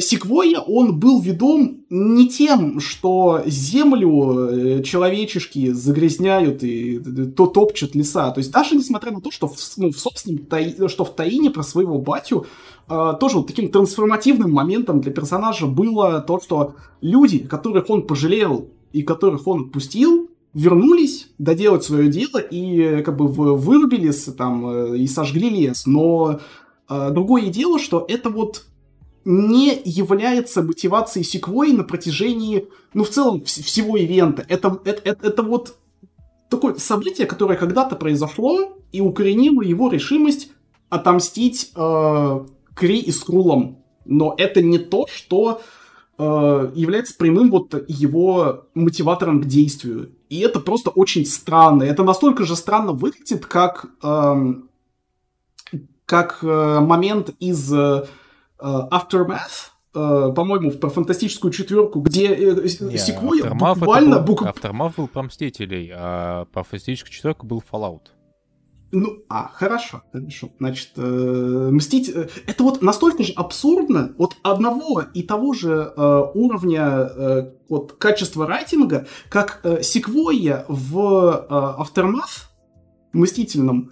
[0.00, 6.98] Секвойя, он был ведом не тем, что землю э, человечешки загрязняют и
[7.36, 8.32] то топчут леса.
[8.32, 11.50] То есть даже несмотря на то, что в, ну, в собственном таи, что в Таине
[11.50, 12.46] про своего батю
[12.88, 18.66] э, тоже вот таким трансформативным моментом для персонажа было то, что люди, которых он пожалел
[18.92, 25.50] и которых он отпустил, вернулись доделать свое дело и как бы вырубились там и сожгли
[25.50, 25.86] лес.
[25.86, 26.40] Но
[26.88, 28.64] другое дело, что это вот
[29.28, 34.42] не является мотивацией секвой на протяжении, ну, в целом, вс- всего ивента.
[34.48, 35.76] Это, это, это, это вот
[36.48, 40.50] такое событие, которое когда-то произошло и укоренило его решимость
[40.88, 42.40] отомстить э,
[42.74, 43.84] Кри и Скрулом.
[44.06, 45.60] Но это не то, что
[46.16, 50.12] э, является прямым вот его мотиватором к действию.
[50.30, 51.82] И это просто очень странно.
[51.82, 54.54] Это настолько же странно выглядит, как, э,
[56.06, 57.70] как э, момент из...
[57.74, 58.06] Э,
[58.60, 64.18] Aftermath, э, по-моему, про фантастическую четверку, где э, Секвойя буквально...
[64.18, 64.42] Был, бук...
[64.42, 68.02] Aftermath был про Мстителей, а по фантастическую четверку был Fallout.
[68.90, 70.50] Ну, а, хорошо, хорошо.
[70.58, 72.08] Значит, э, мстить...
[72.08, 78.46] Это вот настолько же абсурдно от одного и того же э, уровня э, вот, качества
[78.46, 82.46] райтинга, как э, Секвойя в э, Aftermath,
[83.12, 83.90] Мстительном,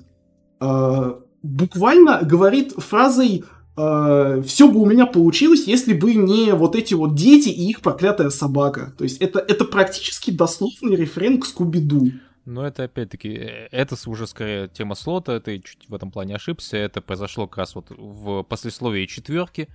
[0.60, 3.44] э, буквально говорит фразой
[3.76, 7.80] э, все бы у меня получилось, если бы не вот эти вот дети и их
[7.80, 8.94] проклятая собака.
[8.96, 12.12] То есть это, это практически дословный рефрен к Скуби-Ду.
[12.44, 16.76] Но это опять-таки, э, это уже скорее тема слота, ты чуть в этом плане ошибся,
[16.76, 19.68] это произошло как раз вот в послесловии четверки.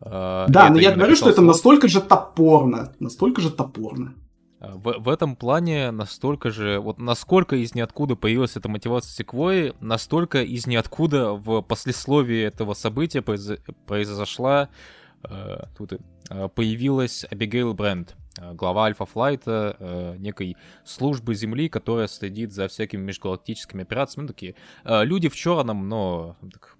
[0.00, 4.14] Э, да, но я говорю, что это настолько же топорно, настолько же топорно.
[4.66, 9.74] А, в, в этом плане настолько же, вот насколько из ниоткуда появилась эта мотивация Секвои,
[9.80, 14.68] настолько из ниоткуда в послесловии этого события произ, произошла,
[15.24, 15.92] э, тут
[16.30, 18.14] э, появилась Абигейл Бренд.
[18.38, 24.26] э, глава Альфа-Флайта, э, некой службы Земли, которая следит за всякими межгалактическими операциями.
[24.26, 26.76] Ну, такие э, люди в черном, но так,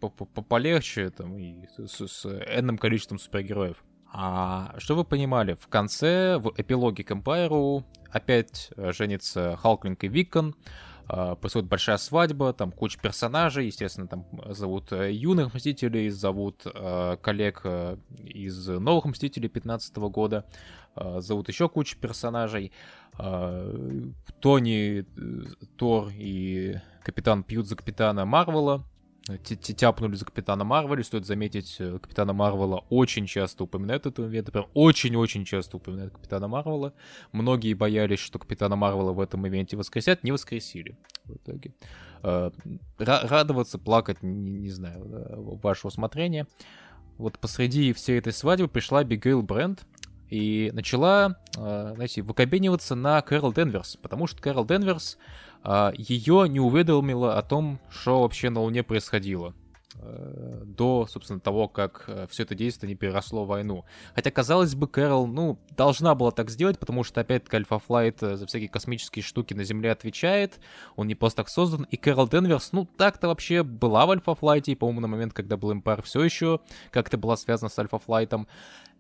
[0.48, 3.82] полегче, там, и с, с энным количеством супергероев.
[4.18, 10.54] А что вы понимали, в конце, в эпилоге к Эмпайру опять женится Халклинг и Викон,
[11.08, 17.16] Uh, происходит большая свадьба, там куча персонажей, естественно, там зовут uh, юных Мстителей, зовут uh,
[17.18, 17.64] коллег
[18.24, 20.44] из новых Мстителей 15 года,
[20.96, 22.72] зовут еще кучу персонажей.
[24.40, 25.06] Тони,
[25.76, 26.74] Тор и
[27.04, 28.84] Капитан пьют за Капитана Марвела,
[29.26, 31.02] тяпнули за Капитана Марвела.
[31.02, 36.48] Стоит заметить, э, Капитана Марвела очень часто упоминают этого ивенте, прям очень-очень часто упоминают Капитана
[36.48, 36.92] Марвела.
[37.32, 41.74] Многие боялись, что Капитана Марвела в этом ивенте воскресят, не воскресили в итоге.
[42.22, 42.50] Э,
[42.98, 46.46] радоваться, плакать, не, не знаю, ваше усмотрение.
[47.18, 49.86] Вот посреди всей этой свадьбы пришла Абигейл Бренд,
[50.28, 55.18] и начала, э, знаете, выкобениваться на Кэрол Денверс, потому что Кэрол Денверс
[55.96, 59.52] ее не уведомила о том, что вообще на Луне происходило
[59.94, 63.84] э, до, собственно, того, как э, все это действие не переросло в войну.
[64.14, 68.36] Хотя, казалось бы, Кэрол, ну, должна была так сделать, потому что, опять-таки, Альфа Флайт э,
[68.36, 70.60] за всякие космические штуки на Земле отвечает,
[70.94, 74.70] он не просто так создан, и Кэрол Денверс, ну, так-то вообще была в Альфа Флайте,
[74.70, 76.60] и, по-моему, на момент, когда был Empyre, все еще
[76.92, 78.46] как-то была связана с Альфа Флайтом.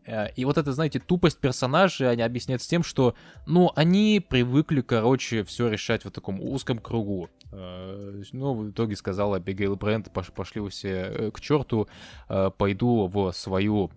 [0.06, 3.14] Э, и вот это, знаете, тупость персонажей они объясняют с тем, что,
[3.46, 7.28] ну, они привыкли, короче, все решать в таком узком кругу.
[7.52, 11.88] Э, ну, в итоге сказала Бигейл Брент, пошли вы все э, к черту,
[12.28, 13.90] пойду в свою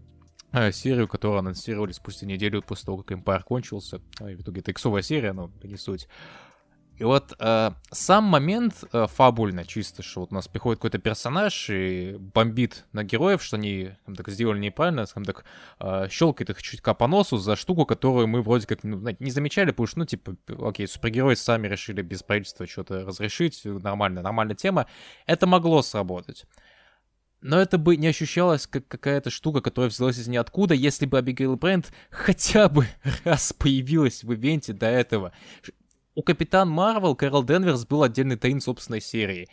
[0.72, 4.02] серию, которую анонсировали спустя неделю после того, как Empire кончился.
[4.20, 6.08] И в итоге это иксовая серия, но не суть.
[7.00, 11.70] И вот э, сам момент э, фабульно чисто, что вот у нас приходит какой-то персонаж
[11.70, 15.46] и бомбит на героев, что они там, так сделали неправильно, скажем так,
[15.80, 19.72] э, щелкает их чуть-чуть по носу за штуку, которую мы вроде как ну, не замечали,
[19.72, 24.86] потому что, ну, типа, окей, супергерои сами решили без правительства что-то разрешить, нормально, нормальная тема.
[25.26, 26.46] Это могло сработать.
[27.42, 31.56] Но это бы не ощущалось как какая-то штука, которая взялась из ниоткуда, если бы Абигейл
[31.56, 32.88] Брент хотя бы
[33.24, 35.32] раз появилась в ивенте до этого
[36.20, 39.48] у Капитан Марвел Кэрол Денверс был отдельный таин собственной серии.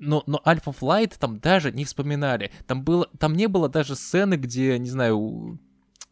[0.00, 2.50] Но, но Альфа Флайт там даже не вспоминали.
[2.66, 5.60] Там, было, там не было даже сцены, где, не знаю,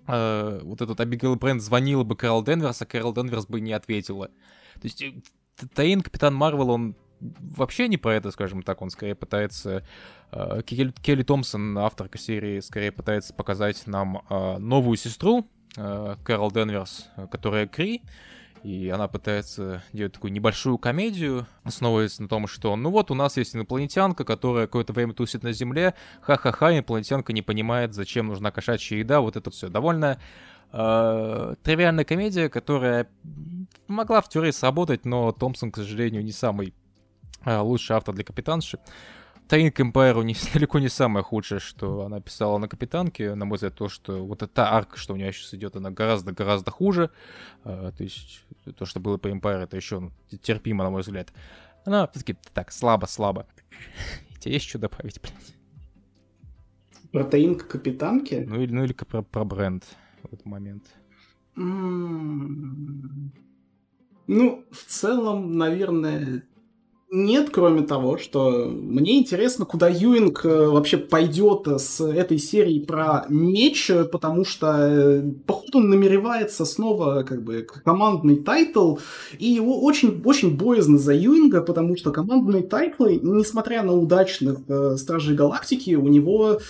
[0.06, 4.28] э, вот этот Абигейл Бренд звонила бы Кэрол Денверс, а Кэрол Денверс бы не ответила.
[4.74, 5.12] То есть э,
[5.74, 9.85] tie-in Капитан Марвел, он вообще не про это, скажем так, он скорее пытается...
[10.30, 16.52] Э, Келли, Келли Томпсон, авторка серии, скорее пытается показать нам э, новую сестру, э, Кэрол
[16.52, 18.02] Денверс, которая Кри,
[18.62, 23.36] и она пытается делать такую небольшую комедию, основываясь на том, что, ну вот, у нас
[23.36, 28.98] есть инопланетянка, которая какое-то время тусит на Земле, ха-ха-ха, инопланетянка не понимает, зачем нужна кошачья
[28.98, 30.18] еда, вот это все довольно
[30.72, 33.09] э, тривиальная комедия, которая
[33.86, 36.74] могла в теории сработать, но Томпсон, к сожалению, не самый
[37.44, 38.78] э, лучший автор для капитанши.
[39.49, 43.35] Таинг Эмпайру не, далеко не самое худшее, что она писала на Капитанке.
[43.35, 46.70] На мой взгляд, то, что вот эта арка, что у нее сейчас идет, она гораздо-гораздо
[46.70, 47.11] хуже.
[47.65, 48.45] А, то есть
[48.77, 50.11] то, что было по Эмпайру, это еще
[50.43, 51.33] терпимо, на мой взгляд.
[51.85, 53.47] Она все-таки так, слабо-слабо.
[54.41, 55.55] Тебе есть что добавить, блядь?
[57.11, 58.45] Про tie-in Капитанки?
[58.47, 59.85] Ну или, ну, или про, про бренд
[60.23, 60.85] в этот момент.
[61.57, 63.31] Mm.
[64.27, 66.43] Ну, в целом, наверное,
[67.10, 73.24] нет, кроме того, что мне интересно, куда Юинг э, вообще пойдет с этой серией про
[73.30, 78.98] меч, потому что, э, походу, он намеревается снова как бы командный тайтл,
[79.39, 85.35] и очень, очень боязно за Юинга, потому что командные тайтлы, несмотря на удачных э, Стражей
[85.35, 86.60] Галактики, у него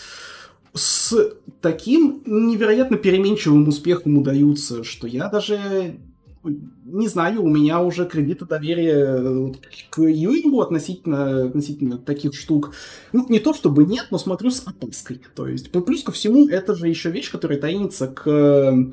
[0.72, 5.98] с таким невероятно переменчивым успехом удаются, что я даже
[6.44, 9.52] не знаю, у меня уже кредиты доверия э,
[9.90, 12.74] к Юингу относительно, относительно таких штук.
[13.12, 15.20] Ну, не то чтобы нет, но смотрю с опаской.
[15.34, 18.92] То есть, плюс ко всему, это же еще вещь, которая tie-in ится к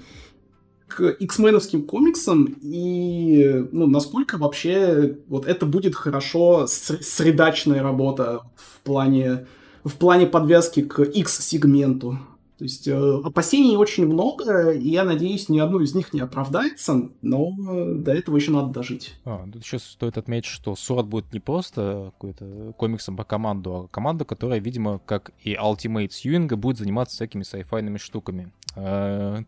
[0.88, 9.48] к X-меновским комиксам и ну, насколько вообще вот это будет хорошо средачная работа в плане,
[9.84, 12.20] в плане подвязки к X-сегменту.
[12.58, 17.10] То есть э, опасений очень много, и я надеюсь, ни одно из них не оправдается,
[17.22, 19.16] но до этого еще надо дожить.
[19.26, 23.88] А, тут еще стоит отметить, что Сорт будет не просто какой-то комиксом по команду, а
[23.88, 28.52] команда, которая, видимо, как и Ultimate Сьюинга, будет заниматься всякими сайфайными штуками.
[28.76, 29.44] Э,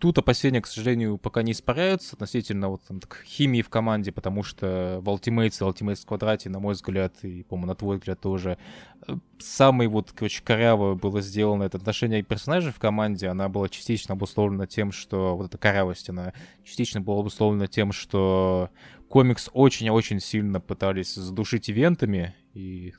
[0.00, 4.42] тут опасения, к сожалению, пока не испаряются относительно вот там, так, химии в команде, потому
[4.42, 8.18] что в Ultimates и Ultimates в квадрате, на мой взгляд, и, по-моему, на твой взгляд
[8.18, 8.58] тоже,
[9.06, 14.14] э, самый вот, короче, коряво было сделано это отношение персонажей в команде, она была частично
[14.14, 16.32] обусловлена тем, что вот эта корявость, она
[16.64, 18.70] частично была обусловлена тем, что
[19.10, 22.92] комикс очень-очень сильно пытались задушить ивентами, и...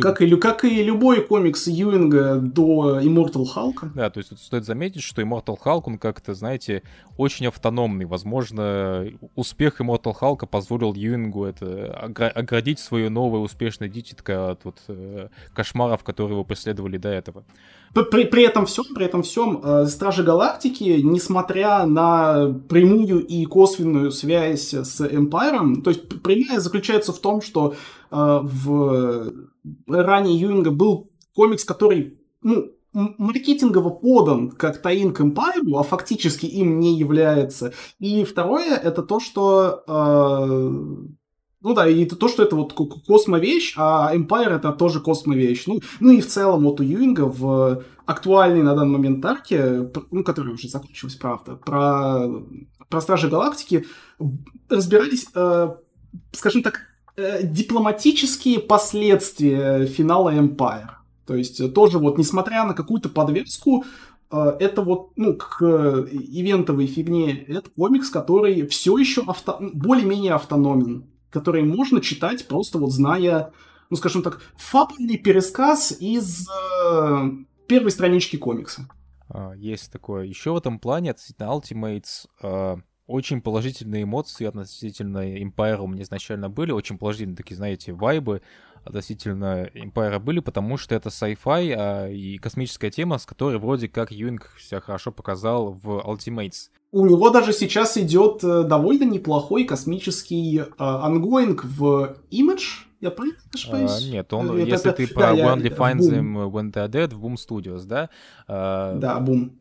[0.00, 3.92] Как и, как и любой комикс Юинга до Immortal Hulk.
[3.94, 6.82] Да, то есть тут стоит заметить, что Immortal Hulk, он как-то, знаете,
[7.16, 8.04] очень автономный.
[8.04, 15.28] Возможно, успех Immortal Hulk позволил Юингу это оградить свою новое успешное дитятко от вот, э,
[15.54, 17.44] кошмаров, которые его преследовали до этого.
[17.94, 24.10] При, при этом всем, при этом всем, э, Стражи Галактики, несмотря на прямую и косвенную
[24.10, 27.74] связь с Эмпайром, то есть прямая заключается в том, что э,
[28.10, 29.32] в
[29.86, 36.78] ранее Юинга был комикс, который, ну, маркетингово подан как Таин к Эмпайру, а фактически им
[36.78, 37.72] не является.
[37.98, 40.70] И второе, это то, что э,
[41.62, 45.66] ну да, и то, что это вот космовещь, а Empire это тоже космовещь.
[45.66, 50.24] Ну, ну и в целом вот у Юинга в актуальной на данный момент арке, ну,
[50.24, 52.28] которая уже закончилась, правда, про,
[52.88, 53.86] про Стражи Галактики,
[54.68, 55.68] разбирались, э,
[56.32, 56.80] скажем так,
[57.16, 60.90] э, дипломатические последствия финала Empire.
[61.26, 63.84] То есть тоже вот, несмотря на какую-то подвеску,
[64.32, 65.62] э, это вот, ну, к
[66.10, 69.58] ивентовой фигне, это комикс, который все еще авто...
[69.60, 73.52] более-менее автономен которые можно читать просто вот зная,
[73.90, 77.30] ну скажем так, фабульный пересказ из э,
[77.66, 78.88] первой странички комикса.
[79.28, 80.24] А, есть такое.
[80.24, 82.76] Еще в этом плане относительно Ultimates э,
[83.06, 88.42] очень положительные эмоции относительно Empyre у меня изначально были, очень положительные такие, знаете, вайбы
[88.84, 94.12] относительно Empyre были, потому что это sci-fi а, и космическая тема, с которой вроде как
[94.12, 96.70] Юинг себя хорошо показал в Ultimates.
[96.90, 103.38] У него даже сейчас идет э, довольно неплохой космический э, ongoing в Image, я правильно
[103.52, 104.08] ошибаюсь?
[104.08, 107.14] А, нет, он, это, если это, ты про да, When Defines Them When They're Dead
[107.14, 108.10] в Boom Studios, да?
[108.46, 109.52] А, да, Boom.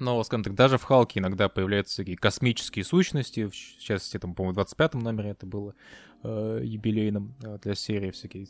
[0.00, 4.58] Но, скажем так, даже в Халке иногда появляются такие космические сущности, в частности, там, по-моему,
[4.58, 5.74] в 25-м номере это было
[6.22, 8.46] э, юбилейном э, для серии, всякие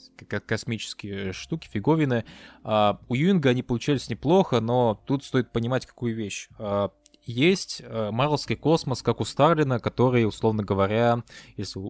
[0.47, 2.25] космические штуки, фиговины.
[2.63, 6.49] А у Юинга они получались неплохо, но тут стоит понимать какую вещь.
[6.59, 6.93] А,
[7.25, 11.23] есть э, Марвелский космос, как у Старлина, который, условно говоря,
[11.57, 11.81] если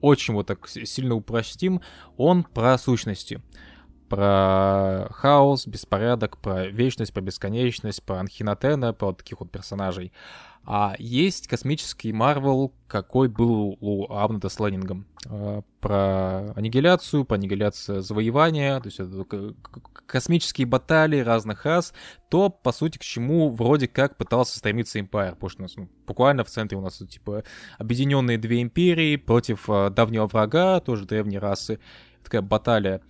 [0.00, 1.82] очень вот так сильно упростим,
[2.16, 3.40] он про сущности.
[4.12, 10.12] Про хаос, беспорядок, про вечность, про бесконечность, про Анхинатена, про таких вот персонажей.
[10.66, 15.06] А есть космический Марвел, какой был у Авнета с Леннингом.
[15.30, 19.54] А, про аннигиляцию, про аннигиляцию завоевания, то есть это
[20.04, 21.94] космические баталии разных рас,
[22.28, 25.88] то, по сути, к чему вроде как пытался стремиться Empire, потому что у нас ну,
[26.06, 27.44] буквально в центре у нас, типа,
[27.78, 31.80] объединенные две империи против а, давнего врага, тоже древней расы,
[32.22, 33.00] такая баталия.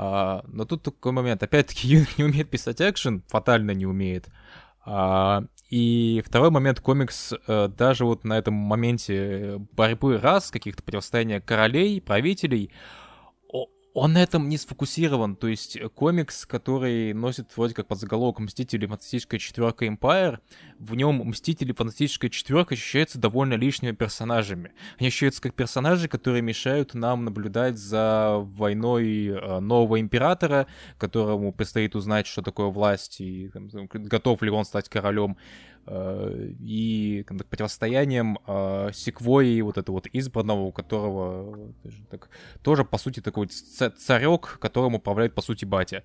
[0.00, 4.28] А, но тут такой момент, опять-таки, Юнг не умеет писать экшен, фатально не умеет.
[4.86, 11.40] А, и второй момент, комикс э, даже вот на этом моменте борьбы рас, каких-то противостояния
[11.40, 12.70] королей, правителей,
[13.98, 15.36] он на этом не сфокусирован.
[15.36, 18.86] То есть э, комикс, который носит вроде как под заголовок «Мстители.
[18.86, 20.38] Фантастическая четверка Empire»,
[20.78, 21.72] в нем Мстители.
[21.72, 24.72] Фантастическая четверка ощущаются довольно лишними персонажами.
[24.98, 30.66] Они ощущаются как персонажи, которые мешают нам наблюдать за войной э, нового императора,
[30.98, 35.36] которому предстоит узнать, что такое власть, и там, готов ли он стать королем.
[35.90, 41.72] Э, и как, противостоянием э, Секвои, вот это вот избранного, у которого
[42.10, 42.28] так,
[42.62, 46.04] тоже, по сути, такой царек, которым управляет, по сути, батя.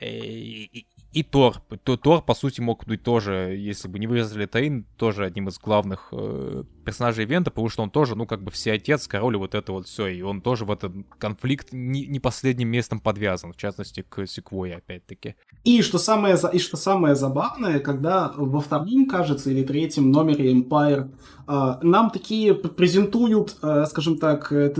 [0.00, 0.86] И
[1.30, 1.56] Тор.
[1.84, 6.08] Тор, по сути, мог быть тоже, если бы не вырезали Таин, тоже одним из главных
[6.12, 9.72] э, персонажей ивента, потому что он тоже, ну, как бы все отец, король, вот это
[9.72, 14.04] вот все, и он тоже в этот конфликт не, не последним местом подвязан, в частности,
[14.08, 15.34] к Секвое, опять-таки.
[15.64, 21.10] И что, самое, и что самое забавное, когда во втором, кажется, или третьем номере Empire
[21.48, 24.72] э, нам такие презентуют, э, скажем так, э,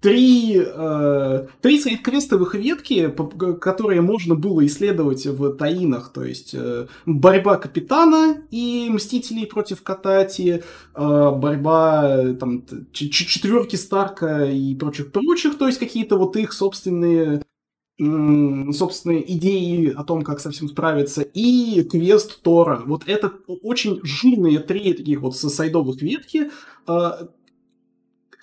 [0.00, 3.12] три, э, три сайт-квестовых ветки,
[3.60, 10.62] которые можно было исследовать в Таинах, то есть э, борьба Капитана и Мстителей против Катати,
[10.94, 17.42] э, борьба там, четверки Старка и прочих-прочих, то есть какие-то вот их собственные
[17.98, 22.82] собственные идеи о том, как со всем справиться, и квест Тора.
[22.84, 23.32] Вот это
[23.62, 26.50] очень жирные три таких вот сайдовых ветки,
[26.86, 27.10] э,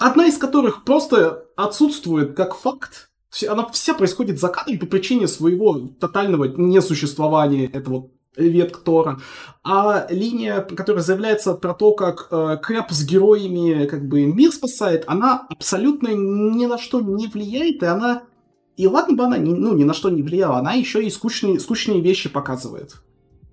[0.03, 3.09] одна из которых просто отсутствует как факт.
[3.47, 9.19] Она вся происходит за кадром по причине своего тотального несуществования этого ветк Тора.
[9.63, 15.05] А линия, которая заявляется про то, как э, Крэп с героями как бы мир спасает,
[15.07, 18.23] она абсолютно ни на что не влияет, и она...
[18.75, 21.59] И ладно бы она ни, ну, ни на что не влияла, она еще и скучные,
[21.59, 22.95] скучные вещи показывает.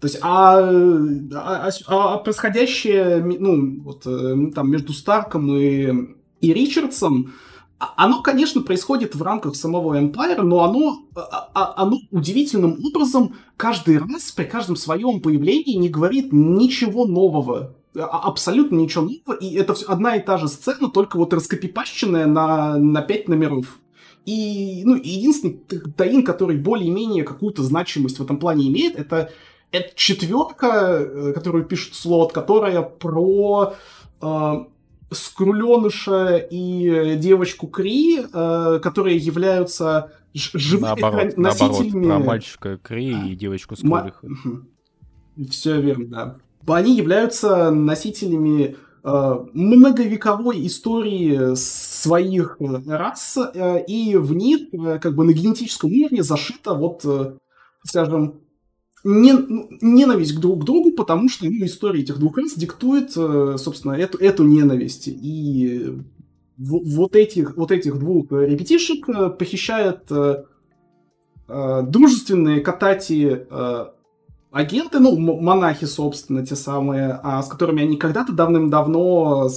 [0.01, 6.53] То есть, а, а, а, а происходящее, ну, вот, э, там, между Старком и, и
[6.53, 7.33] Ричардсом,
[7.79, 13.99] а, оно, конечно, происходит в рамках самого Empire, но оно, а, оно удивительным образом каждый
[13.99, 17.75] раз при каждом своем появлении не говорит ничего нового.
[17.95, 19.41] Абсолютно ничего нового.
[19.41, 23.79] И это одна и та же сцена, только вот раскопипащенная на, на пять номеров.
[24.27, 25.61] И ну, единственный
[25.97, 29.31] Таин, который более-менее какую-то значимость в этом плане имеет, это
[29.73, 33.75] это четверка, э, которую пишет Слот, которая про
[34.21, 34.65] э,
[35.11, 42.07] Скруленыша и девочку Кри, э, которые являются живыми наоборот, носителями...
[42.07, 44.27] Наоборот, про мальчика Кри и девочку Скрулиха.
[44.27, 44.69] М...
[45.51, 46.37] Все верно, да.
[46.75, 55.25] Они являются носителями э, многовековой истории своих рас, э, и в них э, как бы
[55.25, 57.37] на генетическом уровне зашито вот, э,
[57.85, 58.41] скажем,
[59.05, 59.33] не,
[59.81, 64.19] ненависть к друг другу, потому что ну, история этих двух рас диктует, э, собственно, эту,
[64.19, 65.09] эту ненависть.
[65.09, 65.99] И
[66.59, 70.45] вот этих, вот этих двух ребятишек э, похищают э,
[71.49, 73.47] дружественные катати
[74.53, 79.49] агенты, ну, монахи, собственно, те самые, а, с которыми они когда-то давным-давно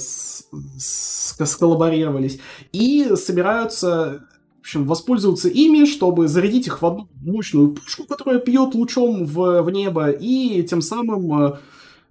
[0.78, 2.40] сколлаборировались,
[2.72, 4.24] и собираются
[4.64, 9.70] общем, воспользоваться ими, чтобы зарядить их в одну мощную пушку, которая пьет лучом в, в
[9.70, 11.58] небо, и тем самым э,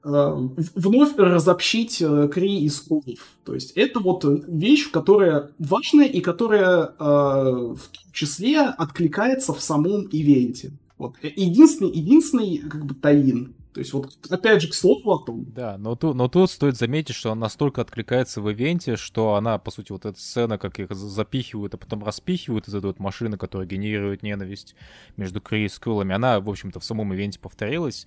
[0.03, 3.19] э вновь разобщить э, Кри и Скулов.
[3.43, 10.03] То есть это вот вещь, которая важная и которая в том числе откликается в самом
[10.11, 10.71] ивенте.
[10.99, 11.15] Вот.
[11.23, 13.55] Единственный, единственный как бы таин.
[13.73, 15.45] То есть вот опять же к слову о том.
[15.45, 19.57] Да, но, тут, но тут стоит заметить, что она настолько откликается в ивенте, что она,
[19.57, 23.37] по сути, вот эта сцена, как их запихивают, а потом распихивают из этой вот машины,
[23.37, 24.75] которая генерирует ненависть
[25.17, 28.05] между Кри и Скрулами, она, в общем-то, в самом ивенте повторилась.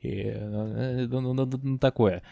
[0.00, 2.22] И, ну, ну, ну, ну такое.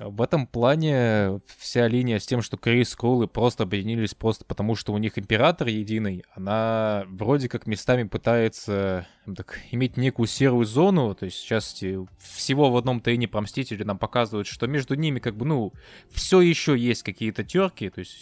[0.00, 4.92] В этом плане вся линия с тем, что Крис Скрулы просто объединились просто потому, что
[4.92, 9.06] у них император единый, она вроде как местами пытается
[9.36, 11.80] так, иметь некую серую зону, то есть сейчас
[12.18, 15.72] всего в одном тайне про Мстители нам показывают, что между ними как бы, ну,
[16.10, 18.18] все еще есть какие-то терки, то есть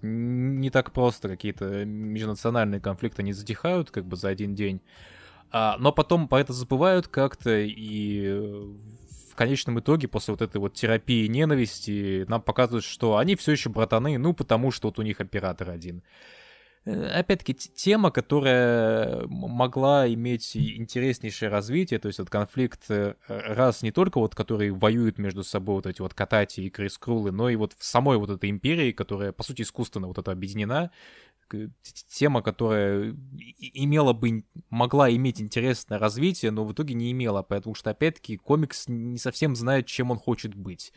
[0.00, 4.80] не так просто какие-то межнациональные конфликты не затихают как бы за один день.
[5.50, 8.64] А, но потом по это забывают как-то, и
[9.32, 13.70] в конечном итоге, после вот этой вот терапии ненависти, нам показывают, что они все еще
[13.70, 16.02] братаны, ну, потому что вот у них оператор один.
[16.84, 23.90] Э, опять-таки, тема, которая могла иметь интереснейшее развитие, то есть вот конфликт э, раз не
[23.90, 27.56] только вот, который воюют между собой вот эти вот Катати и Крис Крулы, но и
[27.56, 30.90] вот в самой вот этой империи, которая, по сути, искусственно вот это объединена,
[32.08, 33.16] тема, которая
[33.58, 38.88] имела бы, могла иметь интересное развитие, но в итоге не имела, потому что, опять-таки, комикс
[38.88, 40.92] не совсем знает, чем он хочет быть.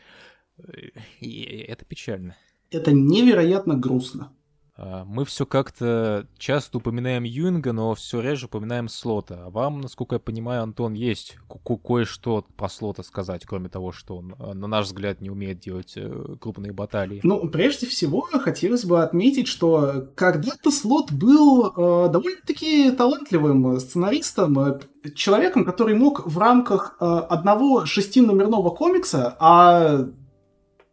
[0.57, 0.72] Э,
[1.19, 2.36] и это печально.
[2.72, 4.32] Это невероятно грустно.
[4.77, 9.45] А, мы все как-то часто упоминаем Юинга, но все реже упоминаем Слота.
[9.45, 11.38] А вам, насколько я понимаю, Антон, есть
[11.84, 15.93] кое-что про Слота сказать, кроме того, что он, а, на наш взгляд, не умеет делать
[15.95, 17.22] э, крупные баталии?
[17.23, 24.80] Ну, прежде всего, хотелось бы отметить, что когда-то Слот был э, довольно-таки талантливым сценаристом, э,
[25.15, 30.07] человеком, который мог в рамках э, одного шестиномерного комикса, а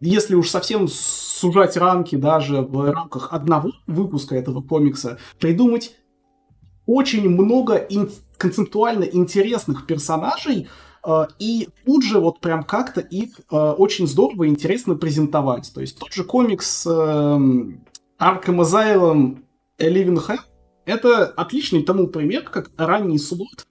[0.03, 5.95] если уж совсем сужать рамки даже в рамках одного выпуска этого комикса, придумать
[6.87, 10.69] очень много ин- концептуально интересных персонажей,
[11.07, 15.73] э, и тут же вот прям как-то их э, очень здорово и интересно презентовать.
[15.73, 17.81] То есть тот же комикс э, Arkham
[18.19, 19.39] Asylum
[19.79, 20.39] Living Hell
[20.85, 23.65] это отличный тому пример, как ранний слот э,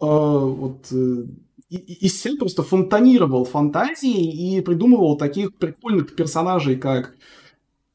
[0.00, 1.24] вот, э,
[1.68, 7.14] из себя просто фонтанировал фантазией и придумывал таких прикольных персонажей, как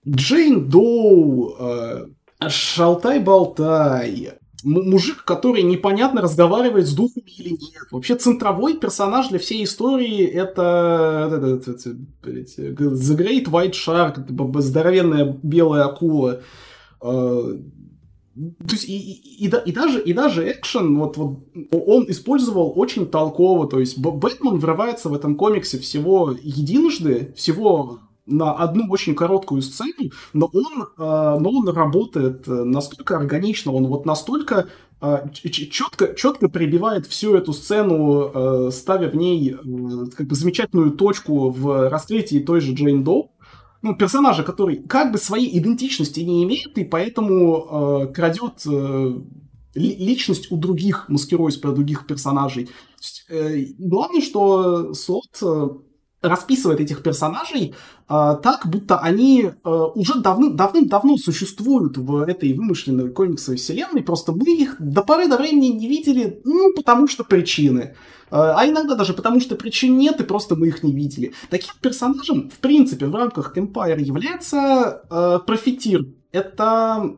[0.07, 2.07] Джейн Доу, э,
[2.47, 4.33] Шалтай-Болтай,
[4.63, 7.87] мужик, который непонятно разговаривает с духами или нет.
[7.91, 11.89] Вообще центровой персонаж для всей истории это, это, это, это
[12.23, 16.41] The Great White Shark, здоровенная белая акула.
[18.35, 21.39] Э, то есть и, и, и, и, даже, и даже экшен, вот, вот
[21.71, 23.67] он использовал очень толково.
[23.67, 30.11] То есть Бэтмен врывается в этом комиксе всего единожды, всего на одну очень короткую сцену,
[30.31, 34.69] но он, э, но он работает настолько органично, он вот настолько
[35.33, 39.53] четко, четко прибивает всю эту сцену, ставя в ней
[40.15, 43.32] как бы замечательную точку в раскрытии той же Джейн Доу,
[43.83, 49.19] ну, персонажа, который как бы своей идентичности не имеет, и поэтому э, крадет э,
[49.75, 52.69] личность у других, маскируясь про других персонажей.
[52.99, 55.67] Есть, э, главное, что Слот э,
[56.23, 57.75] расписывает этих персонажей
[58.09, 64.31] э, так, будто они э, уже давным, давным-давно существуют в этой вымышленной комиксовой вселенной, просто
[64.31, 67.95] мы их до поры до времени не видели, ну, потому что причины.
[68.31, 71.33] Э, а иногда даже потому, что причин нет, и просто мы их не видели.
[71.49, 76.05] Таким персонажем, в принципе, в рамках Empire является э, Профитир.
[76.31, 77.15] Это,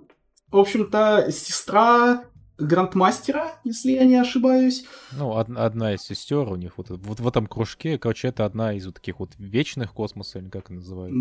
[0.51, 2.25] в общем-то, сестра
[2.57, 4.85] Грандмастера, если я не ошибаюсь.
[5.17, 8.73] Ну, од- одна из сестер у них вот, вот в этом кружке, короче, это одна
[8.73, 11.13] из вот таких вот вечных космоса, или как называют.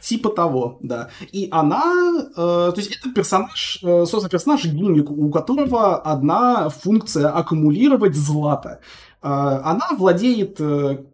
[0.00, 1.10] Типа того, да.
[1.32, 7.28] И она, э, то есть это персонаж, э, собственно, персонаж гиммик, у которого одна функция
[7.30, 8.80] аккумулировать злато.
[9.22, 11.04] А, она владеет э,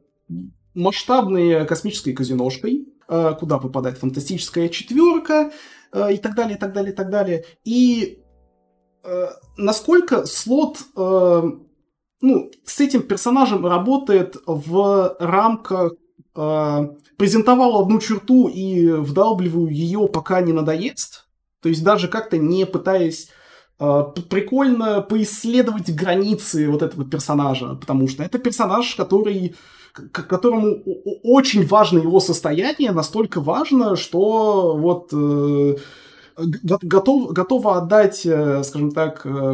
[0.74, 5.52] масштабной космической казиношкой, э, куда попадает фантастическая четверка
[5.92, 7.44] э, и так далее, и так далее, и так далее.
[7.64, 8.18] И
[9.56, 15.94] насколько слот ну, с этим персонажем работает в рамках
[16.32, 21.26] презентовал одну черту и вдалбливаю ее, пока не надоест.
[21.60, 23.28] То есть даже как-то не пытаясь
[23.78, 29.56] прикольно поисследовать границы вот этого персонажа, потому что это персонаж, который
[29.92, 30.82] к которому
[31.22, 35.76] очень важно его состояние, настолько важно, что вот э,
[36.36, 39.52] готов, готова отдать, э, скажем так, э,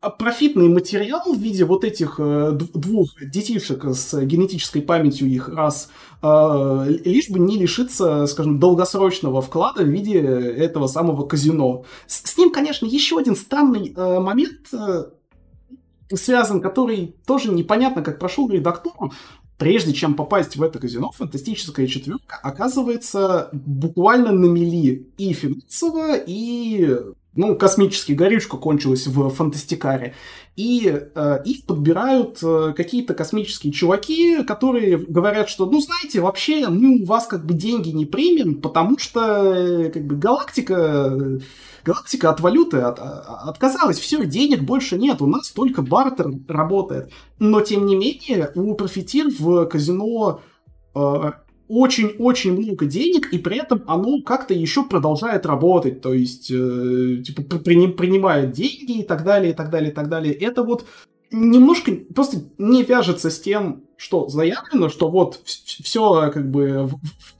[0.00, 5.90] а профитный материал в виде вот этих э, двух детишек с генетической памятью их раз,
[6.22, 11.84] лишь бы не лишиться, скажем, долгосрочного вклада в виде этого самого казино.
[12.06, 14.68] С, ним, конечно, еще один странный момент
[16.14, 19.12] связан, который тоже непонятно, как прошел редактору.
[19.58, 26.94] Прежде чем попасть в это казино, фантастическая четверка оказывается буквально на мели и финансово, и
[27.36, 30.14] ну, космический горючка кончилась в Фантастикаре,
[30.56, 37.02] и э, их подбирают э, какие-то космические чуваки, которые говорят, что, ну, знаете, вообще мы
[37.02, 41.40] у вас как бы деньги не примем, потому что э, как бы галактика,
[41.86, 47.12] галактика от валюты от, а, отказалась, все, денег больше нет, у нас только бартер работает.
[47.38, 50.40] Но, тем не менее, у Профитир в казино
[50.94, 51.30] э,
[51.68, 57.42] очень-очень много денег, и при этом оно как-то еще продолжает работать, то есть, э, типа,
[57.42, 60.34] при, принимает деньги и так далее, и так далее, и так далее.
[60.34, 60.86] Это вот
[61.30, 66.90] немножко просто не вяжется с тем, что заявлено, что вот все как бы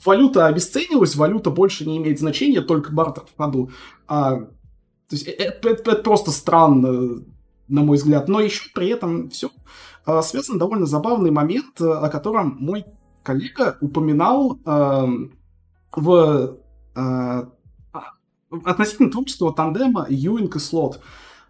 [0.05, 3.71] валюта обесценилась, валюта больше не имеет значения, только бартер в ходу.
[4.09, 7.23] А, то есть это, это, это просто странно,
[7.69, 8.29] на мой взгляд.
[8.29, 9.51] Но еще при этом все
[10.05, 12.85] а, связан довольно забавный момент, о котором мой
[13.23, 15.07] коллега упоминал э,
[15.97, 16.59] в
[16.95, 17.45] э,
[18.65, 21.01] относительно творческого тандема Юинг и Слот.
[21.01, 21.03] А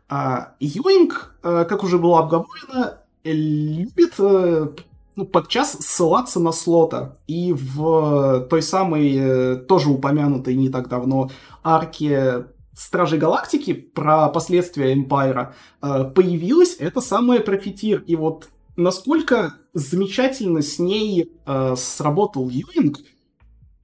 [0.09, 4.69] Юинг, э, как уже было обговорено, любит э,
[5.17, 7.17] ну, подчас ссылаться на слота.
[7.27, 11.31] И в той самой, э, тоже упомянутой не так давно,
[11.65, 12.47] арке
[12.77, 18.03] Стражей Галактики про последствия Эмпайра появилась эта самая профитир.
[18.07, 21.33] И вот насколько замечательно с ней
[21.75, 22.99] сработал Юинг,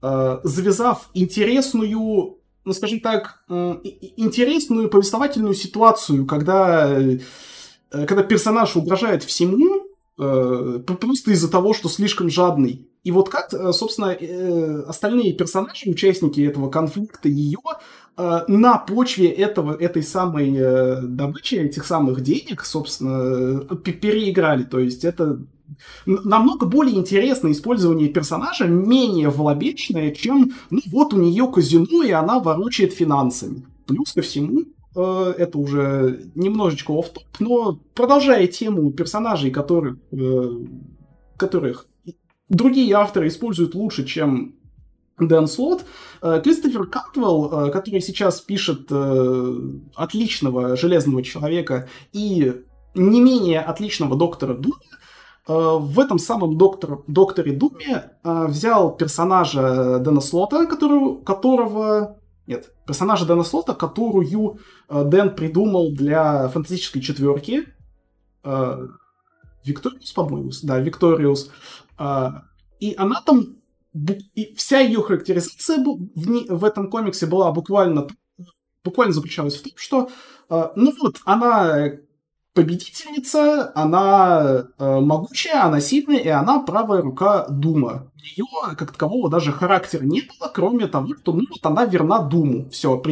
[0.03, 3.77] завязав интересную, ну скажем так, э,
[4.17, 7.19] интересную повествовательную ситуацию, когда, э,
[7.91, 9.87] когда персонаж угрожает всему,
[10.19, 12.89] э, просто из-за того, что слишком жадный.
[13.05, 17.59] И вот как, э, собственно, э, остальные персонажи, участники этого конфликта, ее
[18.17, 24.65] Э, на почве этого, этой самой э, добычи, этих самых денег, собственно, э, переиграли.
[24.65, 25.41] То есть это
[26.07, 32.39] намного более интересное использование персонажа, менее волобечное, чем, ну вот у нее казино, и она
[32.39, 33.67] ворочает финансами.
[33.87, 39.97] Плюс ко всему, это уже немножечко оффтоп но продолжая тему персонажей, которых,
[41.37, 41.87] которых
[42.53, 44.55] другие авторы используют лучше, чем
[45.19, 45.85] Дэн Слот.
[46.21, 49.61] Э, Кристофер Кантвелл, э, который сейчас пишет э,
[49.95, 52.53] отличного Железного Человека и
[52.95, 54.77] не менее отличного Доктора Дума,
[55.47, 62.19] в этом самом доктор, Докторе Думе взял персонажа Дэна Слота, которого, которого...
[62.47, 64.59] Нет, персонажа Дэна Слота, которую
[64.89, 67.65] Дэн придумал для фантастической четверки.
[69.65, 71.51] Викториус, по-моему, да, Викториус.
[72.81, 73.57] И она там
[74.35, 78.09] и вся ее характеризация в, в этом комиксе была буквально
[78.85, 80.09] буквально заключалась в том, что,
[80.49, 81.93] э, ну вот, она
[82.55, 88.11] победительница, она э, могучая, она сильная, и она правая рука Дума.
[88.17, 92.21] У нее, как такового, даже характера не было, кроме того, что, ну, вот она верна
[92.21, 92.69] Думу.
[92.71, 93.03] Все.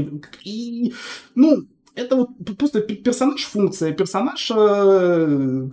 [0.45, 0.93] И,
[1.35, 1.65] ну,
[1.95, 5.71] это вот просто персонаж-функция, персонаж, э,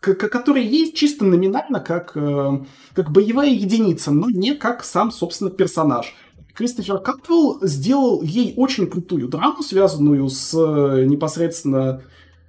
[0.00, 2.64] который есть чисто номинально как, э,
[2.94, 6.14] как боевая единица, но не как сам, собственно, персонаж.
[6.54, 12.02] Кристофер Катвелл сделал ей очень крутую драму, связанную с э, непосредственно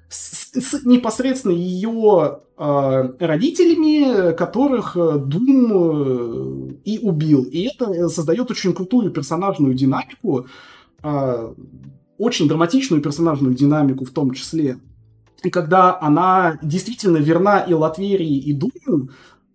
[0.09, 7.43] с, с непосредственно ее э, родителями, которых Дум э, и убил.
[7.43, 10.47] И это создает очень крутую персонажную динамику,
[11.03, 11.53] э,
[12.17, 14.79] очень драматичную персонажную динамику в том числе.
[15.43, 19.09] И когда она действительно верна и Латверии, и Думу,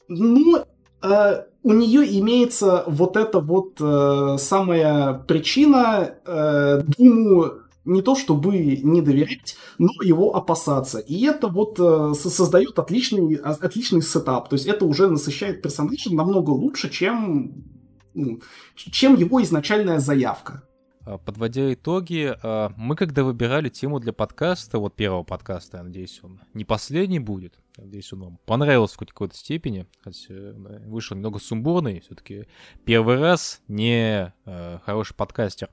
[0.09, 0.59] ну,
[1.03, 8.57] э, у нее имеется вот эта вот э, самая причина э, Думу не то чтобы
[8.83, 10.99] не доверять, но его опасаться.
[10.99, 14.49] И это вот э, создает отличный, отличный сетап.
[14.49, 17.65] То есть это уже насыщает персонажа намного лучше, чем,
[18.15, 18.41] ну,
[18.75, 20.63] чем его изначальная заявка.
[21.05, 26.21] А, подводя итоги, а, мы когда выбирали тему для подкаста, вот первого подкаста, я надеюсь,
[26.23, 30.35] он не последний будет, надеюсь, он вам понравился в какой-то степени, хотя
[30.87, 32.47] вышел немного сумбурный, все-таки
[32.85, 35.71] первый раз не э, хороший подкастер.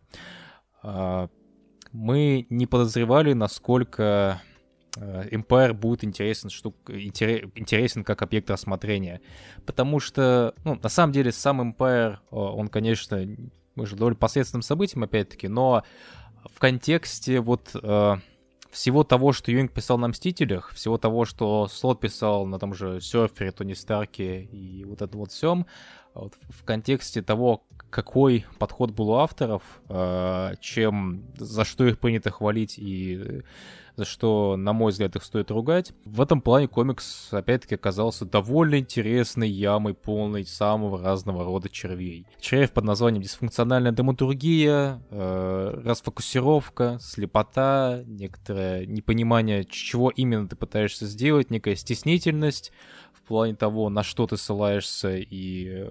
[1.92, 4.42] Мы не подозревали, насколько
[4.96, 9.22] Empire будет интересен, штук, интересен как объект рассмотрения.
[9.66, 13.26] Потому что, ну, на самом деле, сам Empire, он, конечно,
[13.76, 15.84] может, довольно посредственным событием, опять-таки, но
[16.54, 18.16] в контексте вот э,
[18.72, 23.02] всего того, что Юинг писал на Мстителях, всего того, что Слот писал на том же
[23.02, 25.66] Серфере, Тони Старке и вот это вот всем,
[26.14, 32.32] вот в контексте того, какой подход был у авторов, э, чем за что их принято
[32.32, 33.44] хвалить и
[34.00, 35.92] за что, на мой взгляд, их стоит ругать.
[36.06, 42.26] В этом плане комикс, опять-таки, оказался довольно интересной ямой, полной самого разного рода червей.
[42.40, 51.52] Червь под названием дисфункциональная драматургия, э, расфокусировка, слепота, некоторое непонимание, чего именно ты пытаешься сделать,
[51.52, 52.72] некая стеснительность
[53.12, 55.90] в плане того, на что ты ссылаешься и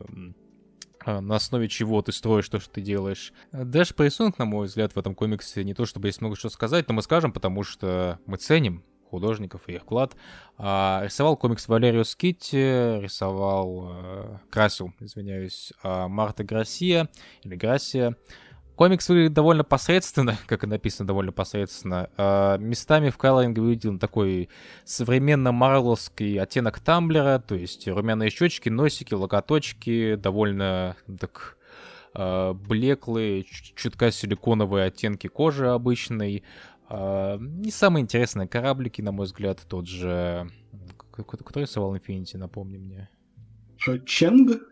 [1.06, 3.32] на основе чего ты строишь то, что ты делаешь.
[3.50, 6.88] По рисунку, на мой взгляд, в этом комиксе не то, чтобы есть много что сказать,
[6.88, 10.16] но мы скажем, потому что мы ценим художников и их вклад.
[10.56, 17.08] А, рисовал комикс Валерио Скитти, рисовал, э, красил, извиняюсь, э, Марта Грасия
[17.42, 18.16] или Грасия.
[18.78, 22.10] Комикс выглядит довольно посредственно, как и написано довольно посредственно.
[22.16, 24.50] Э, местами в калоринге выглядел такой
[24.84, 31.58] современно марловский оттенок тамблера, то есть румяные щечки, носики, локоточки, довольно так
[32.14, 36.44] э, блеклые, чутка силиконовые оттенки кожи обычной.
[36.88, 40.48] Э, не самые интересные кораблики, на мой взгляд, тот же...
[41.10, 43.08] Который рисовал Infinity, напомни мне.
[44.06, 44.62] Ченг?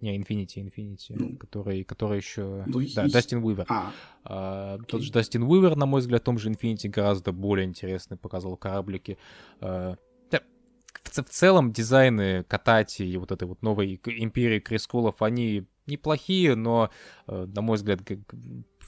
[0.00, 2.64] Не, Infinity, Infinity, ну, который, который еще...
[2.66, 3.12] Ну, да, есть...
[3.12, 3.66] Дастин Уивер.
[3.68, 3.92] А,
[4.24, 8.16] а, тот же Дастин Уивер, на мой взгляд, в том же Infinity гораздо более интересный
[8.16, 9.18] показывал кораблики.
[9.60, 9.96] А,
[10.30, 10.42] да,
[11.02, 16.90] в, в целом дизайны Катати и вот этой вот новой империи Крискулов, они неплохие, но,
[17.26, 18.00] э, на мой взгляд,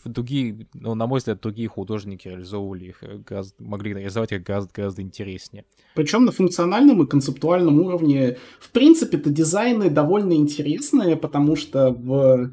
[0.05, 4.71] другие, ну, на мой взгляд, другие художники реализовывали их, э, гораздо, могли реализовать их гораздо,
[4.75, 5.65] гораздо интереснее.
[5.95, 12.51] Причем на функциональном и концептуальном уровне, в принципе-то дизайны довольно интересные, потому что в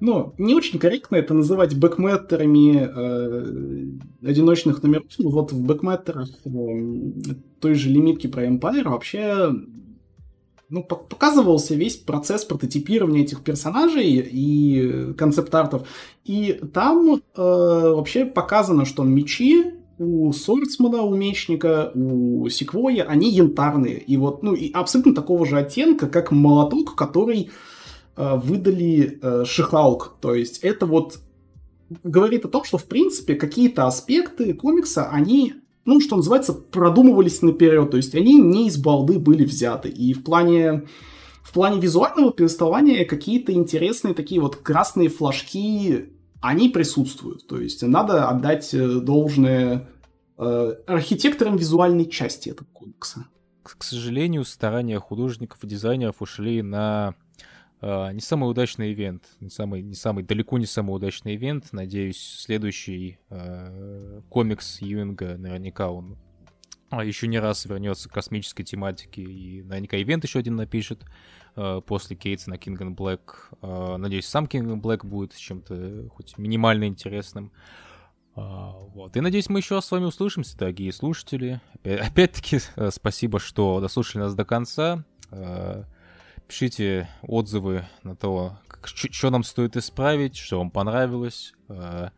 [0.00, 5.04] ну, не очень корректно это называть бэкметтерами э, одиночных номеров.
[5.18, 9.52] Вот в бэкметтерах э, той же лимитки про Empire вообще
[10.70, 15.86] ну, показывался весь процесс прототипирования этих персонажей и концепт-артов.
[16.24, 23.98] И там э, вообще показано, что мечи у Сорцмана, у Мечника, у Секвоя, они янтарные.
[23.98, 27.50] И вот, ну, и абсолютно такого же оттенка, как молоток, который
[28.16, 30.16] э, выдали э, Шихаук.
[30.20, 31.18] То есть это вот
[32.04, 35.54] говорит о том, что, в принципе, какие-то аспекты комикса, они
[35.90, 37.90] ну, что называется, продумывались наперед.
[37.90, 39.88] То есть они не из балды были взяты.
[39.88, 40.86] И в плане,
[41.42, 46.10] в плане визуального повествования какие-то интересные такие вот красные флажки,
[46.40, 47.48] они присутствуют.
[47.48, 49.88] То есть надо отдать э, должное
[50.38, 53.26] э, архитекторам визуальной части этого комикса.
[53.64, 57.16] К сожалению, старания художников и дизайнеров ушли на
[57.80, 61.72] Uh, не самый удачный ивент, не самый, не самый, далеко не самый удачный ивент.
[61.72, 66.18] Надеюсь, следующий uh, комикс Юинга, наверняка он
[66.90, 71.04] а еще не раз вернется к космической тематике, и наверняка ивент еще один напишет
[71.54, 73.20] э, после Кейтса на Black.
[73.62, 77.52] Э, надеюсь, сам and Black будет чем-то хоть минимально интересным.
[78.34, 79.16] А, вот.
[79.16, 81.60] И надеюсь, мы еще с вами услышимся, дорогие слушатели.
[81.84, 85.04] Опять-таки, э, спасибо, что дослушали нас до конца.
[86.50, 91.54] Э, пишите отзывы на то, что нам стоит исправить, что вам понравилось.
[91.68, 92.08] Э,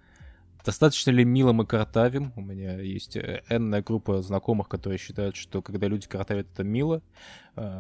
[0.65, 2.33] достаточно ли мило мы картавим?
[2.37, 7.03] У меня есть энная группа знакомых, которые считают, что когда люди картавят, это мило.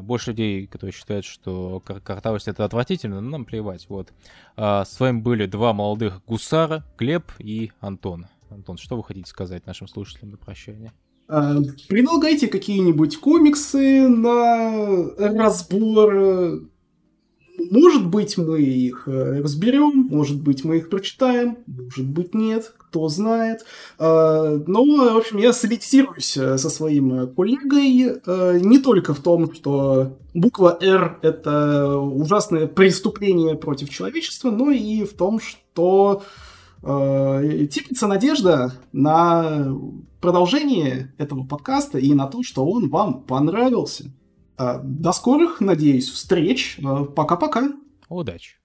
[0.02, 3.88] Больше людей, которые считают, что картавость это отвратительно, но нам плевать.
[3.88, 4.12] Вот.
[4.56, 8.26] А с вами были два молодых гусара, Глеб и Антон.
[8.50, 10.92] Антон, что вы хотите сказать нашим слушателям на прощание?
[11.28, 11.56] А,
[11.88, 16.62] предлагайте какие-нибудь комиксы на разбор.
[17.70, 23.08] Может быть, мы их э, разберем, может быть, мы их прочитаем, может быть, нет, кто
[23.08, 23.64] знает.
[23.98, 29.52] А, но, в общем, я солидизируюсь э, со своим коллегой э, не только в том,
[29.52, 36.22] что буква «Р»— это ужасное преступление против человечества, но и в том, что
[36.84, 39.72] теплится надежда на
[40.22, 44.10] продолжение этого подкаста и на то, что он вам понравился.
[44.56, 46.78] Э, до скорых, надеюсь, встреч.
[46.78, 47.72] Э, пока-пока.
[48.08, 48.61] Удачи.